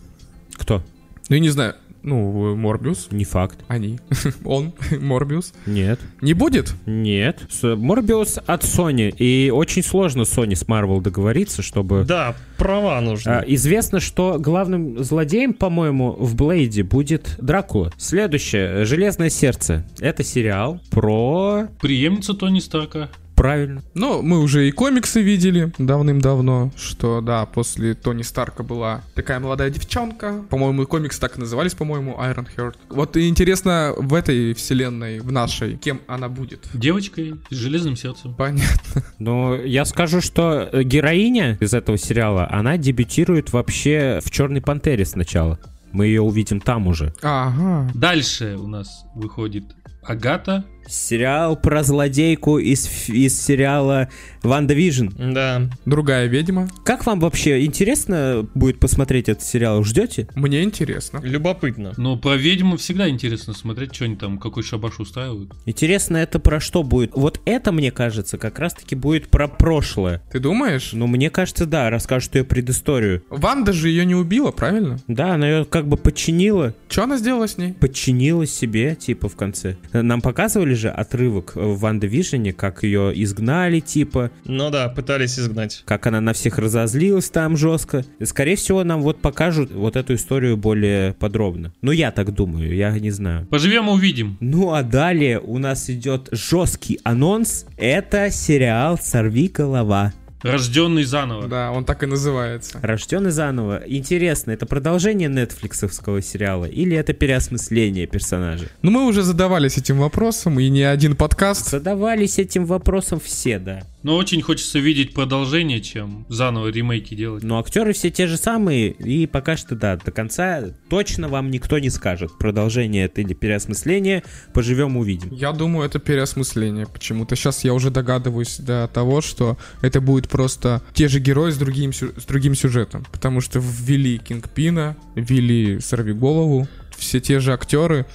Кто? 0.60 0.84
Ну, 1.30 1.36
я 1.36 1.40
не 1.40 1.50
знаю, 1.50 1.76
ну, 2.04 2.56
Морбиус, 2.56 3.10
Не 3.12 3.26
факт. 3.26 3.60
они, 3.68 4.00
он, 4.46 4.74
Морбиус. 5.00 5.54
Нет. 5.66 6.00
Не 6.22 6.34
будет? 6.34 6.74
Нет. 6.86 7.48
Морбиус 7.62 8.40
от 8.46 8.64
Sony. 8.64 9.14
И 9.18 9.52
очень 9.52 9.84
сложно 9.84 10.22
Sony 10.22 10.56
с 10.56 10.64
Marvel 10.64 11.02
договориться, 11.02 11.62
чтобы... 11.62 12.06
Да, 12.08 12.36
права 12.58 13.00
нужны. 13.02 13.30
А, 13.30 13.44
известно, 13.48 14.00
что 14.00 14.38
главным 14.40 15.04
злодеем, 15.04 15.54
по-моему, 15.54 16.12
в 16.12 16.36
Блейде 16.36 16.84
будет 16.84 17.36
Дракула. 17.40 17.92
Следующее. 17.98 18.86
Железное 18.86 19.30
сердце. 19.30 19.86
Это 20.00 20.24
сериал 20.24 20.80
про... 20.90 21.68
Преемница 21.82 22.34
Тони 22.34 22.60
Старка. 22.60 23.10
Правильно. 23.40 23.82
Ну, 23.94 24.22
мы 24.22 24.40
уже 24.40 24.68
и 24.68 24.72
комиксы 24.72 25.22
видели 25.22 25.72
давным-давно, 25.78 26.74
что, 26.76 27.22
да, 27.22 27.46
после 27.46 27.94
Тони 27.94 28.22
Старка 28.22 28.64
была 28.64 29.02
такая 29.16 29.40
молодая 29.40 29.70
девчонка. 29.70 30.44
По-моему, 30.50 30.86
комиксы 30.86 31.22
так 31.22 31.38
и 31.38 31.40
назывались, 31.40 31.74
по-моему, 31.74 32.18
Iron 32.20 32.46
Heart. 32.54 32.76
Вот 32.90 33.16
интересно, 33.16 33.94
в 33.96 34.14
этой 34.14 34.54
вселенной, 34.54 35.22
в 35.22 35.32
нашей, 35.32 35.78
кем 35.78 36.02
она 36.08 36.28
будет? 36.28 36.68
Девочкой 36.74 37.36
с 37.50 37.56
железным 37.56 37.96
сердцем. 37.96 38.36
Понятно. 38.36 39.06
Но 39.20 39.56
я 39.56 39.86
скажу, 39.86 40.20
что 40.20 40.68
э, 40.70 40.84
героиня 40.84 41.58
из 41.62 41.74
этого 41.74 41.98
сериала, 41.98 42.46
она 42.52 42.76
дебютирует 42.76 43.54
вообще 43.54 44.20
в 44.22 44.32
Черной 44.32 44.62
Пантере 44.62 45.06
сначала. 45.06 45.60
Мы 45.94 46.08
ее 46.08 46.22
увидим 46.22 46.60
там 46.60 46.88
уже. 46.88 47.14
Ага. 47.22 47.90
Дальше 47.94 48.58
у 48.60 48.68
нас 48.68 49.06
выходит 49.16 49.64
Агата. 50.04 50.66
Сериал 50.90 51.56
про 51.56 51.84
злодейку 51.84 52.58
из, 52.58 52.90
из 53.10 53.40
сериала 53.40 54.10
Ванда 54.44 54.74
Вижн. 54.74 55.10
Да. 55.18 55.70
Другая 55.86 56.26
ведьма. 56.28 56.68
Как 56.84 57.06
вам 57.06 57.20
вообще 57.20 57.64
интересно 57.66 58.48
будет 58.56 58.80
посмотреть 58.80 59.30
этот 59.30 59.44
сериал? 59.44 59.84
Ждете? 59.84 60.28
Мне 60.36 60.64
интересно. 60.64 61.20
Любопытно. 61.24 61.94
Но 61.98 62.18
про 62.18 62.36
ведьму 62.36 62.78
всегда 62.78 63.08
интересно 63.10 63.54
смотреть, 63.54 63.94
что 63.94 64.06
они 64.06 64.16
там, 64.16 64.40
какой 64.40 64.64
шабаш 64.64 65.00
устраивают. 65.00 65.52
Интересно, 65.66 66.18
это 66.18 66.40
про 66.40 66.60
что 66.60 66.84
будет? 66.84 67.12
Вот 67.14 67.40
это, 67.46 67.72
мне 67.72 67.92
кажется, 67.92 68.38
как 68.38 68.60
раз-таки 68.60 68.96
будет 68.96 69.30
про 69.30 69.48
прошлое. 69.48 70.22
Ты 70.32 70.40
думаешь? 70.40 70.92
Ну, 70.94 71.08
мне 71.08 71.30
кажется, 71.30 71.66
да, 71.66 71.90
расскажут 71.90 72.36
ее 72.36 72.44
предысторию. 72.44 73.24
Ванда 73.30 73.74
же 73.74 73.90
ее 73.90 74.06
не 74.06 74.16
убила, 74.16 74.52
правильно? 74.52 74.98
Да, 75.08 75.34
она 75.36 75.48
ее 75.50 75.66
как 75.66 75.88
бы 75.88 75.98
подчинила, 75.98 76.74
Что 76.90 77.04
она 77.04 77.18
сделала 77.18 77.48
с 77.48 77.58
ней? 77.58 77.74
подчинила 77.74 78.46
себе, 78.46 78.96
типа, 78.96 79.30
в 79.30 79.36
конце. 79.36 79.78
Нам 79.94 80.22
показывали 80.22 80.74
же 80.80 80.90
отрывок 80.90 81.56
в 81.56 81.78
Ванда 81.80 82.08
Вижне, 82.08 82.54
как 82.54 82.84
ее 82.84 83.12
изгнали, 83.24 83.80
типа, 83.80 84.32
Ну 84.46 84.70
да, 84.72 84.90
пытались 84.90 85.38
изгнать. 85.38 85.84
как 85.86 86.08
она 86.08 86.20
на 86.22 86.34
всех 86.34 86.58
разозлилась 86.58 87.30
там 87.30 87.56
жестко. 87.58 88.04
Скорее 88.24 88.56
всего, 88.56 88.84
нам 88.84 89.02
вот 89.02 89.22
покажут 89.22 89.72
вот 89.72 89.96
эту 89.96 90.16
историю 90.16 90.58
более 90.58 91.14
подробно. 91.14 91.72
Ну, 91.82 91.92
я 91.92 92.12
так 92.12 92.34
думаю, 92.34 92.74
я 92.76 92.98
не 92.98 93.12
знаю. 93.12 93.46
Поживем 93.48 93.90
увидим. 93.90 94.38
Ну 94.40 94.74
а 94.74 94.82
далее 94.84 95.40
у 95.40 95.58
нас 95.60 95.90
идет 95.90 96.30
жесткий 96.32 97.00
анонс. 97.04 97.66
Это 97.78 98.32
сериал 98.32 98.98
«Сорви 99.02 99.48
голова». 99.50 100.14
Рожденный 100.42 101.04
заново. 101.04 101.48
Да, 101.48 101.72
он 101.72 101.84
так 101.86 102.04
и 102.04 102.06
называется. 102.06 102.80
Рожденный 102.82 103.32
заново. 103.32 103.84
Интересно, 103.86 104.52
это 104.52 104.66
продолжение 104.66 105.28
нетфликсовского 105.28 106.22
сериала 106.22 106.66
или 106.66 106.96
это 106.96 107.14
переосмысление 107.14 108.08
персонажей? 108.08 108.70
Ну, 108.82 108.92
мы 108.92 109.06
уже 109.06 109.24
задавались 109.24 109.78
этим 109.78 109.98
вопросом, 109.98 110.60
и 110.60 110.70
не 110.70 110.84
один 110.84 111.16
подкаст. 111.16 111.70
Задавались 111.70 112.40
этим 112.40 112.66
вопросом 112.66 113.20
все, 113.20 113.60
да. 113.60 113.82
Но 114.02 114.16
очень 114.16 114.42
хочется 114.42 114.80
видеть 114.80 115.14
продолжение, 115.14 115.82
чем 115.82 116.26
заново 116.30 116.70
ремейки 116.70 117.16
делать. 117.16 117.44
Но 117.44 117.60
актеры 117.60 117.92
все 117.92 118.10
те 118.10 118.28
же 118.28 118.38
самые, 118.38 118.92
и 118.92 119.28
пока 119.28 119.58
что, 119.58 119.76
да, 119.76 119.98
до 119.98 120.12
конца 120.12 120.64
точно 120.90 121.28
вам 121.28 121.52
никто 121.52 121.80
не 121.80 121.90
скажет. 121.90 122.38
Продолжение 122.40 123.06
это 123.06 123.20
или 123.20 123.34
переосмысление, 123.34 124.24
поживем 124.54 124.96
увидим. 124.96 125.34
Я 125.34 125.52
думаю, 125.52 125.86
это 125.86 126.00
переосмысление 126.00 126.88
почему-то. 126.88 127.36
Сейчас 127.36 127.66
я 127.66 127.74
уже 127.74 127.92
догадываюсь 127.92 128.58
до 128.58 128.90
того, 128.94 129.20
что 129.20 129.58
это 129.82 130.00
будет 130.00 130.29
просто 130.30 130.82
те 130.94 131.08
же 131.08 131.20
герои 131.20 131.52
с 131.52 131.58
другим, 131.58 131.92
с 131.94 132.26
другим 132.26 132.56
сюжетом. 132.56 133.06
Потому 133.12 133.42
что 133.42 133.60
ввели 133.60 134.18
Кингпина, 134.18 134.96
ввели 135.16 135.80
Сорвиголову, 135.80 136.68
все 136.98 137.20
те 137.20 137.40
же 137.40 137.54
актеры. 137.54 138.06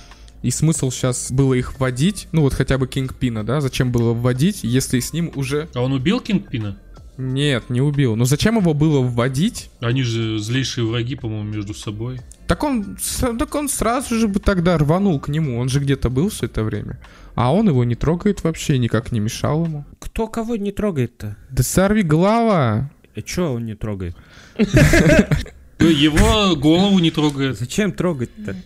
И 0.42 0.50
смысл 0.50 0.90
сейчас 0.90 1.32
было 1.32 1.54
их 1.54 1.80
вводить, 1.80 2.28
ну 2.32 2.42
вот 2.42 2.52
хотя 2.52 2.76
бы 2.76 2.86
Кингпина, 2.86 3.44
да, 3.44 3.62
зачем 3.62 3.90
было 3.90 4.12
вводить, 4.12 4.60
если 4.62 5.00
с 5.00 5.14
ним 5.14 5.32
уже... 5.34 5.68
А 5.74 5.80
он 5.80 5.92
убил 5.92 6.20
Кингпина? 6.20 6.78
Нет, 7.16 7.70
не 7.70 7.80
убил. 7.80 8.16
Но 8.16 8.24
зачем 8.24 8.58
его 8.58 8.74
было 8.74 9.00
вводить? 9.00 9.70
Они 9.80 10.02
же 10.02 10.38
злейшие 10.38 10.86
враги, 10.86 11.14
по-моему, 11.14 11.48
между 11.48 11.72
собой. 11.72 12.20
Так 12.46 12.62
он, 12.62 12.96
так 13.38 13.54
он 13.54 13.68
сразу 13.68 14.16
же 14.16 14.28
бы 14.28 14.38
тогда 14.38 14.76
рванул 14.76 15.18
к 15.18 15.28
нему, 15.28 15.58
он 15.58 15.68
же 15.68 15.80
где-то 15.80 16.10
был 16.10 16.28
все 16.28 16.46
это 16.46 16.62
время. 16.62 17.00
А 17.34 17.52
он 17.54 17.68
его 17.68 17.84
не 17.84 17.94
трогает 17.94 18.44
вообще, 18.44 18.78
никак 18.78 19.12
не 19.12 19.20
мешал 19.20 19.64
ему. 19.64 19.84
Кто 19.98 20.26
кого 20.28 20.56
не 20.56 20.70
трогает-то? 20.70 21.36
Да 21.50 21.62
сорви 21.62 22.02
голова! 22.02 22.90
А 23.16 23.22
чё 23.22 23.54
он 23.54 23.64
не 23.66 23.74
трогает? 23.74 24.16
Ну, 25.78 25.88
Его 25.88 26.56
голову 26.56 26.98
не 26.98 27.10
трогает. 27.10 27.58
Зачем 27.58 27.92
трогать-то? 27.92 28.56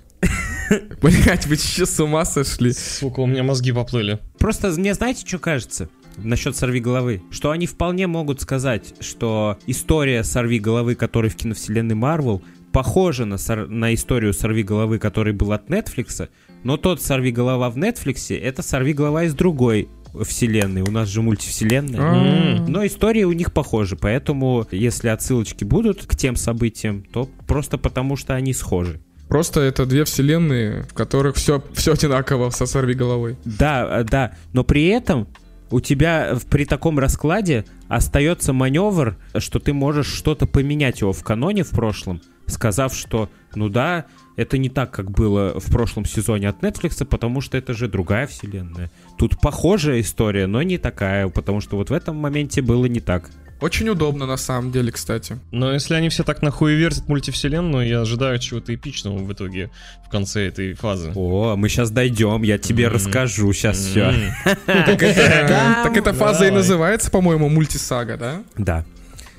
Блять, 1.03 1.47
вы 1.47 1.57
че 1.57 1.87
с 1.87 1.99
ума 2.01 2.25
сошли? 2.25 2.73
Сука, 2.73 3.21
у 3.21 3.27
меня 3.27 3.43
мозги 3.43 3.73
поплыли. 3.73 4.19
Просто 4.38 4.71
мне 4.71 4.95
знаете, 4.95 5.27
что 5.27 5.38
кажется? 5.38 5.88
Насчет 6.17 6.57
сорви 6.57 6.81
головы, 6.81 7.23
что 7.31 7.51
они 7.53 7.67
вполне 7.67 8.07
могут 8.09 8.41
сказать, 8.41 8.95
что 9.01 9.57
история 9.67 10.25
сорви 10.25 10.59
головы, 10.59 10.97
который 10.97 11.31
в 11.31 11.37
киновселенной 11.37 11.95
Марвел, 11.95 12.43
похожа 12.83 13.25
на, 13.25 13.38
сор- 13.38 13.67
на 13.69 13.93
историю 13.93 14.33
сорви 14.33 14.62
головы, 14.62 15.01
который 15.01 15.33
был 15.33 15.51
от 15.53 15.69
Нетфликса, 15.69 16.29
но 16.62 16.77
тот 16.77 17.03
сорви 17.03 17.33
голова 17.33 17.71
в 17.71 17.77
Нетфликсе 17.77 18.37
это 18.37 18.62
сорви 18.62 18.93
голова 18.93 19.25
из 19.25 19.35
другой 19.35 19.88
вселенной. 20.23 20.83
У 20.83 20.91
нас 20.93 21.09
же 21.09 21.21
мультивселенная. 21.23 21.99
А, 22.01 22.64
Но 22.69 22.87
истории 22.87 23.25
у 23.25 23.33
них 23.33 23.53
похожи, 23.53 23.97
поэтому 23.97 24.64
если 24.71 25.09
отсылочки 25.09 25.64
будут 25.64 26.07
к 26.07 26.14
тем 26.14 26.37
событиям, 26.37 27.03
то 27.12 27.29
просто 27.49 27.79
потому, 27.79 28.14
что 28.14 28.37
они 28.37 28.53
схожи. 28.55 29.01
Просто 29.29 29.59
это 29.61 29.85
две 29.85 30.05
вселенные, 30.05 30.85
в 30.85 30.95
которых 30.95 31.35
все, 31.35 31.61
все 31.75 31.95
одинаково 31.95 32.51
со 32.51 32.64
сорви 32.67 32.95
головой. 32.95 33.37
Да, 33.45 34.01
э, 34.03 34.05
да, 34.05 34.33
но 34.53 34.62
при 34.62 34.87
этом 34.87 35.27
у 35.73 35.81
тебя 35.81 36.37
в- 36.37 36.47
при 36.47 36.64
таком 36.64 37.01
раскладе 37.01 37.64
остается 37.88 38.53
маневр, 38.53 39.17
что 39.37 39.59
ты 39.59 39.73
можешь 39.73 40.07
что-то 40.07 40.47
поменять 40.47 41.01
его 41.01 41.12
в 41.12 41.25
каноне 41.25 41.64
в 41.64 41.71
прошлом, 41.71 42.21
сказав, 42.49 42.95
что 42.95 43.31
ну 43.55 43.69
да, 43.69 44.07
это 44.37 44.59
не 44.59 44.69
так, 44.69 44.91
как 44.91 45.11
было 45.11 45.59
в 45.59 45.71
прошлом 45.71 46.05
сезоне 46.05 46.49
от 46.49 46.63
Netflix, 46.63 47.05
потому 47.05 47.41
что 47.41 47.57
это 47.57 47.75
же 47.75 47.89
другая 47.89 48.27
вселенная. 48.27 48.91
Тут 49.19 49.41
похожая 49.41 50.01
история, 50.01 50.47
но 50.47 50.63
не 50.63 50.79
такая, 50.79 51.29
потому 51.29 51.61
что 51.61 51.77
вот 51.77 51.91
в 51.91 51.93
этом 51.93 52.17
моменте 52.17 52.63
было 52.63 52.87
не 52.87 53.01
так. 53.01 53.31
Очень 53.61 53.89
удобно 53.89 54.25
на 54.25 54.37
самом 54.37 54.71
деле, 54.71 54.93
кстати. 54.93 55.41
Но 55.51 55.73
если 55.73 55.95
они 55.95 56.11
все 56.11 56.23
так 56.23 56.43
нахуй 56.43 56.75
вертят 56.75 57.09
мультивселенную, 57.09 57.89
я 57.89 58.03
ожидаю 58.03 58.39
чего-то 58.39 58.73
эпичного 58.73 59.19
в 59.19 59.33
итоге 59.33 59.71
в 60.07 60.11
конце 60.11 60.47
этой 60.47 60.75
фазы. 60.75 61.11
О, 61.17 61.57
мы 61.57 61.69
сейчас 61.69 61.91
дойдем, 61.91 62.45
я 62.45 62.59
тебе 62.59 62.85
М. 62.85 62.93
расскажу 62.93 63.53
сейчас 63.53 63.79
все. 63.79 64.11
М. 64.11 64.31
Так 64.67 65.97
эта 65.97 66.13
фаза 66.13 66.47
и 66.47 66.51
называется, 66.53 67.11
по-моему, 67.11 67.49
мультисага, 67.49 68.17
да? 68.17 68.43
Да. 68.57 68.85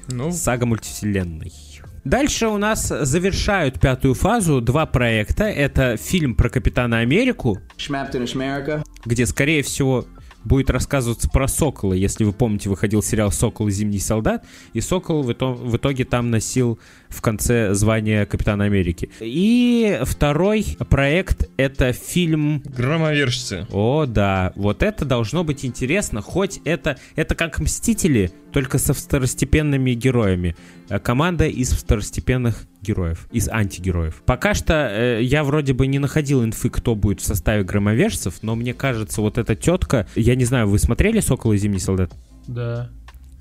Ну, 0.10 0.32
Сага 0.34 0.65
мультивселенной. 0.65 1.54
Дальше 2.03 2.47
у 2.47 2.57
нас 2.57 2.88
завершают 2.88 3.79
пятую 3.79 4.13
фазу 4.13 4.62
два 4.62 4.85
проекта. 4.85 5.43
Это 5.43 5.97
фильм 5.97 6.35
про 6.35 6.49
Капитана 6.49 6.99
Америку, 6.99 7.59
где, 9.05 9.25
скорее 9.25 9.63
всего, 9.63 10.05
будет 10.45 10.69
рассказываться 10.69 11.29
про 11.29 11.47
Сокола. 11.47 11.93
Если 11.93 12.23
вы 12.23 12.31
помните, 12.31 12.69
выходил 12.69 13.03
сериал 13.03 13.31
«Сокол 13.31 13.67
и 13.67 13.71
Зимний 13.71 13.99
солдат», 13.99 14.45
и 14.73 14.81
Сокол 14.81 15.23
в 15.23 15.75
итоге 15.75 16.05
там 16.05 16.31
носил 16.31 16.79
в 17.10 17.22
конце 17.22 17.74
звание 17.74 18.26
Капитана 18.26 18.65
Америки. 18.65 19.10
И 19.19 20.00
второй 20.04 20.78
проект— 20.89 21.50
это 21.58 21.91
фильм 21.91 22.62
Громовержцы. 22.65 23.67
о, 23.72 24.06
да, 24.06 24.54
вот 24.56 24.84
это 24.84 25.06
должно 25.06 25.43
быть 25.43 25.65
интересно, 25.65 26.22
хоть 26.22 26.62
это, 26.65 26.98
это 27.15 27.36
как 27.36 27.60
Мстители, 27.60 28.32
только 28.52 28.78
со 28.78 28.93
второстепенными 28.93 29.91
героями. 29.91 30.56
Э, 30.89 31.00
Команда 31.00 31.45
из 31.48 31.72
второстепенных 31.72 32.63
героев, 32.82 33.28
из 33.32 33.50
антигероев. 33.50 34.24
Пока 34.26 34.54
что 34.54 34.89
э, 34.89 35.19
я 35.22 35.43
вроде 35.43 35.74
бы 35.74 35.88
не 35.88 36.00
находил 36.00 36.43
инфы, 36.43 36.69
кто 36.69 36.95
будет 36.95 37.22
в 37.22 37.26
составе 37.26 37.63
громовержцев, 37.63 38.41
но 38.41 38.56
мне 38.56 38.74
кажется, 38.74 39.22
вот 39.22 39.38
эта 39.38 39.56
тетка, 39.56 40.08
я 40.15 40.36
не 40.36 40.45
знаю, 40.45 40.67
вы 40.67 40.80
смотрели 40.80 41.19
«Сокол 41.19 41.54
и 41.54 41.58
Зимний 41.58 41.80
солдат»? 41.80 42.12
Да. 42.48 42.89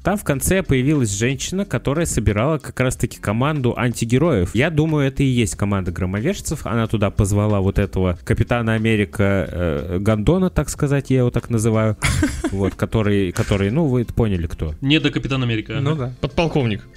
Там 0.09 0.17
в 0.17 0.25
конце 0.25 0.63
появилась 0.63 1.11
женщина, 1.11 1.67
которая 1.67 2.07
собирала 2.07 2.57
как 2.57 2.81
раз-таки 2.81 3.19
команду 3.19 3.75
антигероев. 3.77 4.55
Я 4.55 4.71
думаю, 4.71 5.07
это 5.07 5.23
и 5.23 5.27
есть 5.27 5.55
команда 5.55 5.93
громовержцев. 5.93 6.65
Она 6.65 6.87
туда 6.87 7.11
позвала 7.11 7.61
вот 7.61 7.79
этого 7.79 8.19
капитана 8.25 8.73
Америка 8.73 9.47
э, 9.47 9.99
Гондона, 10.01 10.49
так 10.49 10.71
сказать, 10.71 11.11
я 11.11 11.19
его 11.19 11.31
так 11.31 11.51
называю. 11.51 11.99
Вот, 12.53 12.75
который, 12.75 13.33
который, 13.33 13.71
ну, 13.71 13.85
вы 13.85 14.07
поняли, 14.07 14.47
кто. 14.47 14.75
Не 14.81 14.99
до 14.99 15.11
Капитана 15.11 15.45
Америка. 15.45 15.79
ну 15.79 15.95
да. 15.95 16.15
Подполковник. 16.23 16.89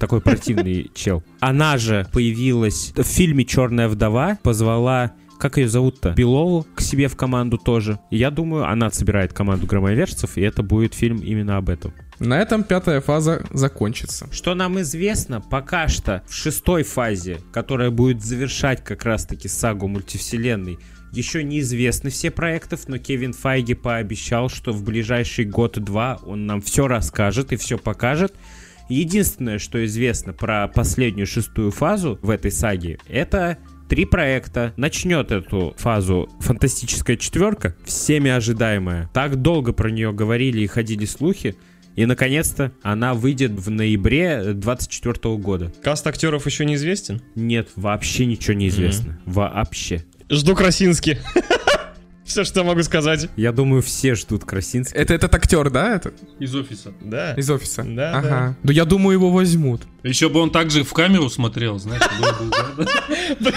Такой 0.00 0.22
противный 0.22 0.90
чел. 0.94 1.22
Она 1.40 1.76
же 1.76 2.06
появилась 2.14 2.94
в 2.96 3.02
фильме 3.02 3.44
«Черная 3.44 3.88
вдова», 3.88 4.38
позвала 4.42 5.12
как 5.38 5.58
ее 5.58 5.68
зовут-то? 5.68 6.12
Белову 6.12 6.66
к 6.74 6.80
себе 6.80 7.08
в 7.08 7.16
команду 7.16 7.58
тоже. 7.58 7.98
Я 8.10 8.30
думаю, 8.30 8.64
она 8.64 8.90
собирает 8.90 9.34
команду 9.34 9.66
громовержцев, 9.66 10.38
и 10.38 10.40
это 10.40 10.62
будет 10.62 10.94
фильм 10.94 11.18
именно 11.18 11.58
об 11.58 11.68
этом. 11.68 11.92
На 12.18 12.40
этом 12.40 12.64
пятая 12.64 13.00
фаза 13.00 13.44
закончится. 13.52 14.26
Что 14.32 14.54
нам 14.54 14.80
известно, 14.80 15.40
пока 15.40 15.88
что 15.88 16.22
в 16.26 16.34
шестой 16.34 16.82
фазе, 16.82 17.40
которая 17.52 17.90
будет 17.90 18.24
завершать 18.24 18.82
как 18.82 19.04
раз-таки 19.04 19.48
сагу 19.48 19.86
мультивселенной, 19.86 20.78
еще 21.12 21.44
неизвестны 21.44 22.10
все 22.10 22.30
проектов, 22.30 22.88
но 22.88 22.98
Кевин 22.98 23.32
Файги 23.32 23.74
пообещал, 23.74 24.48
что 24.48 24.72
в 24.72 24.82
ближайший 24.82 25.44
год-два 25.44 26.18
он 26.24 26.46
нам 26.46 26.60
все 26.60 26.88
расскажет 26.88 27.52
и 27.52 27.56
все 27.56 27.78
покажет. 27.78 28.34
Единственное, 28.88 29.58
что 29.58 29.84
известно 29.84 30.32
про 30.32 30.68
последнюю 30.68 31.26
шестую 31.26 31.70
фазу 31.70 32.18
в 32.22 32.30
этой 32.30 32.52
саге, 32.52 32.98
это 33.08 33.58
три 33.88 34.04
проекта. 34.04 34.72
Начнет 34.76 35.32
эту 35.32 35.74
фазу 35.78 36.28
фантастическая 36.40 37.16
четверка, 37.16 37.74
всеми 37.84 38.30
ожидаемая. 38.30 39.10
Так 39.12 39.36
долго 39.36 39.72
про 39.72 39.90
нее 39.90 40.12
говорили 40.12 40.60
и 40.60 40.66
ходили 40.66 41.04
слухи. 41.04 41.56
И, 41.96 42.04
наконец-то, 42.04 42.72
она 42.82 43.14
выйдет 43.14 43.52
в 43.52 43.70
ноябре 43.70 44.52
24 44.52 45.36
года. 45.36 45.72
Каст 45.82 46.06
актеров 46.06 46.46
еще 46.46 46.64
неизвестен. 46.64 47.22
Нет, 47.34 47.70
вообще 47.74 48.26
ничего 48.26 48.54
не 48.54 48.68
известно. 48.68 49.18
Вообще. 49.24 50.04
Жду 50.30 50.54
Красински. 50.54 51.18
Все, 52.26 52.42
что 52.44 52.60
я 52.60 52.66
могу 52.66 52.82
сказать. 52.82 53.28
Я 53.36 53.52
думаю, 53.52 53.82
все 53.82 54.16
ждут 54.16 54.44
Красинский. 54.44 54.98
Это 54.98 55.14
этот 55.14 55.32
актер, 55.32 55.70
да, 55.70 55.94
это? 55.94 56.12
Из 56.40 56.52
офиса. 56.56 56.92
Да. 57.00 57.34
Из 57.34 57.48
офиса? 57.48 57.84
Да, 57.84 58.18
Ага. 58.18 58.56
Да 58.64 58.72
я 58.72 58.84
думаю, 58.84 59.12
его 59.12 59.30
возьмут. 59.30 59.82
Еще 60.02 60.28
бы 60.28 60.40
он 60.40 60.50
также 60.50 60.82
в 60.82 60.92
камеру 60.92 61.30
смотрел, 61.30 61.78
знаешь. 61.78 62.02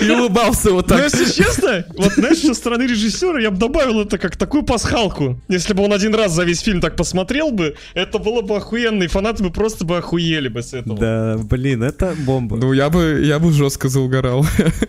И 0.00 0.10
улыбался 0.10 0.70
вот 0.70 0.88
Но 0.88 0.96
так. 0.96 1.12
если 1.12 1.42
честно, 1.42 1.84
вот 1.96 2.12
знаешь, 2.12 2.38
со 2.38 2.54
стороны 2.54 2.84
режиссера 2.84 3.40
я 3.40 3.50
бы 3.50 3.58
добавил 3.58 4.00
это 4.00 4.18
как 4.18 4.36
такую 4.36 4.62
пасхалку. 4.62 5.40
Если 5.48 5.72
бы 5.74 5.84
он 5.84 5.92
один 5.92 6.14
раз 6.14 6.32
за 6.32 6.44
весь 6.44 6.60
фильм 6.60 6.80
так 6.80 6.96
посмотрел 6.96 7.50
бы, 7.50 7.76
это 7.94 8.18
было 8.18 8.42
бы 8.42 8.56
охуенно, 8.56 9.02
и 9.02 9.06
фанаты 9.06 9.42
бы 9.42 9.50
просто 9.50 9.84
бы 9.84 9.98
охуели 9.98 10.48
бы 10.48 10.62
с 10.62 10.72
этого. 10.72 10.98
Да, 10.98 11.38
блин, 11.38 11.82
это 11.82 12.14
бомба. 12.18 12.56
Ну, 12.56 12.72
я 12.72 12.90
бы, 12.90 13.22
я 13.24 13.38
бы 13.38 13.52
жестко 13.52 13.88
заугорал. 13.88 14.46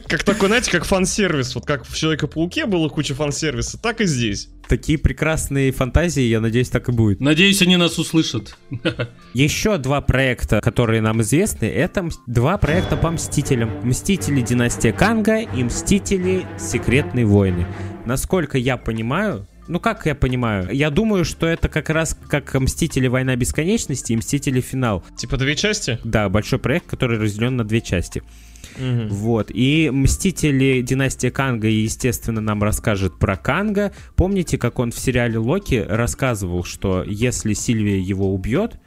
Как 0.08 0.24
такой, 0.24 0.48
знаете, 0.48 0.72
как 0.72 0.86
фан-сервис. 0.86 1.56
Вот 1.56 1.66
как 1.66 1.86
в 1.86 1.96
Человека-пауке 1.96 2.66
было 2.66 2.90
куча 2.90 3.16
фан-сервиса, 3.16 3.78
так 3.78 4.02
и 4.02 4.06
здесь. 4.06 4.50
Такие 4.67 4.97
прекрасные 4.97 5.71
фантазии, 5.71 6.23
я 6.23 6.39
надеюсь, 6.39 6.69
так 6.69 6.89
и 6.89 6.91
будет. 6.91 7.19
Надеюсь, 7.19 7.62
они 7.62 7.78
нас 7.78 7.99
услышат. 7.99 8.58
Еще 9.34 9.78
два 9.78 10.02
проекта, 10.02 10.62
которые 10.62 11.02
нам 11.02 11.21
известны, 11.21 11.65
это 11.65 12.10
два 12.28 12.58
проекта 12.58 12.97
по 12.97 13.12
Мстителям. 13.12 13.69
Мстители 13.84 14.41
Династия 14.41 14.93
Канга 14.93 15.39
и 15.41 15.63
Мстители 15.63 16.45
Секретные 16.58 17.26
войны. 17.26 17.67
Насколько 18.06 18.58
я 18.58 18.78
понимаю, 18.78 19.47
Ну, 19.67 19.80
как 19.80 20.06
я 20.06 20.13
понимаю? 20.15 20.69
Я 20.73 20.89
думаю, 20.89 21.23
что 21.23 21.47
это 21.47 21.69
как 21.69 21.89
раз 21.89 22.17
как 22.28 22.54
«Мстители. 22.54 23.08
Война 23.08 23.36
бесконечности» 23.38 24.12
и 24.12 24.17
«Мстители. 24.17 24.60
Финал». 24.60 25.06
Типа 25.17 25.38
две 25.38 25.56
части? 25.56 25.99
Да, 26.04 26.28
большой 26.28 26.60
проект, 26.60 26.88
который 26.88 27.17
разделен 27.17 27.56
на 27.56 27.63
две 27.63 27.80
части. 27.80 28.23
Мгм. 28.78 29.08
Вот. 29.10 29.52
И 29.54 29.90
«Мстители. 29.92 30.82
Династия 30.82 31.32
Канга», 31.32 31.68
естественно, 31.68 32.42
нам 32.42 32.64
расскажет 32.64 33.18
про 33.20 33.36
Канга. 33.36 33.92
Помните, 34.16 34.58
как 34.58 34.80
он 34.80 34.92
в 34.92 35.00
сериале 35.00 35.38
«Локи» 35.38 35.86
рассказывал, 35.88 36.64
что 36.64 37.04
если 37.04 37.54
Сильвия 37.54 38.00
его 38.00 38.34
убьет, 38.34 38.80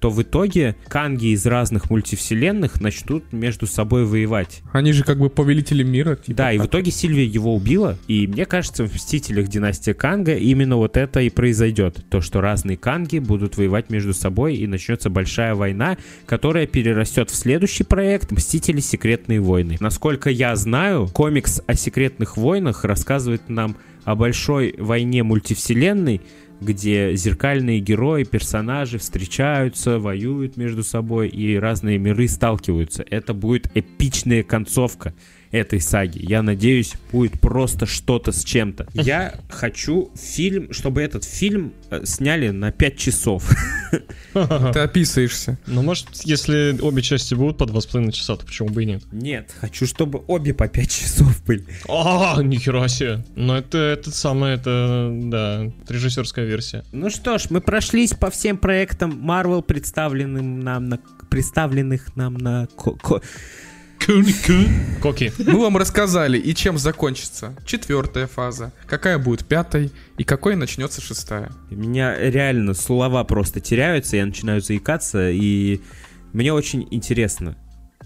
то 0.00 0.10
в 0.10 0.20
итоге 0.22 0.74
Канги 0.88 1.26
из 1.26 1.46
разных 1.46 1.90
мультивселенных 1.90 2.80
начнут 2.80 3.32
между 3.32 3.66
собой 3.66 4.04
воевать. 4.06 4.62
Они 4.72 4.92
же 4.92 5.04
как 5.04 5.18
бы 5.18 5.28
повелители 5.30 5.82
мира. 5.82 6.16
типа 6.16 6.36
Да, 6.36 6.52
и 6.52 6.58
в 6.58 6.62
так. 6.62 6.70
итоге 6.70 6.90
Сильвия 6.90 7.26
его 7.26 7.54
убила, 7.54 7.98
и 8.08 8.26
мне 8.26 8.46
кажется, 8.46 8.86
в 8.86 8.94
«Мстителях. 8.94 9.48
Династия 9.48 9.94
Канга» 9.94 10.34
именно 10.34 10.76
вот 10.76 10.96
это 10.96 11.20
и 11.20 11.30
произойдет. 11.30 12.04
То, 12.08 12.20
что 12.20 12.40
разные 12.40 12.76
Канги 12.76 13.18
будут 13.18 13.56
воевать 13.56 13.90
между 13.90 14.14
собой, 14.14 14.56
и 14.56 14.66
начнется 14.66 15.10
большая 15.10 15.54
война, 15.54 15.98
которая 16.26 16.66
перерастет 16.66 17.30
в 17.30 17.34
следующий 17.34 17.84
проект 17.84 18.30
«Мстители. 18.30 18.80
Секретные 18.80 19.40
войны». 19.40 19.76
Насколько 19.80 20.30
я 20.30 20.56
знаю, 20.56 21.08
комикс 21.08 21.60
о 21.66 21.74
секретных 21.74 22.36
войнах 22.36 22.84
рассказывает 22.84 23.48
нам 23.48 23.76
о 24.04 24.14
большой 24.14 24.74
войне 24.78 25.22
мультивселенной, 25.22 26.22
где 26.60 27.14
зеркальные 27.14 27.80
герои, 27.80 28.24
персонажи 28.24 28.98
встречаются, 28.98 29.98
воюют 29.98 30.56
между 30.56 30.84
собой 30.84 31.28
и 31.28 31.56
разные 31.56 31.98
миры 31.98 32.28
сталкиваются. 32.28 33.04
Это 33.08 33.34
будет 33.34 33.70
эпичная 33.74 34.42
концовка 34.42 35.14
этой 35.50 35.80
саги. 35.80 36.18
Я 36.22 36.42
надеюсь, 36.42 36.94
будет 37.10 37.40
просто 37.40 37.86
что-то 37.86 38.32
с 38.32 38.44
чем-то. 38.44 38.86
Я 38.94 39.34
хочу 39.48 40.10
фильм, 40.14 40.72
чтобы 40.72 41.02
этот 41.02 41.24
фильм 41.24 41.72
э, 41.90 42.02
сняли 42.04 42.50
на 42.50 42.70
5 42.70 42.96
часов. 42.96 43.50
Ты 44.32 44.38
описываешься. 44.78 45.58
Ну, 45.66 45.82
может, 45.82 46.06
если 46.24 46.78
обе 46.80 47.02
части 47.02 47.34
будут 47.34 47.58
по 47.58 47.66
два 47.66 47.80
с 47.80 47.86
половиной 47.86 48.12
часа, 48.12 48.36
то 48.36 48.46
почему 48.46 48.68
бы 48.68 48.84
и 48.84 48.86
нет? 48.86 49.02
Нет, 49.10 49.52
хочу, 49.60 49.86
чтобы 49.86 50.22
обе 50.28 50.54
по 50.54 50.68
5 50.68 50.90
часов 50.90 51.44
были. 51.44 51.64
А, 51.88 52.40
нихера 52.42 52.86
себе. 52.88 53.24
Ну, 53.34 53.54
это, 53.54 53.78
это 53.78 54.10
самое, 54.12 54.54
это, 54.54 55.10
да, 55.12 55.72
режиссерская 55.88 56.44
версия. 56.44 56.84
Ну 56.92 57.10
что 57.10 57.38
ж, 57.38 57.46
мы 57.50 57.60
прошлись 57.60 58.14
по 58.14 58.30
всем 58.30 58.56
проектам 58.56 59.10
Marvel, 59.28 59.62
представленным 59.62 60.60
нам 60.60 60.88
на 60.88 60.98
представленных 61.28 62.14
нам 62.16 62.34
на 62.34 62.66
ко- 62.76 62.92
ко- 62.92 63.20
Кун-кун. 63.20 63.20
Коки. 65.00 65.32
Мы 65.38 65.60
вам 65.60 65.76
рассказали, 65.76 66.38
и 66.38 66.54
чем 66.54 66.78
закончится 66.78 67.56
четвертая 67.64 68.26
фаза, 68.26 68.72
какая 68.86 69.18
будет 69.18 69.46
пятой, 69.46 69.92
и 70.18 70.24
какой 70.24 70.56
начнется 70.56 71.00
шестая. 71.00 71.50
У 71.70 71.76
меня 71.76 72.16
реально 72.18 72.74
слова 72.74 73.22
просто 73.24 73.60
теряются, 73.60 74.16
я 74.16 74.26
начинаю 74.26 74.60
заикаться, 74.60 75.30
и 75.30 75.80
мне 76.32 76.52
очень 76.52 76.86
интересно, 76.90 77.56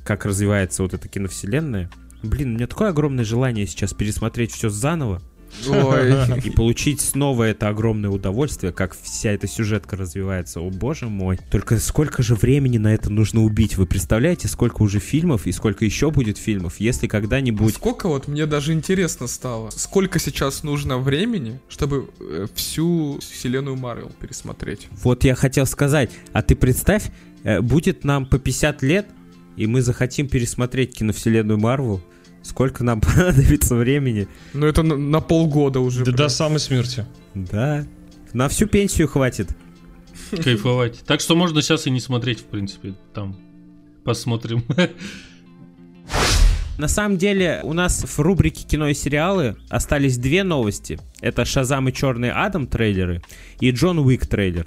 как 0.05 0.25
развивается 0.25 0.83
вот 0.83 0.95
эта 0.95 1.09
киновселенная. 1.09 1.91
Блин, 2.23 2.53
у 2.53 2.55
меня 2.55 2.67
такое 2.67 2.91
огромное 2.91 3.25
желание 3.25 3.67
сейчас 3.67 3.93
пересмотреть 3.93 4.53
все 4.53 4.69
заново 4.69 5.23
Ой. 5.69 6.41
и 6.45 6.51
получить 6.51 7.01
снова 7.01 7.45
это 7.45 7.69
огромное 7.69 8.11
удовольствие, 8.11 8.73
как 8.73 8.97
вся 9.01 9.31
эта 9.31 9.47
сюжетка 9.47 9.97
развивается. 9.97 10.61
О 10.61 10.71
боже 10.71 11.09
мой. 11.09 11.39
Только 11.51 11.79
сколько 11.79 12.23
же 12.23 12.35
времени 12.35 12.79
на 12.79 12.95
это 12.95 13.11
нужно 13.11 13.43
убить? 13.43 13.77
Вы 13.77 13.87
представляете, 13.87 14.49
сколько 14.49 14.83
уже 14.83 14.99
фильмов 14.99 15.47
и 15.47 15.53
сколько 15.53 15.85
еще 15.85 16.11
будет 16.11 16.39
фильмов, 16.39 16.75
если 16.79 17.07
когда-нибудь... 17.07 17.75
Сколько 17.75 18.09
вот 18.09 18.29
мне 18.29 18.47
даже 18.47 18.73
интересно 18.73 19.27
стало, 19.27 19.71
сколько 19.71 20.19
сейчас 20.19 20.63
нужно 20.63 20.99
времени, 20.99 21.61
чтобы 21.69 22.11
э, 22.21 22.47
всю 22.55 23.19
вселенную 23.21 23.77
Марвел 23.77 24.11
пересмотреть? 24.21 24.89
Вот 25.03 25.25
я 25.25 25.35
хотел 25.35 25.67
сказать, 25.67 26.11
а 26.33 26.43
ты 26.43 26.57
представь, 26.57 27.11
э, 27.43 27.61
будет 27.61 28.05
нам 28.05 28.27
по 28.27 28.39
50 28.39 28.83
лет, 28.83 29.07
и 29.57 29.67
мы 29.67 29.83
захотим 29.83 30.29
пересмотреть 30.29 30.97
киновселенную 30.97 31.59
Марвел, 31.59 32.03
сколько 32.45 32.85
нам 32.85 33.01
понадобится 33.01 33.75
времени. 33.75 34.29
Ну 34.53 34.67
это 34.67 34.85
на, 34.85 34.97
на 34.97 35.21
полгода 35.21 35.81
уже. 35.81 36.05
Да 36.05 36.13
до 36.13 36.29
самой 36.29 36.61
смерти. 36.61 37.05
Да, 37.35 37.85
на 38.33 38.49
всю 38.49 38.67
пенсию 38.67 39.09
хватит. 39.09 39.49
Кайфовать. 40.31 41.01
Так 41.07 41.21
что 41.21 41.35
можно 41.35 41.61
сейчас 41.63 41.87
и 41.87 41.91
не 41.91 42.01
смотреть, 42.01 42.41
в 42.41 42.45
принципе. 42.45 42.95
Там 43.13 43.37
посмотрим. 44.05 44.65
На 46.77 46.89
самом 46.89 47.19
деле, 47.19 47.61
у 47.63 47.73
нас 47.73 48.03
в 48.03 48.19
рубрике 48.19 48.67
кино 48.67 48.89
и 48.89 48.95
сериалы 48.95 49.57
остались 49.69 50.19
две 50.19 50.43
новости. 50.43 50.99
Это 51.21 51.45
Шазам 51.45 51.89
и 51.89 51.93
Черный 51.93 52.33
Адам 52.33 52.67
трейлеры 52.67 53.23
и 53.61 53.71
Джон 53.71 54.01
Уик 54.01 54.27
трейлер. 54.27 54.67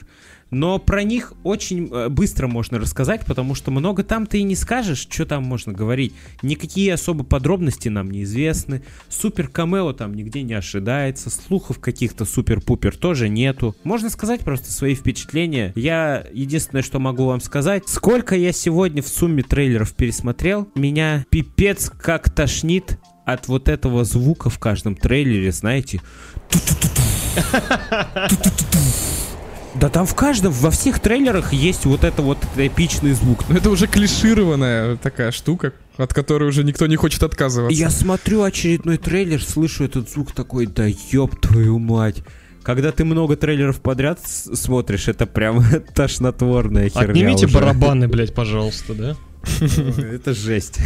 Но 0.50 0.80
про 0.80 1.04
них 1.04 1.34
очень 1.44 1.90
э, 1.92 2.10
быстро 2.10 2.48
можно 2.48 2.80
рассказать, 2.80 3.26
потому 3.26 3.56
что 3.56 3.72
много 3.72 4.04
там 4.04 4.26
ты 4.26 4.40
и 4.40 4.44
не 4.44 4.56
скажешь, 4.56 5.08
что 5.10 5.26
там 5.26 5.44
можно 5.44 5.74
говорить. 5.74 6.14
Никакие 6.42 6.94
особо 6.94 7.24
подробности 7.24 7.90
нам 7.90 8.10
не 8.10 8.24
известны. 8.24 8.84
Супер 9.10 9.50
камео 9.50 9.94
там 9.94 10.14
нигде 10.14 10.44
не 10.44 10.54
ожидается. 10.54 11.30
Слухов 11.30 11.80
каких-то 11.80 12.26
супер-пупер 12.26 12.96
тоже 12.96 13.30
нету. 13.30 13.76
Можно 13.84 14.10
сказать 14.10 14.42
просто 14.42 14.72
свои 14.72 14.96
впечатления. 14.96 15.74
Я 15.76 16.26
единственное, 16.32 16.84
что 16.84 17.00
могу 17.00 17.26
вам 17.26 17.42
сказать, 17.42 17.84
сколько 17.88 18.36
я 18.36 18.52
сегодня 18.52 19.02
в 19.02 19.08
сумме 19.08 19.44
трейлеров 19.44 19.94
пересмотрел, 19.94 20.68
меня 20.76 21.26
пипец 21.30 21.90
как 21.90 22.30
тошнит 22.30 23.00
от 23.26 23.50
вот 23.50 23.68
этого 23.68 24.06
звука 24.06 24.50
в 24.50 24.60
каждом 24.60 24.96
трейлере, 24.96 25.52
знаете. 25.52 26.02
Да 29.80 29.90
там 29.90 30.06
в 30.08 30.16
каждом, 30.16 30.52
во 30.54 30.72
всех 30.72 31.00
трейлерах 31.00 31.54
есть 31.54 31.86
вот 31.86 32.04
это 32.04 32.22
вот 32.22 32.40
эпичный 32.58 33.12
звук. 33.14 33.44
Ну 33.48 33.58
это 33.58 33.70
уже 33.70 33.86
клишированная 33.88 34.96
такая 34.98 35.32
штука, 35.32 35.74
от 35.98 36.14
которой 36.14 36.50
уже 36.50 36.64
никто 36.64 36.88
не 36.88 36.96
хочет 36.96 37.22
отказываться. 37.24 37.78
Я 37.78 37.90
смотрю 37.90 38.42
очередной 38.44 38.98
трейлер, 38.98 39.44
слышу 39.44 39.84
этот 39.84 40.10
звук 40.10 40.32
такой, 40.32 40.66
да 40.66 40.86
ёб 41.12 41.40
твою 41.40 41.78
мать. 41.80 42.24
Когда 42.64 42.92
ты 42.92 43.06
много 43.06 43.36
трейлеров 43.38 43.80
подряд 43.80 44.20
с- 44.26 44.56
смотришь, 44.56 45.08
это 45.08 45.26
прям 45.26 45.64
тошнотворная 45.96 46.90
херня 46.90 47.12
Отнимите 47.12 47.46
уже. 47.46 47.56
барабаны, 47.56 48.08
блядь, 48.08 48.34
пожалуйста, 48.34 48.94
да? 48.94 49.16
Это 50.12 50.34
жесть. 50.34 50.80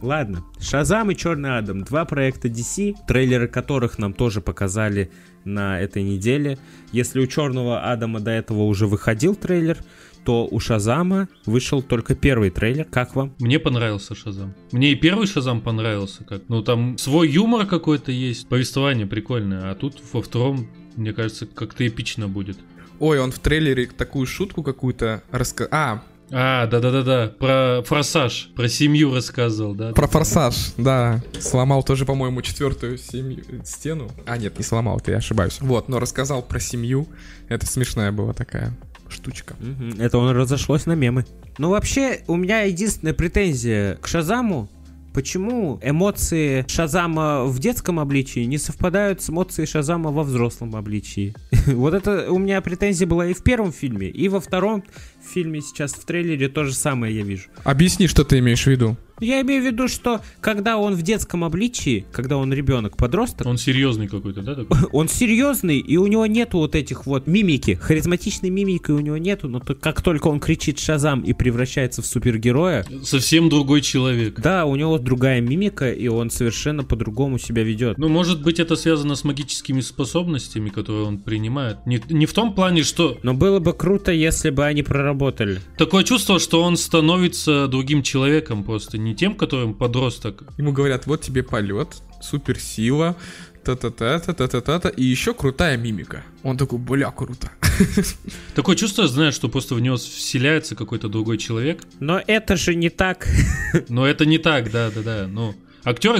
Ладно, 0.00 0.44
Шазам 0.60 1.10
и 1.10 1.16
Черный 1.16 1.58
Адам, 1.58 1.82
два 1.82 2.04
проекта 2.04 2.46
DC, 2.46 2.94
трейлеры 3.08 3.48
которых 3.48 3.98
нам 3.98 4.14
тоже 4.14 4.40
показали 4.40 5.10
на 5.48 5.80
этой 5.80 6.02
неделе. 6.02 6.58
Если 6.92 7.20
у 7.20 7.26
Черного 7.26 7.90
Адама 7.90 8.20
до 8.20 8.30
этого 8.30 8.62
уже 8.64 8.86
выходил 8.86 9.34
трейлер, 9.34 9.78
то 10.24 10.46
у 10.50 10.60
Шазама 10.60 11.28
вышел 11.46 11.82
только 11.82 12.14
первый 12.14 12.50
трейлер. 12.50 12.84
Как 12.84 13.16
вам? 13.16 13.34
Мне 13.38 13.58
понравился 13.58 14.14
Шазам. 14.14 14.54
Мне 14.72 14.92
и 14.92 14.94
первый 14.94 15.26
Шазам 15.26 15.60
понравился. 15.60 16.24
Как, 16.24 16.42
ну 16.48 16.62
там 16.62 16.98
свой 16.98 17.28
юмор 17.30 17.66
какой-то 17.66 18.12
есть, 18.12 18.48
повествование 18.48 19.06
прикольное, 19.06 19.70
а 19.70 19.74
тут 19.74 19.96
во 20.12 20.20
втором, 20.20 20.68
мне 20.96 21.12
кажется, 21.12 21.46
как-то 21.46 21.86
эпично 21.86 22.28
будет. 22.28 22.58
Ой, 22.98 23.20
он 23.20 23.30
в 23.30 23.38
трейлере 23.38 23.86
такую 23.86 24.26
шутку 24.26 24.62
какую-то 24.62 25.22
рассказал. 25.30 25.70
А, 25.72 26.02
А, 26.30 26.66
да-да-да-да, 26.66 27.32
про 27.38 27.82
форсаж, 27.84 28.50
про 28.54 28.68
семью 28.68 29.14
рассказывал, 29.14 29.74
да? 29.74 29.92
про 29.92 30.06
форсаж, 30.06 30.72
да. 30.76 31.22
Сломал 31.40 31.82
тоже, 31.82 32.04
по-моему, 32.04 32.42
четвертую 32.42 32.98
семью, 32.98 33.44
стену. 33.64 34.10
А, 34.26 34.36
нет, 34.36 34.58
не 34.58 34.64
сломал, 34.64 35.00
я 35.06 35.16
ошибаюсь. 35.16 35.58
Вот, 35.60 35.88
но 35.88 35.98
рассказал 35.98 36.42
про 36.42 36.60
семью. 36.60 37.06
Это 37.48 37.66
смешная 37.66 38.12
была 38.12 38.34
такая 38.34 38.76
штучка. 39.08 39.56
Это 39.98 40.18
он 40.18 40.34
разошлось 40.36 40.86
на 40.86 40.92
мемы. 40.92 41.24
Ну, 41.58 41.70
вообще, 41.70 42.20
у 42.26 42.36
меня 42.36 42.60
единственная 42.62 43.14
претензия 43.14 43.96
к 43.96 44.06
Шазаму. 44.06 44.68
Почему 45.14 45.80
эмоции 45.82 46.64
Шазама 46.68 47.44
в 47.44 47.58
детском 47.58 47.98
обличии 47.98 48.40
не 48.40 48.58
совпадают 48.58 49.20
с 49.22 49.30
эмоцией 49.30 49.66
Шазама 49.66 50.10
во 50.10 50.22
взрослом 50.22 50.76
обличии? 50.76 51.34
Вот 51.66 51.92
это 51.92 52.30
у 52.30 52.38
меня 52.38 52.60
претензия 52.60 53.06
была 53.06 53.26
и 53.26 53.34
в 53.34 53.42
первом 53.42 53.72
фильме, 53.72 54.08
и 54.08 54.28
во 54.28 54.40
втором 54.40 54.84
фильме 55.24 55.60
сейчас 55.60 55.92
в 55.94 56.04
трейлере 56.04 56.48
то 56.48 56.64
же 56.64 56.72
самое 56.74 57.14
я 57.16 57.22
вижу. 57.22 57.44
Объясни, 57.64 58.06
что 58.06 58.24
ты 58.24 58.38
имеешь 58.38 58.64
в 58.64 58.66
виду. 58.66 58.96
Я 59.20 59.40
имею 59.40 59.60
в 59.60 59.66
виду, 59.66 59.88
что 59.88 60.20
когда 60.40 60.76
он 60.78 60.94
в 60.94 61.02
детском 61.02 61.42
обличии, 61.42 62.06
когда 62.12 62.36
он 62.36 62.52
ребенок, 62.52 62.96
подросток, 62.96 63.48
Он 63.48 63.58
серьезный 63.58 64.06
какой-то, 64.06 64.42
да? 64.42 64.54
такой? 64.54 64.78
он 64.92 65.08
серьезный, 65.08 65.78
и 65.80 65.96
у 65.96 66.06
него 66.06 66.24
нету 66.26 66.58
вот 66.58 66.76
этих 66.76 67.04
вот 67.04 67.26
мимики. 67.26 67.74
Харизматичной 67.74 68.50
мимики 68.50 68.92
у 68.92 69.00
него 69.00 69.16
нету, 69.16 69.48
но 69.48 69.58
то- 69.58 69.74
как 69.74 70.02
только 70.02 70.28
он 70.28 70.38
кричит 70.38 70.78
Шазам 70.78 71.22
и 71.22 71.32
превращается 71.32 72.00
в 72.00 72.06
супергероя, 72.06 72.86
Совсем 73.02 73.48
другой 73.48 73.80
человек. 73.80 74.38
да, 74.40 74.66
у 74.66 74.76
него 74.76 74.98
другая 74.98 75.40
мимика, 75.40 75.90
и 75.90 76.06
он 76.06 76.30
совершенно 76.30 76.84
по-другому 76.84 77.40
себя 77.40 77.64
ведет. 77.64 77.98
Ну, 77.98 78.08
может 78.08 78.40
быть, 78.44 78.60
это 78.60 78.76
связано 78.76 79.16
с 79.16 79.24
магическими 79.24 79.80
способностями, 79.80 80.68
которые 80.68 81.06
он 81.06 81.18
принимает. 81.18 81.84
Не, 81.86 82.00
не 82.08 82.26
в 82.26 82.32
том 82.32 82.54
плане, 82.54 82.84
что 82.84 83.18
Но 83.24 83.34
было 83.34 83.58
бы 83.58 83.72
круто, 83.72 84.12
если 84.12 84.50
бы 84.50 84.64
они 84.64 84.84
проработали. 84.84 85.17
Такое 85.76 86.04
чувство, 86.04 86.38
что 86.38 86.62
он 86.62 86.76
становится 86.76 87.66
другим 87.68 88.02
человеком 88.02 88.64
просто, 88.64 88.98
не 88.98 89.14
тем, 89.14 89.34
которым 89.34 89.74
подросток. 89.74 90.44
Ему 90.58 90.72
говорят, 90.72 91.06
вот 91.06 91.20
тебе 91.20 91.42
полет, 91.42 92.02
суперсила, 92.22 93.16
та-та-та, 93.64 94.18
та-та-та-та, 94.20 94.88
и 94.88 95.02
еще 95.04 95.34
крутая 95.34 95.76
мимика. 95.76 96.22
Он 96.42 96.56
такой, 96.56 96.78
бля, 96.78 97.10
круто. 97.10 97.50
Такое 98.54 98.76
чувство, 98.76 99.06
знаешь, 99.06 99.34
что 99.34 99.48
просто 99.48 99.74
в 99.74 99.80
него 99.80 99.96
вселяется 99.96 100.74
какой-то 100.74 101.08
другой 101.08 101.38
человек. 101.38 101.82
Но 102.00 102.22
это 102.26 102.56
же 102.56 102.74
не 102.74 102.90
так. 102.90 103.28
Но 103.88 104.06
это 104.06 104.26
не 104.26 104.38
так, 104.38 104.70
да-да-да. 104.70 105.26
Ну, 105.28 105.54
актер 105.84 106.16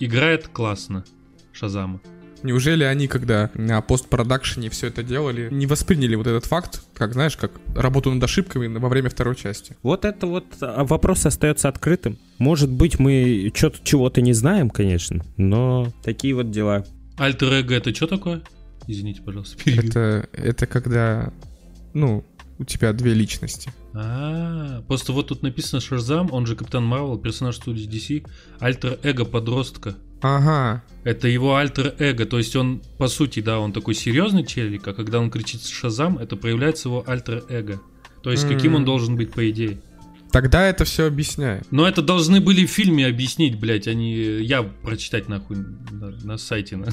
играет 0.00 0.48
классно. 0.48 1.04
Шазама. 1.52 2.00
Неужели 2.42 2.84
они, 2.84 3.08
когда 3.08 3.50
на 3.54 3.80
постпродакшене 3.80 4.70
все 4.70 4.88
это 4.88 5.02
делали, 5.02 5.48
не 5.50 5.66
восприняли 5.66 6.14
вот 6.14 6.26
этот 6.26 6.46
факт, 6.46 6.82
как, 6.94 7.12
знаешь, 7.12 7.36
как 7.36 7.52
работу 7.74 8.12
над 8.12 8.22
ошибками 8.22 8.66
во 8.78 8.88
время 8.88 9.10
второй 9.10 9.36
части? 9.36 9.76
Вот 9.82 10.04
это 10.04 10.26
вот 10.26 10.46
а, 10.60 10.84
вопрос 10.84 11.26
остается 11.26 11.68
открытым. 11.68 12.18
Может 12.38 12.70
быть, 12.70 12.98
мы 12.98 13.50
что-то 13.54 13.78
чего-то 13.82 14.20
не 14.20 14.32
знаем, 14.32 14.70
конечно, 14.70 15.24
но 15.36 15.92
такие 16.04 16.34
вот 16.34 16.50
дела. 16.50 16.84
Альтер 17.16 17.52
эго 17.52 17.74
это 17.74 17.94
что 17.94 18.06
такое? 18.06 18.42
Извините, 18.86 19.22
пожалуйста, 19.22 19.56
перебил. 19.62 19.90
Это, 19.90 20.28
это 20.32 20.66
когда, 20.66 21.32
ну, 21.94 22.24
у 22.58 22.64
тебя 22.64 22.92
две 22.92 23.12
личности. 23.14 23.72
А, 23.94 24.82
просто 24.82 25.12
вот 25.12 25.28
тут 25.28 25.42
написано 25.42 25.80
Шазам, 25.80 26.32
он 26.32 26.46
же 26.46 26.56
Капитан 26.56 26.84
Марвел, 26.84 27.18
персонаж 27.18 27.56
студии 27.56 27.88
DC, 27.88 28.26
альтер 28.60 28.98
эго 29.02 29.24
подростка. 29.24 29.96
Ага, 30.22 30.82
Это 31.04 31.28
его 31.28 31.56
альтер 31.56 31.94
эго, 31.98 32.26
то 32.26 32.38
есть 32.38 32.56
он, 32.56 32.82
по 32.98 33.06
сути, 33.06 33.40
да, 33.40 33.60
он 33.60 33.72
такой 33.72 33.94
серьезный 33.94 34.44
челик, 34.44 34.88
а 34.88 34.94
когда 34.94 35.20
он 35.20 35.30
кричит 35.30 35.64
Шазам, 35.64 36.18
это 36.18 36.36
проявляется 36.36 36.88
его 36.88 37.04
альтер 37.06 37.44
эго. 37.48 37.80
То 38.22 38.32
есть 38.32 38.48
каким 38.48 38.74
он 38.74 38.84
должен 38.84 39.14
быть, 39.16 39.30
по 39.30 39.48
идее. 39.48 39.78
Тогда 40.36 40.66
это 40.68 40.84
все 40.84 41.06
объясняет. 41.06 41.66
Но 41.70 41.88
это 41.88 42.02
должны 42.02 42.42
были 42.42 42.66
в 42.66 42.70
фильме 42.70 43.06
объяснить, 43.06 43.58
блять, 43.58 43.88
а 43.88 43.94
не 43.94 44.42
я 44.42 44.62
прочитать 44.62 45.30
нахуй 45.30 45.56
на, 45.90 46.10
на 46.10 46.36
сайте. 46.36 46.76
на. 46.76 46.88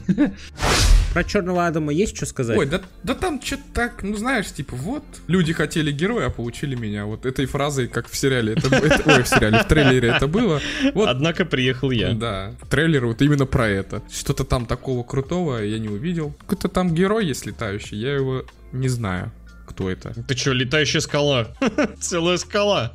Про 1.12 1.26
Черного 1.26 1.68
Адама 1.68 1.92
есть 1.92 2.16
что 2.16 2.26
сказать? 2.26 2.58
Ой, 2.58 2.66
да, 2.66 2.82
да 3.04 3.16
там 3.16 3.42
что-то 3.44 3.64
так, 3.74 4.02
ну 4.02 4.16
знаешь, 4.16 4.50
типа, 4.50 4.78
вот, 4.78 5.04
люди 5.28 5.52
хотели 5.52 5.92
героя, 5.92 6.28
а 6.28 6.30
получили 6.30 6.76
меня. 6.76 7.06
Вот 7.06 7.26
этой 7.26 7.46
фразой, 7.46 7.90
как 7.90 8.08
в 8.10 8.16
сериале, 8.16 8.54
это, 8.54 8.74
это- 8.74 9.14
ой, 9.14 9.24
в 9.24 9.28
сериале, 9.28 9.60
в 9.60 9.68
трейлере 9.68 10.08
это 10.16 10.28
было. 10.28 10.62
Вот, 10.94 11.10
Однако 11.10 11.44
приехал 11.44 11.92
я. 11.92 12.14
да, 12.14 12.54
трейлер 12.70 13.08
вот 13.08 13.22
именно 13.22 13.46
про 13.46 13.68
это. 13.68 14.02
Что-то 14.10 14.46
там 14.46 14.66
такого 14.66 15.04
крутого 15.04 15.58
я 15.58 15.80
не 15.80 15.90
увидел. 15.90 16.34
Какой-то 16.40 16.70
там 16.70 16.96
герой 16.96 17.26
есть 17.26 17.46
летающий, 17.46 17.98
я 17.98 18.14
его 18.16 18.46
не 18.72 18.88
знаю, 18.88 19.34
кто 19.66 19.90
это. 19.90 20.14
Ты 20.28 20.36
чё, 20.36 20.54
летающая 20.54 21.00
скала? 21.02 21.48
Целая 22.00 22.38
скала. 22.38 22.94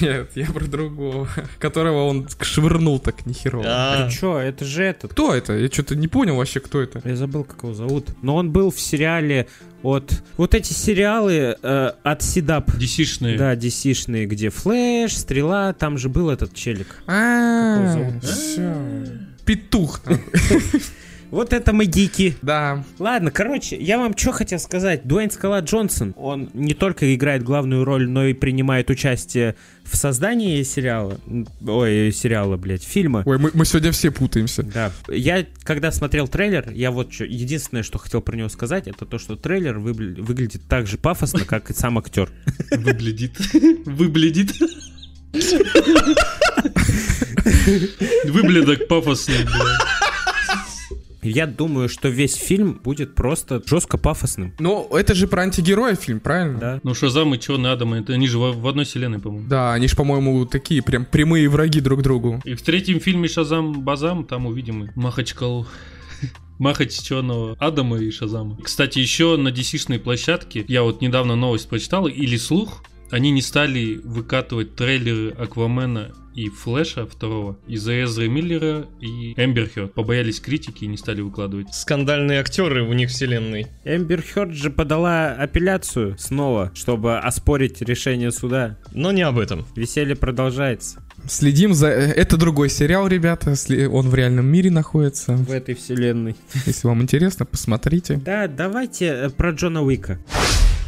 Нет, 0.00 0.30
я 0.34 0.46
про 0.46 0.64
другого, 0.66 1.28
которого 1.58 2.04
он 2.06 2.28
швырнул 2.40 2.98
так 2.98 3.24
нехерово. 3.26 3.64
А, 3.66 4.06
Ты 4.08 4.12
чё, 4.14 4.38
это 4.38 4.64
же 4.64 4.84
этот. 4.84 5.12
Кто 5.12 5.34
это? 5.34 5.54
Я 5.54 5.68
что-то 5.68 5.96
не 5.96 6.08
понял 6.08 6.36
вообще, 6.36 6.60
кто 6.60 6.80
это. 6.82 7.00
Я 7.04 7.16
забыл, 7.16 7.44
как 7.44 7.62
его 7.62 7.72
зовут. 7.74 8.08
Но 8.22 8.36
он 8.36 8.50
был 8.50 8.70
в 8.70 8.78
сериале 8.78 9.48
от... 9.82 10.22
Вот 10.36 10.54
эти 10.54 10.72
сериалы 10.72 11.56
э, 11.62 11.90
от 12.02 12.22
Сидап. 12.22 12.68
DC-шные. 12.70 13.36
Да, 13.38 13.54
DC-шные, 13.54 14.26
где 14.26 14.50
Флэш, 14.50 15.16
Стрела, 15.16 15.72
там 15.72 15.96
же 15.98 16.08
был 16.08 16.28
этот 16.30 16.54
челик. 16.54 17.02
А, 17.06 17.76
Как 17.76 17.96
его 17.96 18.10
зовут? 18.10 18.24
всё. 18.24 18.74
Петух. 19.46 20.00
Вот 21.32 21.54
это 21.54 21.72
мы 21.72 21.86
гики. 21.86 22.36
Да. 22.42 22.84
Ладно, 22.98 23.30
короче, 23.30 23.74
я 23.76 23.96
вам 23.96 24.14
что 24.16 24.32
хотел 24.32 24.58
сказать. 24.58 25.04
Дуэйн 25.04 25.30
Скала 25.30 25.60
Джонсон, 25.60 26.12
он 26.18 26.50
не 26.52 26.74
только 26.74 27.14
играет 27.14 27.42
главную 27.42 27.84
роль, 27.84 28.06
но 28.06 28.26
и 28.26 28.34
принимает 28.34 28.90
участие 28.90 29.56
в 29.82 29.96
создании 29.96 30.62
сериала. 30.62 31.18
Ой, 31.66 32.12
сериала, 32.12 32.58
блядь, 32.58 32.84
фильма. 32.84 33.22
Ой, 33.24 33.38
мы, 33.38 33.50
мы 33.54 33.64
сегодня 33.64 33.92
все 33.92 34.10
путаемся. 34.10 34.62
Да. 34.62 34.92
Я, 35.08 35.46
когда 35.64 35.90
смотрел 35.90 36.28
трейлер, 36.28 36.70
я 36.70 36.90
вот 36.90 37.10
чё- 37.10 37.24
единственное, 37.24 37.82
что 37.82 37.96
хотел 37.96 38.20
про 38.20 38.36
него 38.36 38.50
сказать, 38.50 38.86
это 38.86 39.06
то, 39.06 39.16
что 39.18 39.34
трейлер 39.34 39.78
выбл- 39.78 40.20
выглядит 40.20 40.62
так 40.68 40.86
же 40.86 40.98
пафосно, 40.98 41.46
как 41.46 41.70
и 41.70 41.72
сам 41.72 41.96
актер. 41.98 42.30
Выглядит. 42.70 43.38
Выглядит. 43.86 44.52
Выглядок 48.26 48.86
пафосный, 48.88 49.44
бля. 49.44 50.01
Я 51.22 51.46
думаю, 51.46 51.88
что 51.88 52.08
весь 52.08 52.34
фильм 52.34 52.80
будет 52.82 53.14
просто 53.14 53.62
жестко 53.64 53.96
пафосным. 53.96 54.54
Но 54.58 54.88
это 54.90 55.14
же 55.14 55.28
про 55.28 55.42
антигероя 55.42 55.94
фильм, 55.94 56.18
правильно? 56.18 56.58
Да. 56.58 56.80
Ну, 56.82 56.94
Шазам 56.94 57.34
и 57.34 57.38
Черный 57.38 57.70
Адам, 57.70 57.94
это 57.94 58.12
они 58.14 58.26
же 58.26 58.38
в, 58.38 58.60
в 58.60 58.66
одной 58.66 58.84
вселенной, 58.84 59.20
по-моему. 59.20 59.48
Да, 59.48 59.72
они 59.72 59.86
же, 59.86 59.94
по-моему, 59.94 60.44
такие 60.46 60.82
прям 60.82 61.04
прямые 61.04 61.48
враги 61.48 61.80
друг 61.80 62.02
другу. 62.02 62.40
И 62.44 62.54
в 62.54 62.62
третьем 62.62 63.00
фильме 63.00 63.28
Шазам 63.28 63.82
Базам, 63.82 64.24
там 64.24 64.46
увидим 64.46 64.84
и 64.84 64.90
Махачкалу. 64.94 65.66
Махать 66.58 67.02
черного 67.02 67.56
Адама 67.58 67.98
и 67.98 68.10
Шазама. 68.10 68.56
Кстати, 68.62 69.00
еще 69.00 69.36
на 69.36 69.48
DC-шной 69.48 69.98
площадке, 69.98 70.64
я 70.68 70.84
вот 70.84 71.00
недавно 71.00 71.34
новость 71.34 71.68
прочитал, 71.68 72.06
или 72.06 72.36
слух, 72.36 72.84
они 73.12 73.30
не 73.30 73.42
стали 73.42 74.00
выкатывать 74.02 74.74
трейлеры 74.74 75.30
Аквамена 75.38 76.12
и 76.34 76.48
Флэша 76.48 77.06
второго 77.06 77.58
из-за 77.68 78.04
Эзры 78.04 78.26
Миллера 78.26 78.86
и 79.00 79.34
Эмбер 79.36 79.68
Хёрд. 79.68 79.92
Побоялись 79.92 80.40
критики 80.40 80.84
и 80.84 80.86
не 80.86 80.96
стали 80.96 81.20
выкладывать. 81.20 81.66
скандальные 81.74 82.40
актеры 82.40 82.84
в 82.84 82.94
них 82.94 83.10
вселенной. 83.10 83.66
Эмбер 83.84 84.22
Хёрд 84.22 84.52
же 84.54 84.70
подала 84.70 85.32
апелляцию 85.32 86.16
снова, 86.18 86.72
чтобы 86.74 87.18
оспорить 87.18 87.82
решение 87.82 88.32
суда. 88.32 88.78
Но 88.94 89.12
не 89.12 89.20
об 89.22 89.38
этом. 89.38 89.66
Веселье 89.76 90.16
продолжается 90.16 91.02
Следим 91.28 91.74
за... 91.74 91.88
э, 91.88 92.12
Это 92.12 92.38
другой 92.38 92.70
сериал, 92.70 93.06
ребята. 93.08 93.50
Он 93.90 94.08
в 94.08 94.14
реальном 94.14 94.46
мире 94.46 94.70
находится. 94.70 95.36
в 95.36 95.52
этой 95.52 95.74
вселенной. 95.74 96.34
Если 96.66 96.86
вам 96.88 97.02
интересно, 97.02 97.44
посмотрите. 97.44 98.16
Да, 98.24 98.48
давайте 98.48 99.04
э, 99.06 99.28
про 99.30 99.50
Джона 99.50 99.82
Уика. 99.82 100.18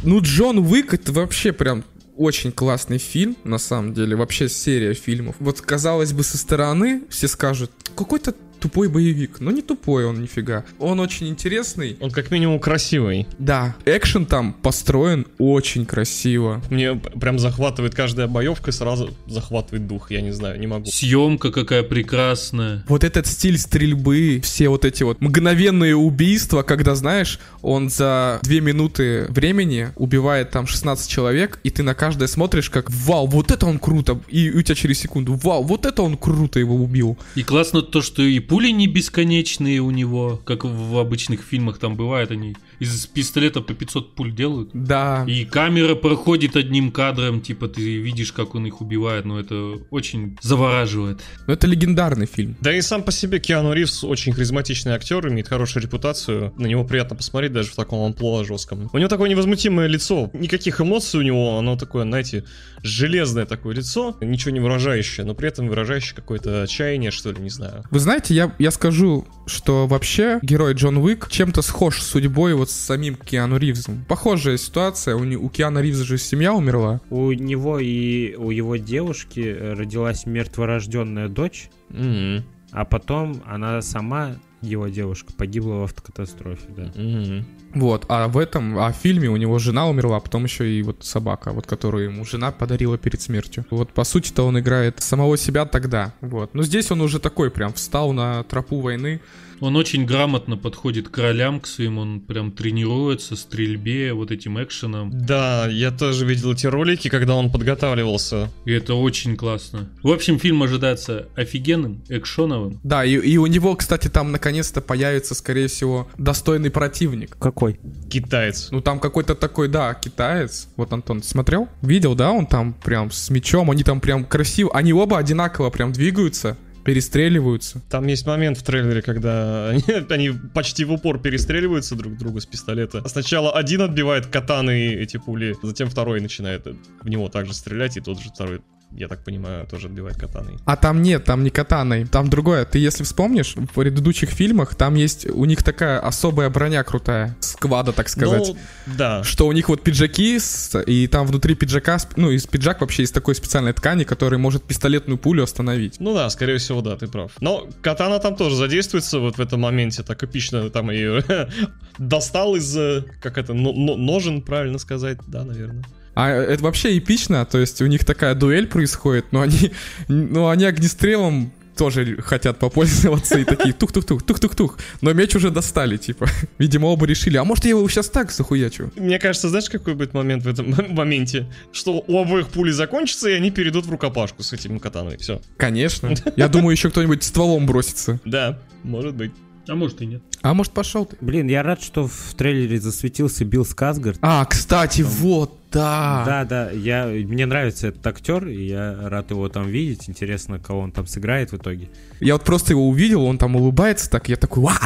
Ну, 0.03 0.19
Джон 0.21 0.57
Уик 0.57 0.93
это 0.95 1.11
вообще 1.13 1.53
прям 1.53 1.83
очень 2.17 2.51
классный 2.51 2.97
фильм, 2.97 3.35
на 3.43 3.57
самом 3.57 3.93
деле, 3.93 4.15
вообще 4.15 4.49
серия 4.49 4.93
фильмов. 4.93 5.35
Вот, 5.39 5.61
казалось 5.61 6.13
бы, 6.13 6.23
со 6.23 6.37
стороны 6.37 7.03
все 7.09 7.27
скажут, 7.27 7.71
какой-то 7.95 8.33
тупой 8.65 8.89
боевик. 8.89 9.41
Но 9.41 9.51
не 9.51 9.61
тупой 9.61 10.05
он, 10.05 10.23
нифига. 10.23 10.65
Он 10.79 10.99
очень 10.99 11.27
интересный. 11.27 11.97
Он 12.01 12.09
как 12.09 12.31
минимум 12.31 12.59
красивый. 12.59 13.27
Да, 13.37 13.75
экшен 13.85 14.25
там 14.25 14.53
построен 14.53 15.27
очень 15.37 15.85
красиво. 15.85 16.63
Мне 16.71 16.95
прям 16.95 17.37
захватывает 17.37 17.93
каждая 17.93 18.27
боевка 18.27 18.71
и 18.71 18.73
сразу 18.73 19.13
захватывает 19.27 19.85
дух. 19.85 20.09
Я 20.09 20.21
не 20.21 20.31
знаю, 20.31 20.59
не 20.59 20.65
могу. 20.65 20.87
Съемка 20.87 21.51
какая 21.51 21.83
прекрасная. 21.83 22.83
Вот 22.87 23.03
этот 23.03 23.27
стиль 23.27 23.59
стрельбы, 23.59 24.41
все 24.43 24.69
вот 24.69 24.83
эти 24.83 25.03
вот 25.03 25.21
мгновенные 25.21 25.95
убийства, 25.95 26.63
когда, 26.63 26.95
знаешь, 26.95 27.39
он 27.61 27.91
за 27.91 28.39
две 28.41 28.61
минуты 28.61 29.27
времени 29.29 29.89
убивает 29.95 30.49
там 30.49 30.65
16 30.65 31.07
человек, 31.07 31.59
и 31.61 31.69
ты 31.69 31.83
на 31.83 31.93
каждое 31.93 32.27
смотришь 32.27 32.71
как 32.71 32.89
«Вау, 32.89 33.27
вот 33.27 33.51
это 33.51 33.67
он 33.67 33.77
круто!» 33.77 34.19
И 34.27 34.49
у 34.49 34.61
тебя 34.63 34.73
через 34.73 34.99
секунду 34.99 35.35
«Вау, 35.35 35.61
вот 35.61 35.85
это 35.85 36.01
он 36.01 36.17
круто 36.17 36.59
его 36.59 36.75
убил!» 36.75 37.15
И 37.35 37.43
классно 37.43 37.83
то, 37.83 38.01
что 38.01 38.23
и 38.23 38.39
пули 38.55 38.69
не 38.69 38.87
бесконечные 38.87 39.81
у 39.81 39.91
него, 39.91 40.39
как 40.45 40.63
в 40.63 40.97
обычных 40.97 41.41
фильмах 41.41 41.77
там 41.77 41.97
бывает, 41.97 42.31
они 42.31 42.55
из 42.79 43.05
пистолета 43.07 43.61
по 43.61 43.73
500 43.73 44.15
пуль 44.15 44.33
делают. 44.33 44.69
Да. 44.73 45.25
И 45.27 45.45
камера 45.45 45.95
проходит 45.95 46.55
одним 46.55 46.91
кадром, 46.91 47.41
типа 47.41 47.67
ты 47.67 47.97
видишь, 47.97 48.31
как 48.31 48.55
он 48.55 48.65
их 48.65 48.81
убивает, 48.81 49.25
но 49.25 49.39
это 49.39 49.79
очень 49.89 50.37
завораживает. 50.41 51.21
Но 51.47 51.53
это 51.53 51.67
легендарный 51.67 52.25
фильм. 52.25 52.55
Да 52.61 52.73
и 52.73 52.81
сам 52.81 53.03
по 53.03 53.11
себе 53.11 53.39
Киану 53.39 53.73
Ривз 53.73 54.03
очень 54.03 54.33
харизматичный 54.33 54.93
актер, 54.93 55.27
имеет 55.27 55.47
хорошую 55.47 55.83
репутацию. 55.83 56.53
На 56.57 56.67
него 56.67 56.83
приятно 56.83 57.15
посмотреть 57.15 57.53
даже 57.53 57.69
в 57.69 57.75
таком 57.75 58.05
амплуа 58.05 58.43
жестком. 58.43 58.89
У 58.91 58.97
него 58.97 59.09
такое 59.09 59.29
невозмутимое 59.29 59.87
лицо. 59.87 60.29
Никаких 60.33 60.81
эмоций 60.81 61.19
у 61.19 61.23
него, 61.23 61.57
оно 61.57 61.77
такое, 61.77 62.03
знаете, 62.03 62.43
железное 62.83 63.45
такое 63.45 63.75
лицо, 63.75 64.15
ничего 64.21 64.51
не 64.51 64.59
выражающее, 64.59 65.25
но 65.25 65.33
при 65.33 65.47
этом 65.49 65.67
выражающее 65.67 66.15
какое-то 66.15 66.63
отчаяние, 66.63 67.11
что 67.11 67.31
ли, 67.31 67.41
не 67.41 67.49
знаю. 67.49 67.83
Вы 67.89 67.99
знаете, 67.99 68.33
я, 68.33 68.53
я 68.59 68.71
скажу, 68.71 69.25
что 69.47 69.87
вообще 69.87 70.39
герой 70.41 70.73
Джон 70.73 70.97
Уик 70.97 71.29
чем-то 71.29 71.61
схож 71.61 72.01
с 72.01 72.07
судьбой 72.07 72.53
вот 72.65 72.71
с 72.71 72.75
самим 72.75 73.15
Киану 73.15 73.57
Ривзом. 73.57 74.03
Похожая 74.07 74.57
ситуация. 74.57 75.15
У, 75.15 75.23
не- 75.23 75.37
у 75.37 75.49
Киану 75.49 75.81
Ривза 75.81 76.03
же 76.03 76.17
семья 76.17 76.53
умерла. 76.53 76.99
У 77.11 77.31
него 77.31 77.77
и 77.79 78.33
у 78.35 78.49
его 78.49 78.75
девушки 78.77 79.55
родилась 79.59 80.25
мертворожденная 80.25 81.27
дочь, 81.27 81.69
Мгм. 81.89 82.43
а 82.71 82.85
потом 82.85 83.43
она 83.45 83.81
сама, 83.83 84.35
его 84.61 84.87
девушка, 84.87 85.31
погибла 85.33 85.75
в 85.75 85.83
автокатастрофе, 85.83 86.67
да. 86.75 86.91
Мгм. 86.95 87.45
Вот, 87.75 88.05
а 88.09 88.27
в 88.29 88.37
этом, 88.37 88.79
а 88.79 88.91
в 88.91 88.95
фильме 88.95 89.29
у 89.29 89.37
него 89.37 89.59
жена 89.59 89.87
умерла, 89.87 90.17
а 90.17 90.19
потом 90.21 90.45
еще 90.45 90.67
и 90.67 90.81
вот 90.81 91.03
собака, 91.05 91.51
вот 91.51 91.67
которую 91.67 92.05
ему 92.05 92.25
жена 92.25 92.51
подарила 92.51 92.97
перед 92.97 93.21
смертью. 93.21 93.65
Вот, 93.69 93.91
по 93.91 94.03
сути-то 94.05 94.43
он 94.43 94.57
играет 94.59 95.01
самого 95.01 95.37
себя 95.37 95.65
тогда, 95.65 96.13
вот. 96.21 96.53
Но 96.55 96.63
здесь 96.63 96.89
он 96.89 97.01
уже 97.01 97.19
такой 97.19 97.51
прям 97.51 97.73
встал 97.73 98.11
на 98.13 98.43
тропу 98.43 98.79
войны, 98.79 99.21
Он 99.59 99.75
очень 99.75 100.05
грамотно 100.05 100.57
подходит 100.57 101.09
к 101.09 101.17
ролям, 101.17 101.59
к 101.59 101.67
своим, 101.67 101.97
он 101.97 102.19
прям 102.19 102.51
тренируется, 102.51 103.35
стрельбе, 103.35 104.13
вот 104.13 104.31
этим 104.31 104.61
экшеном. 104.61 105.11
Да, 105.13 105.67
я 105.67 105.91
тоже 105.91 106.25
видел 106.25 106.53
эти 106.53 106.67
ролики, 106.67 107.09
когда 107.09 107.35
он 107.35 107.51
подготавливался. 107.51 108.51
И 108.65 108.71
это 108.71 108.95
очень 108.95 109.35
классно. 109.35 109.89
В 110.03 110.09
общем, 110.09 110.39
фильм 110.39 110.63
ожидается 110.63 111.29
офигенным, 111.35 112.03
экшоновым. 112.09 112.79
Да, 112.83 113.05
и, 113.05 113.13
и 113.13 113.37
у 113.37 113.45
него, 113.47 113.75
кстати, 113.75 114.07
там 114.07 114.31
наконец-то 114.31 114.81
появится, 114.81 115.35
скорее 115.35 115.67
всего, 115.67 116.07
достойный 116.17 116.69
противник. 116.69 117.37
Какой? 117.37 117.79
Китаец. 118.09 118.69
Ну 118.71 118.81
там 118.81 118.99
какой-то 118.99 119.35
такой, 119.35 119.67
да, 119.67 119.93
китаец. 119.93 120.67
Вот 120.75 120.91
Антон 120.93 121.23
смотрел? 121.23 121.69
Видел, 121.81 122.15
да? 122.15 122.31
Он 122.31 122.45
там 122.45 122.73
прям 122.73 123.11
с 123.11 123.29
мечом, 123.29 123.71
они 123.71 123.83
там 123.83 124.01
прям 124.01 124.25
красиво. 124.25 124.71
Они 124.73 124.93
оба 124.93 125.17
одинаково 125.17 125.69
прям 125.69 125.91
двигаются, 125.91 126.57
перестреливаются. 126.85 127.81
Там 127.89 128.05
есть 128.05 128.25
момент 128.27 128.59
в 128.59 128.63
трейлере, 128.63 129.01
когда 129.01 129.69
они, 129.69 129.83
они 130.09 130.31
почти 130.53 130.85
в 130.85 130.93
упор 130.93 131.19
перестреливаются 131.19 131.95
друг 131.95 132.15
друга 132.15 132.39
с 132.39 132.45
пистолета. 132.45 133.05
Сначала 133.07 133.51
один 133.51 133.81
отбивает 133.81 134.27
катаны 134.27 134.93
эти 134.93 135.17
пули, 135.17 135.55
затем 135.63 135.89
второй 135.89 136.21
начинает 136.21 136.67
в 137.01 137.09
него 137.09 137.27
также 137.27 137.53
стрелять, 137.53 137.97
и 137.97 138.01
тот 138.01 138.21
же 138.21 138.29
второй 138.29 138.61
я 138.97 139.07
так 139.07 139.23
понимаю, 139.23 139.65
тоже 139.67 139.87
отбивает 139.87 140.17
катаной. 140.17 140.57
А 140.65 140.75
там 140.75 141.01
нет, 141.01 141.23
там 141.25 141.43
не 141.43 141.49
катаной, 141.49 142.05
там 142.05 142.29
другое. 142.29 142.65
Ты 142.65 142.79
если 142.79 143.03
вспомнишь, 143.03 143.55
в 143.55 143.67
предыдущих 143.67 144.29
фильмах 144.29 144.75
там 144.75 144.95
есть 144.95 145.25
у 145.29 145.45
них 145.45 145.63
такая 145.63 145.99
особая 145.99 146.49
броня 146.49 146.83
крутая, 146.83 147.35
сквада, 147.39 147.91
так 147.91 148.09
сказать. 148.09 148.47
Ну, 148.47 148.57
да. 148.97 149.23
Что 149.23 149.47
у 149.47 149.51
них 149.51 149.69
вот 149.69 149.83
пиджаки, 149.83 150.39
с- 150.39 150.79
и 150.81 151.07
там 151.07 151.27
внутри 151.27 151.55
пиджака, 151.55 151.97
ну, 152.15 152.31
из 152.31 152.45
пиджак 152.47 152.81
вообще 152.81 153.03
из 153.03 153.11
такой 153.11 153.35
специальной 153.35 153.73
ткани, 153.73 154.03
который 154.03 154.39
может 154.39 154.63
пистолетную 154.63 155.17
пулю 155.17 155.43
остановить. 155.43 155.97
Ну 155.99 156.13
да, 156.13 156.29
скорее 156.29 156.57
всего, 156.57 156.81
да, 156.81 156.95
ты 156.95 157.07
прав. 157.07 157.31
Но 157.39 157.67
катана 157.81 158.19
там 158.19 158.35
тоже 158.35 158.55
задействуется 158.55 159.19
вот 159.19 159.37
в 159.37 159.41
этом 159.41 159.61
моменте, 159.61 160.03
так 160.03 160.23
эпично 160.23 160.69
там 160.69 160.89
ее 160.91 161.23
достал 161.97 162.55
из, 162.55 162.75
э, 162.77 163.03
как 163.21 163.37
это, 163.37 163.53
но- 163.53 163.73
но- 163.73 163.97
ножен, 163.97 164.41
правильно 164.41 164.77
сказать, 164.77 165.17
да, 165.27 165.43
наверное. 165.43 165.83
А 166.15 166.29
это 166.29 166.63
вообще 166.63 166.97
эпично, 166.97 167.45
то 167.45 167.57
есть 167.59 167.81
у 167.81 167.85
них 167.85 168.05
такая 168.05 168.35
дуэль 168.35 168.67
происходит, 168.67 169.25
но 169.31 169.41
они, 169.41 169.71
ну, 170.07 170.47
они 170.47 170.65
огнестрелом 170.65 171.51
тоже 171.75 172.21
хотят 172.21 172.57
попользоваться 172.57 173.37
и 173.37 173.43
такие 173.43 173.73
тух-тух-тух, 173.73 174.23
тух-тух-тух. 174.23 174.79
Но 175.01 175.13
меч 175.13 175.35
уже 175.35 175.51
достали, 175.51 175.97
типа. 175.97 176.27
Видимо, 176.57 176.87
оба 176.87 177.05
решили, 177.05 177.37
а 177.37 177.43
может 177.43 177.65
я 177.65 177.71
его 177.71 177.87
сейчас 177.89 178.09
так 178.09 178.31
захуячу? 178.31 178.91
Мне 178.95 179.19
кажется, 179.19 179.49
знаешь, 179.49 179.69
какой 179.69 179.93
будет 179.93 180.13
момент 180.13 180.43
в 180.43 180.47
этом 180.47 180.73
моменте? 180.95 181.47
Что 181.71 182.03
у 182.07 182.19
обоих 182.19 182.47
пули 182.49 182.71
закончатся, 182.71 183.29
и 183.29 183.33
они 183.33 183.51
перейдут 183.51 183.85
в 183.85 183.91
рукопашку 183.91 184.43
с 184.43 184.53
этим 184.53 184.79
катаной. 184.79 185.17
Все. 185.17 185.41
Конечно. 185.57 186.13
Я 186.35 186.47
думаю, 186.47 186.71
еще 186.71 186.89
кто-нибудь 186.89 187.23
стволом 187.23 187.65
бросится. 187.65 188.19
Да, 188.25 188.59
может 188.83 189.15
быть. 189.15 189.31
А 189.67 189.75
может 189.75 190.01
и 190.01 190.05
нет. 190.05 190.21
А 190.41 190.53
может 190.53 190.73
пошел 190.73 191.05
ты? 191.05 191.17
Блин, 191.21 191.47
я 191.47 191.63
рад, 191.63 191.81
что 191.81 192.07
в 192.07 192.35
трейлере 192.37 192.79
засветился 192.79 193.45
Билл 193.45 193.65
Сказгард. 193.65 194.19
А, 194.21 194.45
кстати, 194.45 195.01
вот, 195.01 195.57
да. 195.75 196.23
Да, 196.25 196.45
да, 196.45 196.71
я, 196.71 197.05
мне 197.05 197.45
нравится 197.45 197.87
этот 197.87 198.07
актер, 198.07 198.47
и 198.47 198.67
я 198.67 199.09
рад 199.09 199.29
его 199.31 199.49
там 199.49 199.67
видеть. 199.67 200.09
Интересно, 200.09 200.57
кого 200.57 200.79
он 200.79 200.91
там 200.91 201.05
сыграет 201.05 201.51
в 201.51 201.57
итоге. 201.57 201.89
Я 202.21 202.33
вот 202.33 202.43
просто 202.43 202.71
его 202.71 202.87
увидел, 202.87 203.25
он 203.25 203.37
там 203.37 203.55
улыбается 203.57 204.09
так, 204.09 204.29
я 204.29 204.37
такой, 204.37 204.63
ва, 204.63 204.77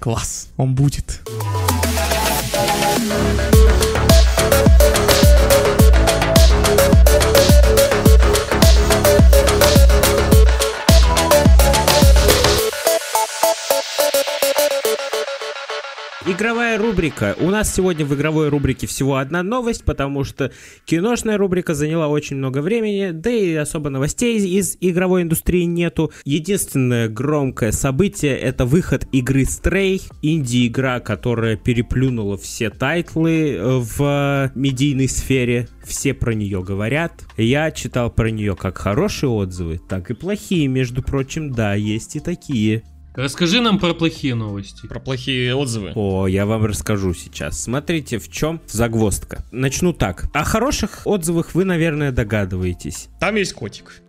класс, 0.00 0.50
он 0.56 0.74
будет. 0.74 1.20
Игровая 16.26 16.63
рубрика. 16.78 17.36
У 17.40 17.50
нас 17.50 17.72
сегодня 17.72 18.04
в 18.04 18.14
игровой 18.14 18.48
рубрике 18.48 18.86
всего 18.86 19.16
одна 19.16 19.42
новость, 19.42 19.84
потому 19.84 20.24
что 20.24 20.52
киношная 20.84 21.36
рубрика 21.36 21.74
заняла 21.74 22.08
очень 22.08 22.36
много 22.36 22.58
времени, 22.58 23.10
да 23.12 23.30
и 23.30 23.54
особо 23.54 23.90
новостей 23.90 24.36
из, 24.36 24.44
из 24.44 24.76
игровой 24.80 25.22
индустрии 25.22 25.64
нету. 25.64 26.12
Единственное 26.24 27.08
громкое 27.08 27.72
событие— 27.72 28.36
это 28.38 28.64
выход 28.64 29.06
игры 29.12 29.42
Stray, 29.42 30.02
инди-игра, 30.22 31.00
которая 31.00 31.56
переплюнула 31.56 32.36
все 32.36 32.70
тайтлы 32.70 33.54
э, 33.54 33.78
в 33.78 34.52
медийной 34.54 35.08
сфере. 35.08 35.68
Все 35.84 36.14
про 36.14 36.32
нее 36.32 36.62
говорят. 36.62 37.24
Я 37.36 37.70
читал 37.70 38.10
про 38.10 38.30
нее 38.30 38.56
как 38.56 38.78
хорошие 38.78 39.30
отзывы, 39.30 39.78
так 39.78 40.10
и 40.10 40.14
плохие, 40.14 40.66
между 40.66 41.02
прочим, 41.02 41.52
да, 41.52 41.74
есть 41.74 42.16
и 42.16 42.20
такие. 42.20 42.84
Расскажи 43.14 43.60
нам 43.60 43.78
про 43.78 43.94
плохие 43.94 44.34
новости. 44.34 44.88
Про 44.88 44.98
плохие 44.98 45.54
отзывы. 45.54 45.92
О, 45.94 46.26
я 46.26 46.46
вам 46.46 46.64
расскажу 46.64 47.14
сейчас. 47.14 47.62
Смотрите, 47.62 48.18
в 48.18 48.28
чем 48.28 48.60
загвоздка. 48.66 49.44
Начну 49.52 49.92
так. 49.92 50.26
О 50.34 50.42
хороших 50.42 51.02
отзывах 51.04 51.54
вы, 51.54 51.64
наверное, 51.64 52.10
догадываетесь. 52.10 53.08
Там 53.20 53.36
есть 53.36 53.52
котик. 53.52 54.02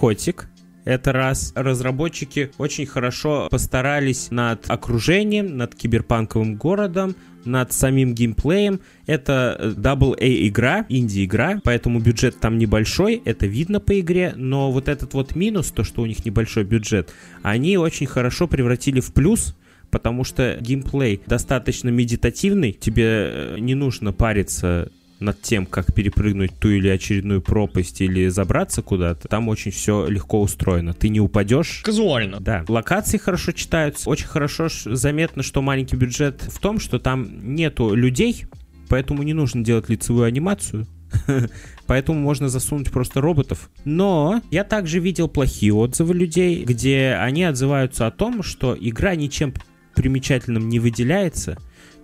Котик. 0.00 0.48
Это 0.84 1.12
раз. 1.12 1.52
Разработчики 1.54 2.50
очень 2.58 2.86
хорошо 2.86 3.48
постарались 3.50 4.30
над 4.30 4.70
окружением, 4.70 5.56
над 5.56 5.74
киберпанковым 5.74 6.56
городом, 6.56 7.14
над 7.44 7.72
самим 7.72 8.14
геймплеем. 8.14 8.80
Это 9.06 9.56
э, 9.58 9.70
AA 9.70 10.48
игра, 10.48 10.86
инди-игра, 10.88 11.60
поэтому 11.64 12.00
бюджет 12.00 12.38
там 12.38 12.58
небольшой, 12.58 13.20
это 13.24 13.46
видно 13.46 13.80
по 13.80 13.98
игре, 13.98 14.32
но 14.36 14.70
вот 14.70 14.88
этот 14.88 15.14
вот 15.14 15.34
минус, 15.34 15.70
то, 15.70 15.84
что 15.84 16.02
у 16.02 16.06
них 16.06 16.24
небольшой 16.24 16.64
бюджет, 16.64 17.12
они 17.42 17.76
очень 17.76 18.06
хорошо 18.06 18.46
превратили 18.46 19.00
в 19.00 19.12
плюс, 19.12 19.56
потому 19.90 20.24
что 20.24 20.58
геймплей 20.60 21.20
достаточно 21.26 21.88
медитативный, 21.88 22.72
тебе 22.72 23.04
э, 23.06 23.56
не 23.58 23.74
нужно 23.74 24.12
париться 24.12 24.90
над 25.20 25.40
тем, 25.42 25.66
как 25.66 25.92
перепрыгнуть 25.92 26.58
ту 26.58 26.70
или 26.70 26.88
очередную 26.88 27.42
пропасть 27.42 28.00
или 28.00 28.28
забраться 28.28 28.82
куда-то, 28.82 29.28
там 29.28 29.48
очень 29.48 29.70
все 29.70 30.06
легко 30.06 30.40
устроено. 30.40 30.94
Ты 30.94 31.08
не 31.08 31.20
упадешь. 31.20 31.82
Казуально. 31.84 32.40
Да, 32.40 32.64
локации 32.68 33.18
хорошо 33.18 33.52
читаются. 33.52 34.08
Очень 34.08 34.26
хорошо 34.26 34.68
заметно, 34.68 35.42
что 35.42 35.62
маленький 35.62 35.96
бюджет 35.96 36.42
в 36.42 36.58
том, 36.58 36.78
что 36.78 36.98
там 36.98 37.54
нету 37.54 37.94
людей, 37.94 38.44
поэтому 38.88 39.22
не 39.22 39.34
нужно 39.34 39.64
делать 39.64 39.88
лицевую 39.88 40.26
анимацию. 40.26 40.86
Поэтому 41.86 42.20
можно 42.20 42.50
засунуть 42.50 42.90
просто 42.90 43.22
роботов. 43.22 43.70
Но 43.86 44.42
я 44.50 44.62
также 44.62 44.98
видел 45.00 45.26
плохие 45.26 45.72
отзывы 45.72 46.12
людей, 46.14 46.62
где 46.64 47.16
они 47.18 47.44
отзываются 47.44 48.06
о 48.06 48.10
том, 48.10 48.42
что 48.42 48.76
игра 48.78 49.14
ничем 49.14 49.54
примечательным 49.94 50.68
не 50.68 50.78
выделяется. 50.78 51.56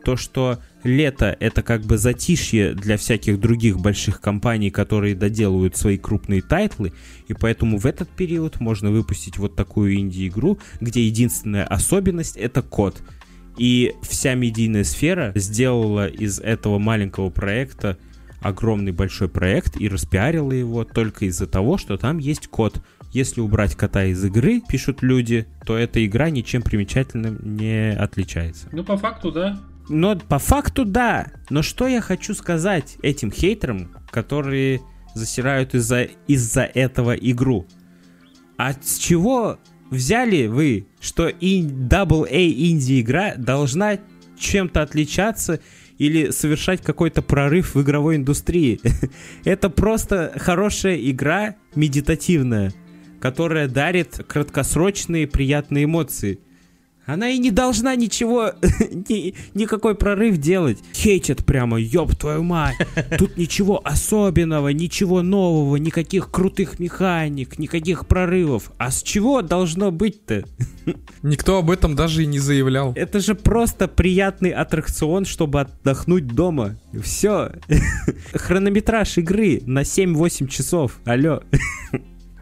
То, 0.05 0.17
что 0.17 0.59
лето 0.83 1.35
это 1.41 1.63
как 1.63 1.83
бы 1.83 1.97
затишье 1.97 2.75
для 2.75 2.97
всяких 2.97 3.41
других 3.41 3.79
больших 3.79 4.21
компаний, 4.21 4.71
которые 4.71 5.15
доделывают 5.15 5.77
свои 5.77 5.97
крупные 5.97 6.43
тайтлы, 6.43 6.93
и 7.27 7.35
поэтому 7.35 7.79
в 7.79 7.87
этот 7.87 8.09
период 8.11 8.61
можно 8.61 8.91
выпустить 8.91 9.39
вот 9.39 9.57
такую 9.57 9.97
инди-игру, 9.97 10.59
где 10.81 11.07
единственная 11.07 11.65
особенность 11.65 12.37
это 12.37 12.61
кот. 12.63 13.03
И 13.57 13.95
вся 14.03 14.35
медийная 14.35 14.85
сфера 14.85 15.33
сделала 15.35 16.07
из 16.07 16.39
этого 16.41 16.79
маленького 16.79 17.31
проекта 17.31 17.97
огромный 18.41 18.93
большой 18.93 19.29
проект 19.29 19.81
и 19.81 19.89
распиарила 19.89 20.53
его 20.53 20.85
только 20.85 21.25
из-за 21.25 21.47
того, 21.47 21.79
что 21.79 21.97
там 21.97 22.19
есть 22.19 22.49
кот. 22.49 22.83
Если 23.11 23.41
убрать 23.41 23.75
кота 23.75 24.05
из 24.05 24.23
игры, 24.25 24.61
пишут 24.61 25.03
люди, 25.03 25.47
то 25.65 25.79
эта 25.79 26.05
игра 26.05 26.29
ничем 26.29 26.61
примечательным 26.61 27.39
не 27.43 27.93
отличается. 27.93 28.69
Ну, 28.73 28.85
по 28.85 28.99
факту, 28.99 29.33
да. 29.33 29.59
Но 29.89 30.17
по 30.17 30.39
факту 30.39 30.85
да. 30.85 31.27
Но 31.51 31.63
что 31.63 31.87
я 31.87 32.01
хочу 32.01 32.35
сказать 32.35 32.97
этим 33.03 33.31
хейтерам, 33.31 33.95
которые 34.11 34.81
засирают 35.15 35.75
из-за 35.75 36.03
из 36.27 36.57
этого 36.57 37.13
игру? 37.13 37.67
А 38.57 38.73
с 38.73 38.99
чего 38.99 39.59
взяли 39.91 40.47
вы, 40.47 40.87
что 41.01 41.29
и 41.29 41.63
AA 41.63 42.53
инди-игра 42.71 43.35
должна 43.37 43.99
чем-то 44.39 44.83
отличаться 44.83 45.61
или 45.99 46.31
совершать 46.31 46.83
какой-то 46.83 47.23
прорыв 47.23 47.75
в 47.75 47.83
игровой 47.83 48.17
индустрии? 48.17 48.81
Это 49.45 49.71
просто 49.71 50.33
хорошая 50.37 50.97
игра 50.97 51.57
медитативная, 51.75 52.73
которая 53.21 53.69
дарит 53.69 54.25
краткосрочные 54.27 55.27
приятные 55.27 55.85
эмоции. 55.85 56.41
Она 57.07 57.29
и 57.31 57.39
не 57.39 57.51
должна 57.51 57.97
ничего, 57.97 58.53
ни- 59.09 59.35
никакой 59.55 59.95
прорыв 59.95 60.39
делать. 60.39 60.79
Хейтят 60.95 61.45
прямо, 61.45 61.79
ёб 61.79 62.15
твою 62.17 62.43
мать. 62.43 62.77
Тут 63.19 63.37
ничего 63.37 63.81
особенного, 63.85 64.69
ничего 64.69 65.23
нового, 65.23 65.77
никаких 65.77 66.31
крутых 66.31 66.79
механик, 66.79 67.59
никаких 67.59 68.07
прорывов. 68.07 68.73
А 68.79 68.91
с 68.91 69.03
чего 69.03 69.43
должно 69.43 69.91
быть-то? 69.91 70.45
Никто 71.23 71.59
об 71.59 71.71
этом 71.71 71.95
даже 71.95 72.23
и 72.23 72.27
не 72.27 72.39
заявлял. 72.39 72.93
Это 72.95 73.21
же 73.21 73.35
просто 73.35 73.89
приятный 73.89 74.51
аттракцион, 74.51 75.25
чтобы 75.25 75.61
отдохнуть 75.63 76.27
дома. 76.27 76.79
Все. 77.03 77.53
Хронометраж 78.35 79.19
игры 79.19 79.63
на 79.67 79.81
7-8 79.83 80.49
часов. 80.49 81.01
Алло. 81.05 81.43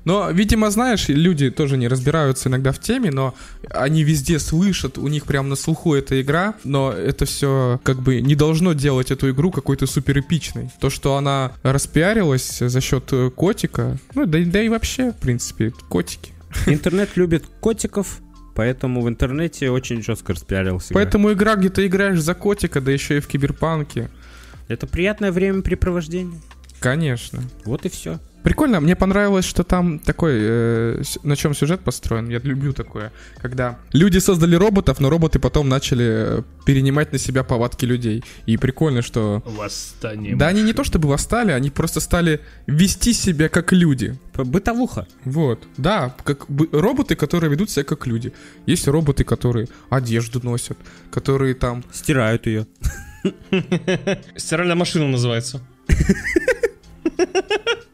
Но, 0.05 0.31
видимо, 0.31 0.71
знаешь, 0.71 1.09
люди 1.09 1.51
тоже 1.51 1.77
не 1.77 1.89
разбираются 1.89 2.49
иногда 2.49 2.73
в 2.73 2.79
теме, 2.79 3.11
но 3.11 3.35
они 3.71 4.03
везде 4.03 4.39
слышат, 4.39 4.99
у 4.99 5.09
них 5.09 5.25
прям 5.27 5.49
на 5.49 5.57
слуху 5.57 5.95
эта 5.95 6.21
игра, 6.21 6.55
но 6.65 6.93
это 6.93 7.25
все 7.25 7.81
как 7.85 8.01
бы 8.01 8.21
не 8.21 8.35
должно 8.35 8.73
делать 8.73 9.11
эту 9.11 9.31
игру 9.31 9.51
какой-то 9.51 9.87
супер 9.87 10.21
эпичной. 10.21 10.71
То, 10.81 10.91
что 10.91 11.17
она 11.17 11.53
распиарилась 11.63 12.59
за 12.59 12.81
счет 12.81 13.05
э, 13.13 13.31
котика, 13.31 13.99
ну 14.15 14.27
да, 14.27 14.39
да 14.45 14.63
и 14.63 14.69
вообще, 14.69 15.13
в 15.13 15.17
принципе, 15.17 15.73
котики. 15.89 16.33
Интернет 16.67 17.17
любит 17.17 17.45
котиков, 17.61 18.21
Поэтому 18.55 19.01
в 19.01 19.09
интернете 19.09 19.71
очень 19.71 20.03
жестко 20.03 20.35
распиарился. 20.35 20.93
Поэтому 20.93 21.33
игра, 21.33 21.57
где 21.57 21.71
ты 21.71 21.87
играешь 21.87 22.21
за 22.21 22.35
котика, 22.35 22.83
да 22.83 22.93
еще 22.93 23.17
и 23.17 23.21
в 23.21 23.27
киберпанке. 23.27 24.11
Это 24.69 24.87
приятное 24.87 25.33
времяпрепровождение. 25.33 26.39
Конечно. 26.79 27.43
Вот 27.65 27.87
и 27.87 27.89
все. 27.89 28.19
Прикольно, 28.43 28.81
мне 28.81 28.97
понравилось, 28.97 29.45
что 29.45 29.63
там 29.63 29.99
такой, 29.99 30.33
э, 30.35 31.03
на 31.23 31.37
чем 31.37 31.55
сюжет 31.55 31.81
построен. 31.81 32.29
Я 32.29 32.39
люблю 32.39 32.73
такое, 32.73 33.13
когда 33.37 33.79
люди 33.93 34.19
создали 34.19 34.57
роботов, 34.57 35.01
но 35.01 35.11
роботы 35.11 35.39
потом 35.39 35.69
начали 35.69 36.05
э, 36.09 36.43
перенимать 36.67 37.13
на 37.13 37.19
себя 37.19 37.45
повадки 37.45 37.85
людей. 37.85 38.25
И 38.47 38.57
прикольно, 38.57 39.03
что... 39.03 39.43
Восстание. 39.47 40.35
Да, 40.37 40.49
они 40.49 40.63
не 40.63 40.73
то 40.73 40.83
чтобы 40.83 41.09
восстали, 41.09 41.53
они 41.53 41.71
просто 41.71 42.01
стали 42.01 42.41
вести 42.67 43.13
себя 43.13 43.49
как 43.49 43.73
люди. 43.73 44.19
Бытовуха. 44.35 45.07
Вот, 45.25 45.67
да, 45.77 46.15
как 46.25 46.51
бы 46.51 46.69
роботы, 46.73 47.15
которые 47.15 47.51
ведут 47.51 47.71
себя 47.71 47.85
как 47.85 48.07
люди. 48.07 48.33
Есть 48.67 48.89
роботы, 48.89 49.25
которые 49.25 49.69
одежду 49.89 50.41
носят, 50.43 50.79
которые 51.11 51.55
там... 51.55 51.85
Стирают 51.93 52.47
ее. 52.47 52.67
Стиральная 54.37 54.75
машина 54.75 55.07
называется. 55.07 55.61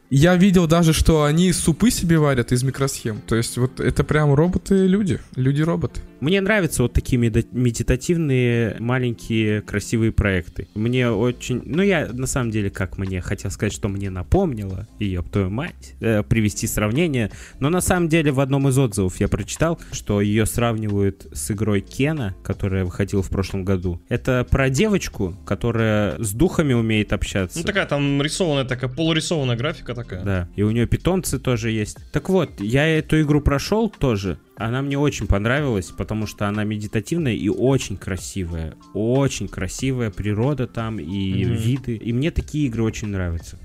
Я 0.09 0.35
видел 0.35 0.65
даже, 0.65 0.91
что 0.91 1.23
они 1.23 1.53
супы 1.53 1.91
себе 1.91 2.17
варят 2.17 2.51
из 2.51 2.63
микросхем. 2.63 3.21
То 3.27 3.35
есть 3.35 3.57
вот 3.57 3.79
это 3.79 4.03
прям 4.03 4.33
роботы-люди. 4.33 5.19
Люди-роботы. 5.35 6.01
Мне 6.21 6.41
нравятся 6.41 6.83
вот 6.83 6.93
такие 6.93 7.17
медитативные 7.17 8.75
маленькие 8.79 9.61
красивые 9.61 10.11
проекты. 10.11 10.67
Мне 10.75 11.09
очень... 11.09 11.61
Ну, 11.65 11.81
я 11.81 12.07
на 12.11 12.27
самом 12.27 12.51
деле, 12.51 12.69
как 12.69 12.97
мне 12.97 13.21
хотел 13.21 13.51
сказать, 13.51 13.73
что 13.73 13.87
мне 13.87 14.09
напомнило, 14.09 14.87
ее 14.99 15.23
твою 15.23 15.49
мать, 15.49 15.95
э, 16.01 16.23
привести 16.23 16.67
сравнение. 16.67 17.31
Но 17.59 17.69
на 17.69 17.81
самом 17.81 18.09
деле 18.09 18.31
в 18.31 18.39
одном 18.39 18.67
из 18.67 18.77
отзывов 18.77 19.19
я 19.19 19.27
прочитал, 19.27 19.79
что 19.91 20.21
ее 20.21 20.45
сравнивают 20.45 21.27
с 21.31 21.51
игрой 21.51 21.81
Кена, 21.81 22.35
которая 22.43 22.83
выходила 22.83 23.23
в 23.23 23.29
прошлом 23.29 23.63
году. 23.63 24.01
Это 24.09 24.45
про 24.49 24.69
девочку, 24.69 25.35
которая 25.45 26.21
с 26.21 26.33
духами 26.33 26.73
умеет 26.73 27.13
общаться. 27.13 27.59
Ну, 27.59 27.63
такая 27.63 27.85
там 27.85 28.21
рисованная, 28.21 28.65
такая 28.65 28.89
полурисованная 28.89 29.55
графика 29.55 29.95
такая. 29.95 30.23
Да, 30.23 30.49
и 30.55 30.63
у 30.63 30.71
нее 30.71 30.85
питомцы 30.85 31.39
тоже 31.39 31.71
есть. 31.71 31.97
Так 32.11 32.29
вот, 32.29 32.59
я 32.59 32.87
эту 32.87 33.21
игру 33.21 33.41
прошел 33.41 33.89
тоже, 33.89 34.37
она 34.59 34.81
мне 34.81 34.97
очень 34.97 35.25
понравилась, 35.25 35.87
потому 35.87 36.27
что 36.27 36.47
она 36.47 36.63
медитативная 36.65 37.33
и 37.33 37.47
очень 37.49 37.97
красивая. 37.97 38.75
Очень 38.93 39.47
красивая 39.47 40.11
природа 40.11 40.67
там 40.67 40.99
и 40.99 41.43
mm-hmm. 41.43 41.55
виды. 41.55 41.95
И 41.95 42.13
мне 42.13 42.29
такие 42.29 42.67
игры 42.67 42.83
очень 42.83 43.07
нравятся. 43.07 43.57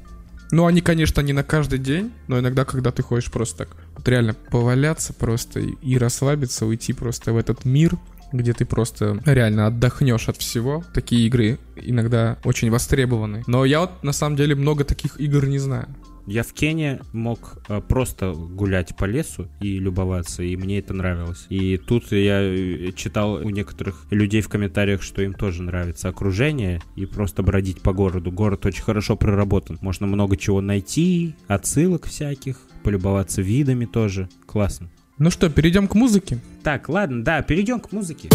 Ну, 0.53 0.66
они, 0.66 0.80
конечно, 0.80 1.20
не 1.20 1.32
на 1.32 1.42
каждый 1.42 1.80
день, 1.80 2.12
но 2.28 2.38
иногда, 2.38 2.64
когда 2.64 2.92
ты 2.92 3.03
хочешь 3.03 3.30
просто 3.30 3.66
так 3.66 3.76
вот 3.97 4.07
реально 4.09 4.34
поваляться 4.34 5.12
просто 5.12 5.59
и, 5.61 5.74
и 5.82 5.99
расслабиться, 5.99 6.64
уйти 6.64 6.92
просто 6.92 7.32
в 7.32 7.38
этот 7.38 7.64
мир, 7.64 7.99
где 8.32 8.53
ты 8.53 8.64
просто 8.64 9.20
реально 9.26 9.66
отдохнешь 9.66 10.28
от 10.28 10.36
всего. 10.36 10.84
Такие 10.92 11.26
игры 11.26 11.59
иногда 11.76 12.38
очень 12.45 12.70
востребованы. 12.70 13.42
Но 13.47 13.64
я 13.64 13.80
вот 13.80 14.03
на 14.05 14.12
самом 14.12 14.36
деле 14.36 14.55
много 14.55 14.84
таких 14.84 15.20
игр 15.20 15.47
не 15.47 15.59
знаю. 15.59 15.88
Я 16.27 16.43
в 16.43 16.53
Кении 16.53 17.01
мог 17.12 17.59
э, 17.68 17.81
просто 17.87 18.33
гулять 18.33 18.97
по 18.97 19.05
лесу 19.05 19.49
и 19.61 19.79
любоваться, 19.79 20.43
и 20.43 20.57
мне 20.57 20.79
это 20.79 20.95
нравилось. 20.95 21.47
И 21.51 21.77
тут 21.77 22.12
я 22.12 22.41
э, 22.41 22.93
читал 22.93 23.35
у 23.35 23.51
некоторых 23.51 24.07
людей 24.11 24.41
в 24.41 24.49
комментариях, 24.49 25.03
что 25.03 25.20
им 25.22 25.35
тоже 25.35 25.62
нравится 25.62 26.09
окружение 26.09 26.81
и 26.97 27.05
просто 27.05 27.43
бродить 27.43 27.83
по 27.83 27.93
городу. 27.93 28.33
Город 28.33 28.64
очень 28.64 28.83
хорошо 28.83 29.16
проработан. 29.16 29.79
Можно 29.83 30.07
много 30.07 30.37
чего 30.37 30.62
найти, 30.62 31.35
отсылок 31.47 32.07
всяких, 32.07 32.59
полюбоваться 32.83 33.43
видами 33.43 33.85
тоже. 33.85 34.29
Классно. 34.47 34.89
Ну 35.18 35.31
что, 35.31 35.51
перейдем 35.51 35.89
к 35.89 35.95
музыке? 35.95 36.39
Так, 36.62 36.89
ладно, 36.89 37.22
да, 37.22 37.43
перейдем 37.43 37.81
к 37.81 37.93
музыке. 37.93 38.31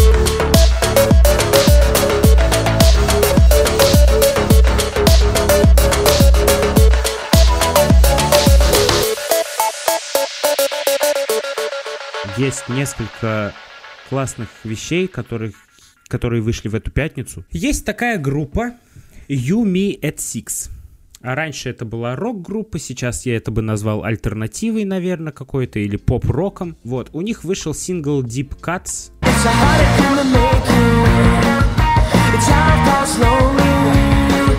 Есть 12.40 12.70
несколько 12.70 13.52
классных 14.08 14.48
вещей, 14.64 15.06
которых, 15.08 15.52
которые 16.08 16.40
вышли 16.40 16.68
в 16.68 16.74
эту 16.74 16.90
пятницу. 16.90 17.44
Есть 17.50 17.84
такая 17.84 18.18
группа 18.18 18.72
You 19.28 19.62
Me 19.64 20.00
at 20.00 20.16
Six. 20.16 20.70
А 21.20 21.34
раньше 21.34 21.68
это 21.68 21.84
была 21.84 22.16
рок-группа, 22.16 22.78
сейчас 22.78 23.26
я 23.26 23.36
это 23.36 23.50
бы 23.50 23.60
назвал 23.60 24.04
альтернативой, 24.04 24.86
наверное, 24.86 25.34
какой-то, 25.34 25.80
или 25.80 25.98
поп-роком. 25.98 26.76
Вот, 26.82 27.10
у 27.12 27.20
них 27.20 27.44
вышел 27.44 27.74
сингл 27.74 28.22
Deep 28.22 28.58
Cuts. 28.58 29.10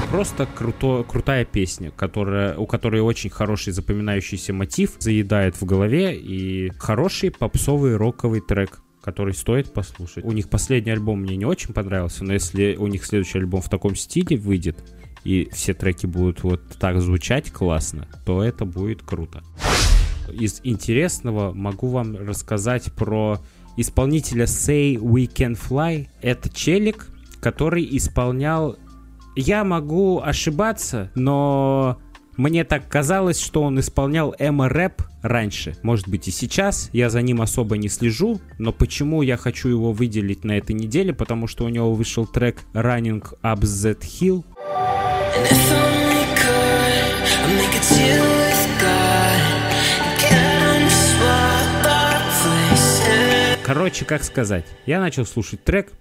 Просто 0.10 0.46
круто, 0.46 1.06
крутая 1.08 1.46
песня, 1.46 1.92
которая, 1.92 2.58
у 2.58 2.66
которой 2.66 3.02
очень 3.02 3.30
хороший 3.30 3.74
запоминающийся 3.74 4.54
мотив, 4.54 4.96
заедает 5.00 5.56
в 5.60 5.66
голове 5.66 6.18
и 6.18 6.72
хороший 6.78 7.32
попсовый 7.32 7.96
роковый 7.98 8.42
трек 8.42 8.82
который 9.02 9.34
стоит 9.34 9.74
послушать. 9.74 10.24
У 10.24 10.32
них 10.32 10.48
последний 10.48 10.92
альбом 10.92 11.22
мне 11.22 11.36
не 11.36 11.46
очень 11.46 11.74
понравился, 11.74 12.24
но 12.24 12.34
если 12.34 12.76
у 12.76 12.88
них 12.88 13.04
следующий 13.04 13.40
альбом 13.40 13.62
в 13.62 13.70
таком 13.70 13.96
стиле 13.96 14.38
выйдет, 14.38 14.78
и 15.24 15.50
все 15.52 15.74
треки 15.74 16.06
будут 16.06 16.44
вот 16.44 16.62
так 16.80 17.02
звучать 17.02 17.52
классно, 17.52 18.08
то 18.26 18.44
это 18.44 18.66
будет 18.66 19.02
круто. 19.02 19.44
Из 20.32 20.62
интересного 20.64 21.52
могу 21.54 21.88
вам 21.88 22.16
рассказать 22.16 22.92
про 22.94 23.40
исполнителя 23.78 24.46
Say 24.46 24.96
We 24.96 25.28
Can 25.28 25.60
Fly. 25.60 26.08
Это 26.22 26.50
челик, 26.50 27.08
который 27.40 27.88
исполнял 27.98 28.78
я 29.36 29.64
могу 29.64 30.22
ошибаться, 30.22 31.12
но 31.16 31.98
мне 32.38 32.64
так 32.64 32.88
казалось, 32.88 33.40
что 33.40 33.62
он 33.62 33.80
исполнял 33.80 34.36
эмо-рэп 34.40 35.04
раньше. 35.22 35.76
Может 35.84 36.08
быть 36.08 36.28
и 36.28 36.32
сейчас, 36.32 36.90
я 36.94 37.10
за 37.10 37.22
ним 37.22 37.42
особо 37.42 37.78
не 37.78 37.90
слежу, 37.90 38.40
но 38.58 38.72
почему 38.72 39.22
я 39.22 39.38
хочу 39.38 39.70
его 39.70 39.92
выделить 39.92 40.44
на 40.44 40.58
этой 40.58 40.74
неделе? 40.74 41.14
Потому 41.14 41.48
что 41.48 41.66
у 41.66 41.70
него 41.70 41.94
вышел 41.94 42.26
трек 42.26 42.58
Running 42.74 43.24
Up 43.44 43.60
That 43.60 44.00
Hill. 44.02 44.44
Короче, 53.64 54.04
как 54.04 54.24
сказать, 54.24 54.66
я 54.86 55.00
начал 55.00 55.26
слушать 55.26 55.64
трек, 55.64 55.92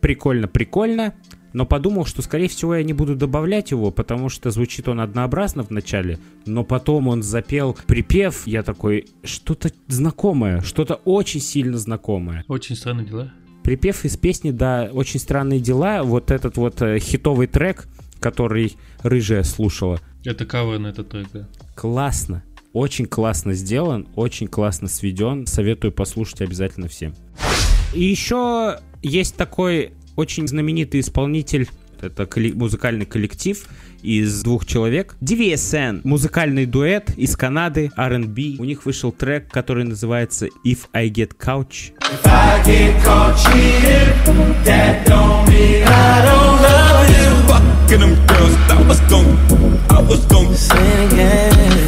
прикольно-прикольно, 0.00 1.14
но 1.54 1.64
подумал, 1.64 2.04
что, 2.04 2.20
скорее 2.20 2.48
всего, 2.48 2.74
я 2.74 2.82
не 2.82 2.92
буду 2.92 3.14
добавлять 3.14 3.70
его, 3.70 3.90
потому 3.90 4.28
что 4.28 4.50
звучит 4.50 4.88
он 4.88 5.00
однообразно 5.00 5.62
в 5.62 5.70
начале, 5.70 6.18
но 6.44 6.64
потом 6.64 7.08
он 7.08 7.22
запел 7.22 7.78
припев, 7.86 8.46
я 8.46 8.62
такой, 8.62 9.06
что-то 9.22 9.70
знакомое, 9.86 10.60
что-то 10.60 10.96
очень 11.04 11.40
сильно 11.40 11.78
знакомое. 11.78 12.44
Очень 12.48 12.76
странные 12.76 13.06
дела. 13.06 13.32
Припев 13.62 14.04
из 14.04 14.16
песни, 14.16 14.50
да, 14.50 14.90
очень 14.92 15.20
странные 15.20 15.60
дела, 15.60 16.02
вот 16.02 16.30
этот 16.30 16.58
вот 16.58 16.82
э, 16.82 16.98
хитовый 16.98 17.46
трек, 17.46 17.86
который 18.20 18.76
Рыжая 19.02 19.44
слушала. 19.44 20.00
Это 20.24 20.44
кавер 20.44 20.80
на 20.80 20.88
этот 20.88 21.08
трек, 21.08 21.28
да. 21.32 21.48
Классно. 21.74 22.42
Очень 22.72 23.06
классно 23.06 23.54
сделан, 23.54 24.08
очень 24.16 24.48
классно 24.48 24.88
сведен. 24.88 25.46
Советую 25.46 25.92
послушать 25.92 26.40
обязательно 26.40 26.88
всем. 26.88 27.14
И 27.94 28.02
еще 28.02 28.80
есть 29.02 29.36
такой 29.36 29.92
очень 30.16 30.46
знаменитый 30.48 31.00
исполнитель, 31.00 31.68
это 32.00 32.28
музыкальный 32.54 33.06
коллектив 33.06 33.66
из 34.02 34.42
двух 34.42 34.66
человек. 34.66 35.16
DVSN, 35.22 36.02
музыкальный 36.04 36.66
дуэт 36.66 37.10
из 37.16 37.36
Канады, 37.36 37.90
R&B. 37.96 38.56
У 38.58 38.64
них 38.64 38.84
вышел 38.84 39.12
трек, 39.12 39.50
который 39.50 39.84
называется 39.84 40.48
If 40.66 40.80
I 40.92 41.08
Get 41.08 41.36
Couch. 41.38 41.92
If 42.00 42.26
I 42.26 42.62
get 42.64 43.02
caught 43.04 43.36
cheating, 43.36 44.64
that 44.64 45.06
don't 45.06 45.48
mean 45.48 45.84
I 45.86 46.24
don't 46.26 46.60
love 46.60 47.08
you. 47.08 47.24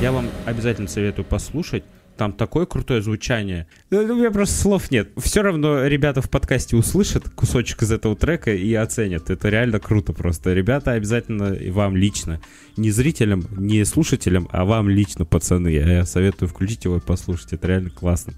Я 0.00 0.12
вам 0.12 0.26
обязательно 0.44 0.88
советую 0.88 1.24
послушать. 1.24 1.82
Там 2.16 2.32
такое 2.32 2.66
крутое 2.66 3.02
звучание. 3.02 3.66
Ну, 3.90 4.00
У 4.00 4.16
меня 4.16 4.30
просто 4.30 4.54
слов 4.54 4.90
нет. 4.90 5.10
Все 5.16 5.42
равно 5.42 5.86
ребята 5.86 6.22
в 6.22 6.30
подкасте 6.30 6.76
услышат 6.76 7.28
кусочек 7.28 7.82
из 7.82 7.92
этого 7.92 8.16
трека 8.16 8.54
и 8.54 8.72
оценят. 8.74 9.30
Это 9.30 9.48
реально 9.48 9.80
круто 9.80 10.12
просто. 10.12 10.54
Ребята 10.54 10.92
обязательно 10.92 11.52
и 11.52 11.70
вам 11.70 11.96
лично. 11.96 12.40
Не 12.76 12.90
зрителям, 12.90 13.46
не 13.50 13.84
слушателям, 13.84 14.48
а 14.50 14.64
вам 14.64 14.88
лично, 14.88 15.24
пацаны. 15.24 15.68
Я 15.68 16.06
советую 16.06 16.48
включить 16.48 16.84
его 16.84 16.96
и 16.96 17.00
послушать. 17.00 17.52
Это 17.52 17.66
реально 17.68 17.90
классно. 17.90 18.32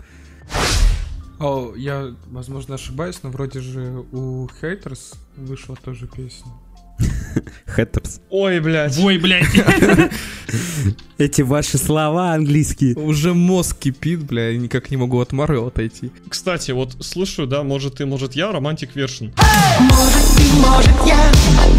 О, 1.39 1.75
я, 1.77 2.15
возможно, 2.27 2.75
ошибаюсь, 2.75 3.23
но 3.23 3.31
вроде 3.31 3.61
же 3.61 4.05
у 4.11 4.49
Haters 4.61 5.15
вышла 5.37 5.77
тоже 5.77 6.09
песня. 6.09 6.51
Хэттерс. 7.67 8.21
Ой, 8.31 8.61
блядь. 8.61 8.99
Ой, 8.99 9.19
блядь. 9.19 9.47
Эти 11.19 11.43
ваши 11.43 11.79
слова 11.79 12.33
английские. 12.33 12.95
Уже 12.95 13.35
мозг 13.35 13.79
кипит, 13.79 14.23
бля, 14.25 14.51
я 14.51 14.59
никак 14.59 14.91
не 14.91 14.97
могу 14.97 15.21
от 15.21 15.33
Марвел 15.33 15.67
отойти. 15.67 16.11
Кстати, 16.29 16.71
вот 16.71 16.97
слушаю, 17.01 17.47
да, 17.49 17.63
может 17.63 17.97
ты, 17.97 18.07
может 18.07 18.35
я, 18.35 18.53
романтик 18.53 18.95
вершин. 18.97 19.33
Может 19.81 20.25
ты, 20.37 20.43
может 20.61 21.07
я, 21.07 21.33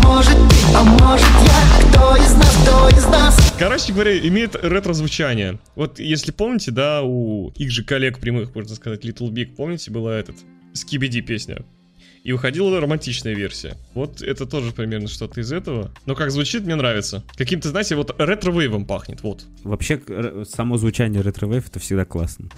может 0.03 0.37
ты, 0.49 0.55
а 0.75 0.83
может 0.83 1.27
я 1.27 1.89
Кто 1.89 2.15
из 2.15 2.33
нас, 2.33 2.57
кто 2.61 2.89
из 2.89 3.05
нас 3.05 3.53
Короче 3.57 3.91
говоря, 3.91 4.17
имеет 4.19 4.55
ретро-звучание. 4.55 5.59
Вот 5.75 5.99
если 5.99 6.31
помните, 6.31 6.71
да, 6.71 7.01
у 7.03 7.49
их 7.55 7.71
же 7.71 7.83
коллег 7.83 8.19
прямых, 8.19 8.55
можно 8.55 8.75
сказать, 8.75 9.03
Little 9.03 9.29
Big, 9.31 9.55
помните, 9.55 9.91
была 9.91 10.15
этот 10.17 10.35
Скибиди 10.73 11.21
песня. 11.21 11.65
И 12.23 12.31
выходила 12.31 12.79
романтичная 12.79 13.33
версия. 13.33 13.77
Вот 13.93 14.21
это 14.21 14.45
тоже 14.45 14.71
примерно 14.71 15.07
что-то 15.07 15.39
из 15.39 15.51
этого. 15.51 15.91
Но 16.05 16.15
как 16.15 16.31
звучит, 16.31 16.63
мне 16.63 16.75
нравится. 16.75 17.23
Каким-то, 17.37 17.69
знаете, 17.69 17.95
вот 17.95 18.13
ретро-вейвом 18.19 18.85
пахнет, 18.85 19.23
вот. 19.23 19.45
Вообще, 19.63 20.01
само 20.49 20.77
звучание 20.77 21.21
ретро-вейв 21.21 21.69
это 21.69 21.79
всегда 21.79 22.05
классно. 22.05 22.49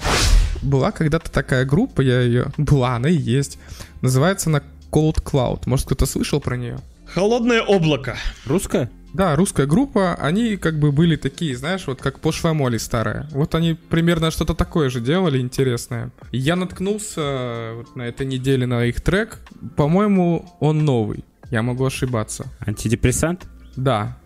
Была 0.62 0.92
когда-то 0.92 1.32
такая 1.32 1.66
группа, 1.66 2.02
я 2.02 2.22
ее... 2.22 2.52
Была, 2.58 2.96
она 2.96 3.10
и 3.10 3.16
есть. 3.16 3.60
Называется 4.02 4.50
она 4.50 4.64
Cold 4.92 5.24
Cloud. 5.24 5.64
Может, 5.66 5.86
кто-то 5.86 6.06
слышал 6.06 6.42
про 6.42 6.58
нее? 6.58 6.80
Холодное 7.06 7.62
облако. 7.62 8.18
Русская? 8.46 8.90
Да, 9.14 9.36
русская 9.36 9.66
группа, 9.66 10.16
они 10.16 10.56
как 10.58 10.80
бы 10.80 10.92
были 10.92 11.16
такие, 11.16 11.56
знаешь, 11.58 11.86
вот 11.88 12.02
как 12.02 12.20
Пошлая 12.20 12.54
Молли 12.54 12.78
старая. 12.78 13.28
Вот 13.32 13.56
они 13.56 13.74
примерно 13.74 14.32
что-то 14.32 14.54
такое 14.54 14.90
же 14.90 15.02
делали 15.02 15.40
интересное. 15.40 16.12
Я 16.32 16.56
наткнулся 16.56 17.72
вот 17.76 17.96
на 17.96 18.04
этой 18.04 18.26
неделе 18.26 18.66
на 18.66 18.86
их 18.86 19.02
трек. 19.02 19.40
По-моему, 19.76 20.46
он 20.60 20.86
новый. 20.86 21.26
Я 21.50 21.62
могу 21.62 21.86
ошибаться. 21.86 22.48
Антидепрессант? 22.66 23.46
Да. 23.76 24.18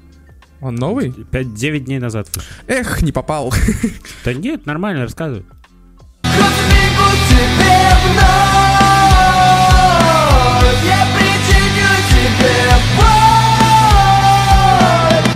Он 0.61 0.75
новый? 0.75 1.09
5-9 1.09 1.79
дней 1.79 1.99
назад. 1.99 2.29
Эх, 2.67 3.01
не 3.01 3.11
попал. 3.11 3.53
Да 4.23 4.33
нет, 4.33 4.65
нормально, 4.65 5.03
рассказывай. 5.03 5.45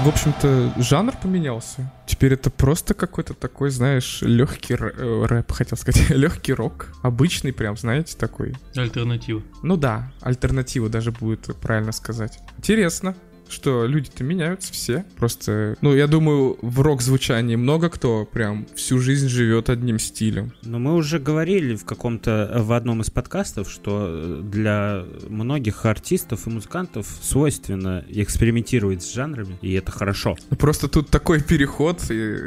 В 0.09 0.11
общем-то, 0.11 0.73
жанр 0.81 1.13
поменялся. 1.21 1.93
Теперь 2.07 2.33
это 2.33 2.49
просто 2.49 2.95
какой-то 2.95 3.35
такой, 3.35 3.69
знаешь, 3.69 4.23
легкий 4.23 4.73
рэп, 4.73 5.51
хотел 5.51 5.77
сказать, 5.77 6.09
легкий 6.09 6.51
рок. 6.51 6.87
Обычный 7.03 7.53
прям, 7.53 7.77
знаете, 7.77 8.17
такой. 8.17 8.55
Альтернатива. 8.75 9.43
Ну 9.61 9.77
да, 9.77 10.11
альтернатива 10.21 10.89
даже 10.89 11.11
будет 11.11 11.55
правильно 11.61 11.91
сказать. 11.91 12.39
Интересно, 12.57 13.15
что 13.49 13.85
люди-то 13.85 14.23
меняются 14.23 14.71
все. 14.73 15.05
Просто, 15.17 15.75
ну, 15.81 15.95
я 15.95 16.07
думаю, 16.07 16.57
в 16.61 16.79
рок-звучании 16.81 17.55
много 17.55 17.89
кто 17.89 18.25
прям 18.25 18.67
всю 18.75 18.99
жизнь 18.99 19.27
живет 19.27 19.69
одним 19.69 19.99
стилем. 19.99 20.53
Но 20.63 20.79
мы 20.79 20.95
уже 20.95 21.19
говорили 21.19 21.75
в 21.75 21.85
каком-то, 21.85 22.61
в 22.63 22.73
одном 22.73 23.01
из 23.01 23.09
подкастов, 23.09 23.69
что 23.69 24.07
э, 24.09 24.41
для 24.43 25.03
многих 25.27 25.85
артистов 25.85 26.47
и 26.47 26.49
музыкантов 26.49 27.07
свойственно 27.21 28.05
экспериментировать 28.09 29.03
с 29.03 29.13
жанрами, 29.13 29.57
и 29.61 29.73
это 29.73 29.91
хорошо. 29.91 30.37
Ну, 30.49 30.57
Просто 30.57 30.87
тут 30.87 31.09
такой 31.09 31.41
переход, 31.41 32.01
и 32.09 32.37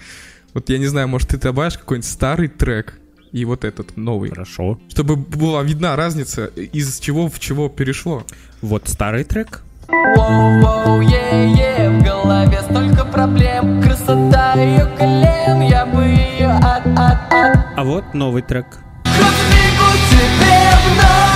вот 0.54 0.68
я 0.68 0.78
не 0.78 0.86
знаю, 0.86 1.08
может, 1.08 1.28
ты 1.28 1.38
добавишь 1.38 1.78
какой-нибудь 1.78 2.08
старый 2.08 2.48
трек, 2.48 2.98
и 3.32 3.44
вот 3.44 3.64
этот 3.64 3.96
новый. 3.96 4.30
Хорошо. 4.30 4.78
Чтобы 4.88 5.16
была 5.16 5.62
видна 5.62 5.96
разница, 5.96 6.46
из 6.46 7.00
чего 7.00 7.28
в 7.28 7.40
чего 7.40 7.68
перешло. 7.68 8.24
Вот 8.60 8.88
старый 8.88 9.24
трек. 9.24 9.62
Воу-воу, 9.88 11.02
е-е, 11.02 11.88
в 11.90 12.02
голове 12.02 12.58
столько 12.70 13.04
проблем. 13.04 13.82
Красота 13.82 14.54
ее 14.54 14.86
колен, 14.98 15.60
я 15.62 15.86
бы 15.86 16.04
ее 16.04 16.50
от 16.50 16.86
от 16.98 17.32
от. 17.32 17.58
А 17.76 17.84
вот 17.84 18.14
новый 18.14 18.42
трек. 18.42 18.66
Разбегу 19.04 19.90
тебе 20.10 20.58
вновь 20.86 21.31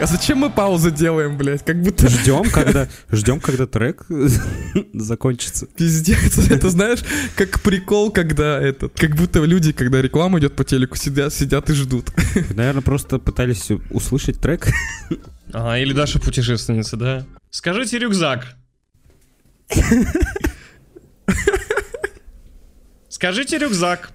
А 0.00 0.06
зачем 0.06 0.38
мы 0.38 0.50
паузу 0.50 0.90
делаем, 0.90 1.36
блядь? 1.36 1.64
Как 1.64 1.80
будто 1.80 2.08
Ждем, 2.08 2.50
когда, 2.50 2.88
ждем, 3.10 3.40
когда 3.40 3.66
трек 3.66 4.06
закончится. 4.92 5.66
Пиздец, 5.66 6.38
это 6.50 6.70
знаешь, 6.70 7.00
как 7.36 7.60
прикол, 7.60 8.10
когда 8.10 8.60
этот, 8.60 8.98
как 8.98 9.14
будто 9.16 9.40
люди, 9.44 9.72
когда 9.72 10.00
реклама 10.00 10.38
идет 10.38 10.56
по 10.56 10.64
телеку, 10.64 10.96
сидят, 10.96 11.32
сидят 11.34 11.68
и 11.70 11.74
ждут. 11.74 12.10
Наверное, 12.54 12.82
просто 12.82 13.18
пытались 13.18 13.70
услышать 13.90 14.40
трек. 14.40 14.68
Ага, 15.52 15.78
или 15.78 15.92
Даша 15.92 16.18
путешественница, 16.18 16.96
да? 16.96 17.26
Скажите 17.50 17.98
рюкзак. 17.98 18.56
Скажите 23.08 23.58
рюкзак. 23.58 24.10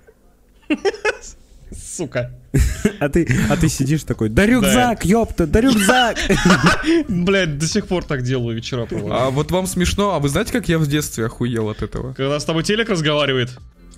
Сука. 1.72 2.32
А 3.00 3.10
ты, 3.10 3.28
а 3.50 3.58
ты 3.58 3.70
сидишь 3.70 4.04
такой, 4.04 4.30
да 4.30 4.46
рюкзак, 4.46 5.06
ёпта, 5.06 5.46
да 5.46 5.62
рюкзак. 5.62 6.18
Блять, 7.08 7.60
до 7.60 7.68
сих 7.68 7.86
пор 7.88 8.04
так 8.04 8.24
делаю 8.24 8.56
вечера 8.56 8.86
провожу. 8.86 9.12
А 9.12 9.30
вот 9.30 9.52
вам 9.52 9.68
смешно, 9.68 10.16
а 10.16 10.20
вы 10.20 10.30
знаете, 10.30 10.52
как 10.52 10.68
я 10.68 10.80
в 10.80 10.88
детстве 10.88 11.26
охуел 11.26 11.70
от 11.70 11.84
этого? 11.84 12.14
Когда 12.14 12.40
с 12.40 12.46
тобой 12.46 12.64
телек 12.64 12.90
разговаривает. 12.90 13.52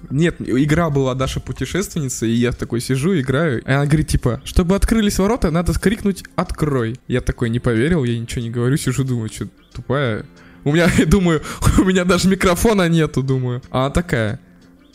Нет, 0.10 0.38
игра 0.40 0.90
была 0.90 1.14
Даша 1.14 1.40
путешественница, 1.40 2.26
и 2.26 2.32
я 2.32 2.52
такой 2.52 2.82
сижу, 2.82 3.20
играю. 3.20 3.62
И 3.62 3.70
она 3.70 3.86
говорит, 3.86 4.08
типа, 4.08 4.42
чтобы 4.44 4.76
открылись 4.76 5.20
ворота, 5.20 5.52
надо 5.52 5.74
скрикнуть 5.74 6.24
«Открой». 6.36 7.00
Я 7.08 7.22
такой 7.22 7.50
не 7.50 7.60
поверил, 7.60 8.04
я 8.04 8.18
ничего 8.18 8.42
не 8.42 8.50
говорю, 8.50 8.78
сижу, 8.78 9.04
думаю, 9.04 9.30
что 9.30 9.48
тупая. 9.74 10.26
У 10.64 10.72
меня, 10.72 10.88
думаю, 11.08 11.42
у 11.78 11.84
меня 11.84 12.06
даже 12.06 12.30
микрофона 12.30 12.88
нету, 12.88 13.24
думаю. 13.24 13.62
А 13.72 13.86
она 13.86 13.90
такая, 13.90 14.40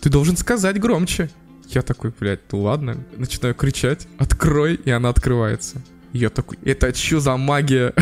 ты 0.01 0.09
должен 0.09 0.37
сказать 0.37 0.81
громче. 0.81 1.31
Я 1.69 1.83
такой, 1.83 2.13
блядь, 2.19 2.41
ну 2.53 2.63
ладно. 2.63 3.05
Начинаю 3.17 3.55
кричать, 3.55 4.07
открой, 4.19 4.75
и 4.75 4.91
она 4.91 5.09
открывается. 5.09 5.81
Я 6.13 6.31
такой, 6.31 6.59
это 6.65 6.95
что 6.95 7.21
за 7.21 7.37
магия? 7.37 7.93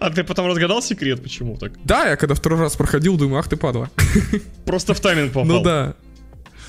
А 0.00 0.10
ты 0.10 0.24
потом 0.24 0.46
разгадал 0.46 0.82
секрет, 0.82 1.22
почему 1.22 1.56
так? 1.56 1.72
Да, 1.84 2.10
я 2.10 2.16
когда 2.16 2.34
второй 2.34 2.60
раз 2.60 2.76
проходил, 2.76 3.16
думаю, 3.16 3.38
ах 3.38 3.48
ты 3.48 3.56
падла. 3.56 3.90
Просто 4.66 4.94
в 4.94 5.00
тайминг 5.00 5.32
попал. 5.32 5.46
Ну 5.46 5.62
да. 5.62 5.94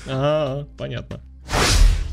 Ага, 0.06 0.66
понятно. 0.78 1.20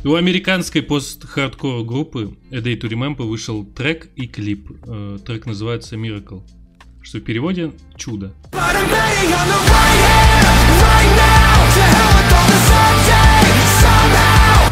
У 0.03 0.15
американской 0.15 0.82
пост-хардкор 0.82 1.86
группы 1.86 2.36
A 2.51 2.57
Day 2.57 2.78
to 2.78 2.89
Remember 2.89 3.24
вышел 3.24 3.63
трек 3.63 4.09
и 4.17 4.28
клип. 4.28 4.69
Э, 4.86 5.17
Трек 5.26 5.45
называется 5.45 5.95
Miracle, 5.95 6.43
что 7.01 7.19
в 7.19 7.21
переводе 7.21 7.71
«Чудо». 7.95 8.34
But 8.51 8.76
I'm 8.76 8.89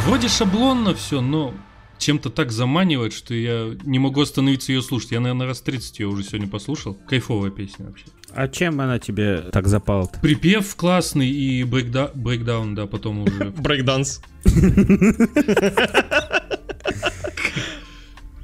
Вроде 0.05 0.27
шаблонно 0.27 0.93
все, 0.95 1.21
но 1.21 1.53
чем-то 1.97 2.29
так 2.31 2.51
заманивает, 2.51 3.13
что 3.13 3.33
я 3.33 3.75
не 3.83 3.99
могу 3.99 4.21
остановиться 4.21 4.71
ее 4.71 4.81
слушать. 4.81 5.11
Я, 5.11 5.19
наверное, 5.19 5.47
раз 5.47 5.61
30 5.61 5.99
ее 5.99 6.07
уже 6.07 6.23
сегодня 6.23 6.47
послушал. 6.47 6.95
Кайфовая 7.07 7.51
песня 7.51 7.85
вообще. 7.85 8.05
А 8.33 8.47
чем 8.47 8.81
она 8.81 8.97
тебе 8.97 9.41
так 9.51 9.67
запала-то? 9.67 10.19
Припев 10.19 10.75
классный 10.75 11.29
и 11.29 11.63
брейкда... 11.63 12.11
брейкдаун, 12.15 12.75
да, 12.75 12.87
потом 12.87 13.19
уже. 13.19 13.51
Брейкданс. 13.57 14.21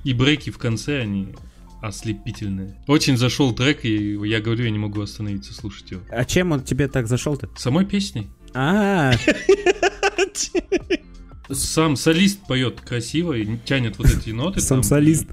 И 0.03 0.13
брейки 0.13 0.51
в 0.51 0.57
конце, 0.57 1.01
они 1.01 1.33
ослепительные. 1.81 2.77
Очень 2.87 3.17
зашел 3.17 3.53
трек, 3.53 3.83
и 3.83 4.13
я 4.27 4.41
говорю, 4.41 4.65
я 4.65 4.71
не 4.71 4.79
могу 4.79 5.01
остановиться 5.01 5.53
слушать 5.53 5.91
его. 5.91 6.01
А 6.09 6.23
чем 6.25 6.51
он 6.51 6.61
тебе 6.63 6.87
так 6.87 7.07
зашел-то? 7.07 7.49
Самой 7.55 7.85
песней. 7.85 8.29
А, 8.53 9.11
Сам 11.49 11.95
солист 11.95 12.39
поет 12.47 12.81
красиво 12.81 13.33
и 13.33 13.57
тянет 13.65 13.97
вот 13.97 14.07
эти 14.07 14.31
ноты. 14.31 14.59
сам 14.59 14.81
там. 14.81 14.83
солист. 14.83 15.27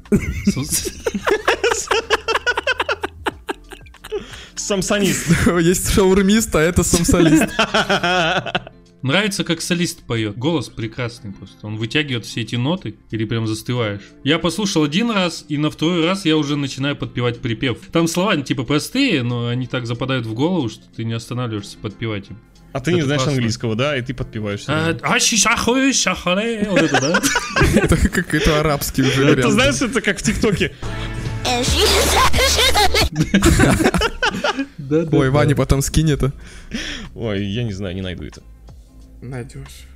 Самсонист. 4.54 5.26
Есть 5.60 5.90
шаурмист, 5.92 6.54
а 6.54 6.60
это 6.60 6.82
самсолист. 6.82 7.50
Нравится, 9.02 9.44
как 9.44 9.60
солист 9.60 10.04
поет. 10.04 10.38
Голос 10.38 10.70
прекрасный 10.70 11.32
просто. 11.32 11.66
Он 11.66 11.76
вытягивает 11.76 12.24
все 12.24 12.40
эти 12.40 12.56
ноты, 12.56 12.96
или 13.10 13.26
прям 13.26 13.46
застываешь. 13.46 14.00
Я 14.22 14.38
послушал 14.38 14.84
один 14.84 15.10
раз, 15.10 15.44
и 15.50 15.58
на 15.58 15.70
второй 15.70 16.06
раз 16.06 16.24
я 16.24 16.38
уже 16.38 16.56
начинаю 16.56 16.96
подпевать 16.96 17.40
припев. 17.40 17.76
Там 17.92 18.08
слова 18.08 18.34
типа 18.38 18.64
простые, 18.64 19.22
но 19.22 19.48
они 19.48 19.66
так 19.66 19.86
западают 19.86 20.24
в 20.24 20.32
голову, 20.32 20.70
что 20.70 20.84
ты 20.96 21.04
не 21.04 21.12
останавливаешься 21.12 21.76
подпевать 21.76 22.30
им. 22.30 22.38
А 22.74 22.80
ты 22.80 22.90
не 22.92 22.98
Это 22.98 23.06
знаешь 23.06 23.22
классно. 23.22 23.36
английского, 23.36 23.76
да? 23.76 23.96
И 23.96 24.02
ты 24.02 24.14
подпеваешь. 24.14 24.64
А, 24.66 24.88
Вот 26.68 26.82
это, 26.82 27.00
да? 27.00 27.22
Это 27.76 27.96
какой-то 27.96 28.58
арабский 28.58 29.02
уже 29.02 29.12
Ты 29.12 29.24
вариант. 29.30 29.52
знаешь, 29.52 29.80
это 29.80 30.00
как 30.00 30.18
в 30.18 30.22
ТикТоке. 30.22 30.72
Ой. 35.12 35.30
Ваня 35.30 35.54
потом 35.54 35.82
скинь 35.82 36.10
это. 36.10 36.32
Ой, 37.14 37.44
я 37.44 37.62
не 37.62 37.72
знаю, 37.72 37.94
не 37.94 38.02
найду 38.02 38.24
это. 38.24 38.42
Найдешь. 39.22 39.86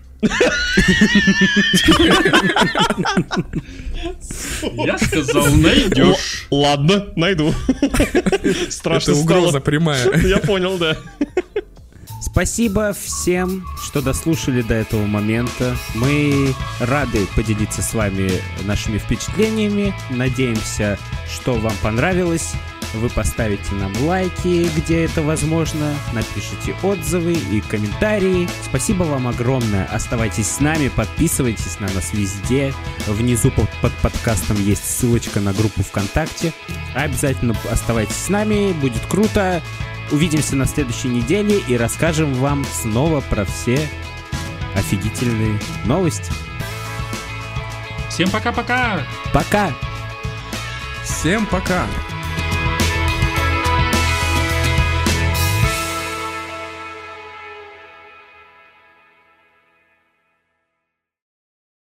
Я 4.73 4.99
сказал, 4.99 5.47
найдешь. 5.49 6.47
Ладно, 6.51 7.09
найду. 7.17 7.53
Страшно 8.71 9.11
Это 9.13 9.21
угроза 9.21 9.61
прямая. 9.61 10.17
Я 10.25 10.39
понял, 10.39 10.79
да. 10.79 10.97
Спасибо 12.21 12.93
всем, 12.93 13.65
что 13.83 14.03
дослушали 14.03 14.63
до 14.63 14.75
этого 14.75 15.07
момента. 15.07 15.77
Мы 15.95 16.55
рады 16.81 17.27
поделиться 17.37 17.81
с 17.81 17.95
вами 17.95 18.31
нашими 18.65 18.99
впечатлениями. 18.99 19.95
Надеемся, 20.11 20.99
что 21.31 21.55
вам 21.55 21.73
понравилось. 21.83 22.55
Вы 22.95 23.11
поставите 23.11 23.75
нам 23.75 23.93
лайки, 24.03 24.69
где 24.75 25.05
это 25.05 25.21
возможно, 25.21 25.95
напишите 26.15 26.75
отзывы 26.83 27.35
и 27.35 27.61
комментарии. 27.61 28.49
Спасибо 28.65 29.03
вам 29.03 29.29
огромное. 29.29 29.85
Оставайтесь 29.87 30.49
с 30.49 30.61
нами, 30.61 30.89
подписывайтесь 30.89 31.79
на 31.81 31.89
нас 31.93 32.15
везде. 32.15 32.73
Внизу 33.07 33.51
под, 33.51 33.69
под 33.83 33.93
подкастом 33.99 34.57
есть 34.57 34.85
ссылочка 34.85 35.41
на 35.41 35.53
группу 35.53 35.83
ВКонтакте. 35.83 36.53
Обязательно 36.95 37.55
оставайтесь 37.71 38.17
с 38.17 38.29
нами, 38.31 38.73
будет 38.73 39.05
круто. 39.07 39.63
Увидимся 40.11 40.57
на 40.57 40.67
следующей 40.67 41.09
неделе 41.09 41.61
и 41.69 41.77
расскажем 41.77 42.33
вам 42.35 42.65
снова 42.65 43.21
про 43.21 43.45
все 43.45 43.89
офигительные 44.75 45.59
новости. 45.85 46.33
Всем 48.09 48.31
пока-пока. 48.31 49.03
Пока! 49.33 49.73
Всем 51.05 51.47
пока. 51.47 51.87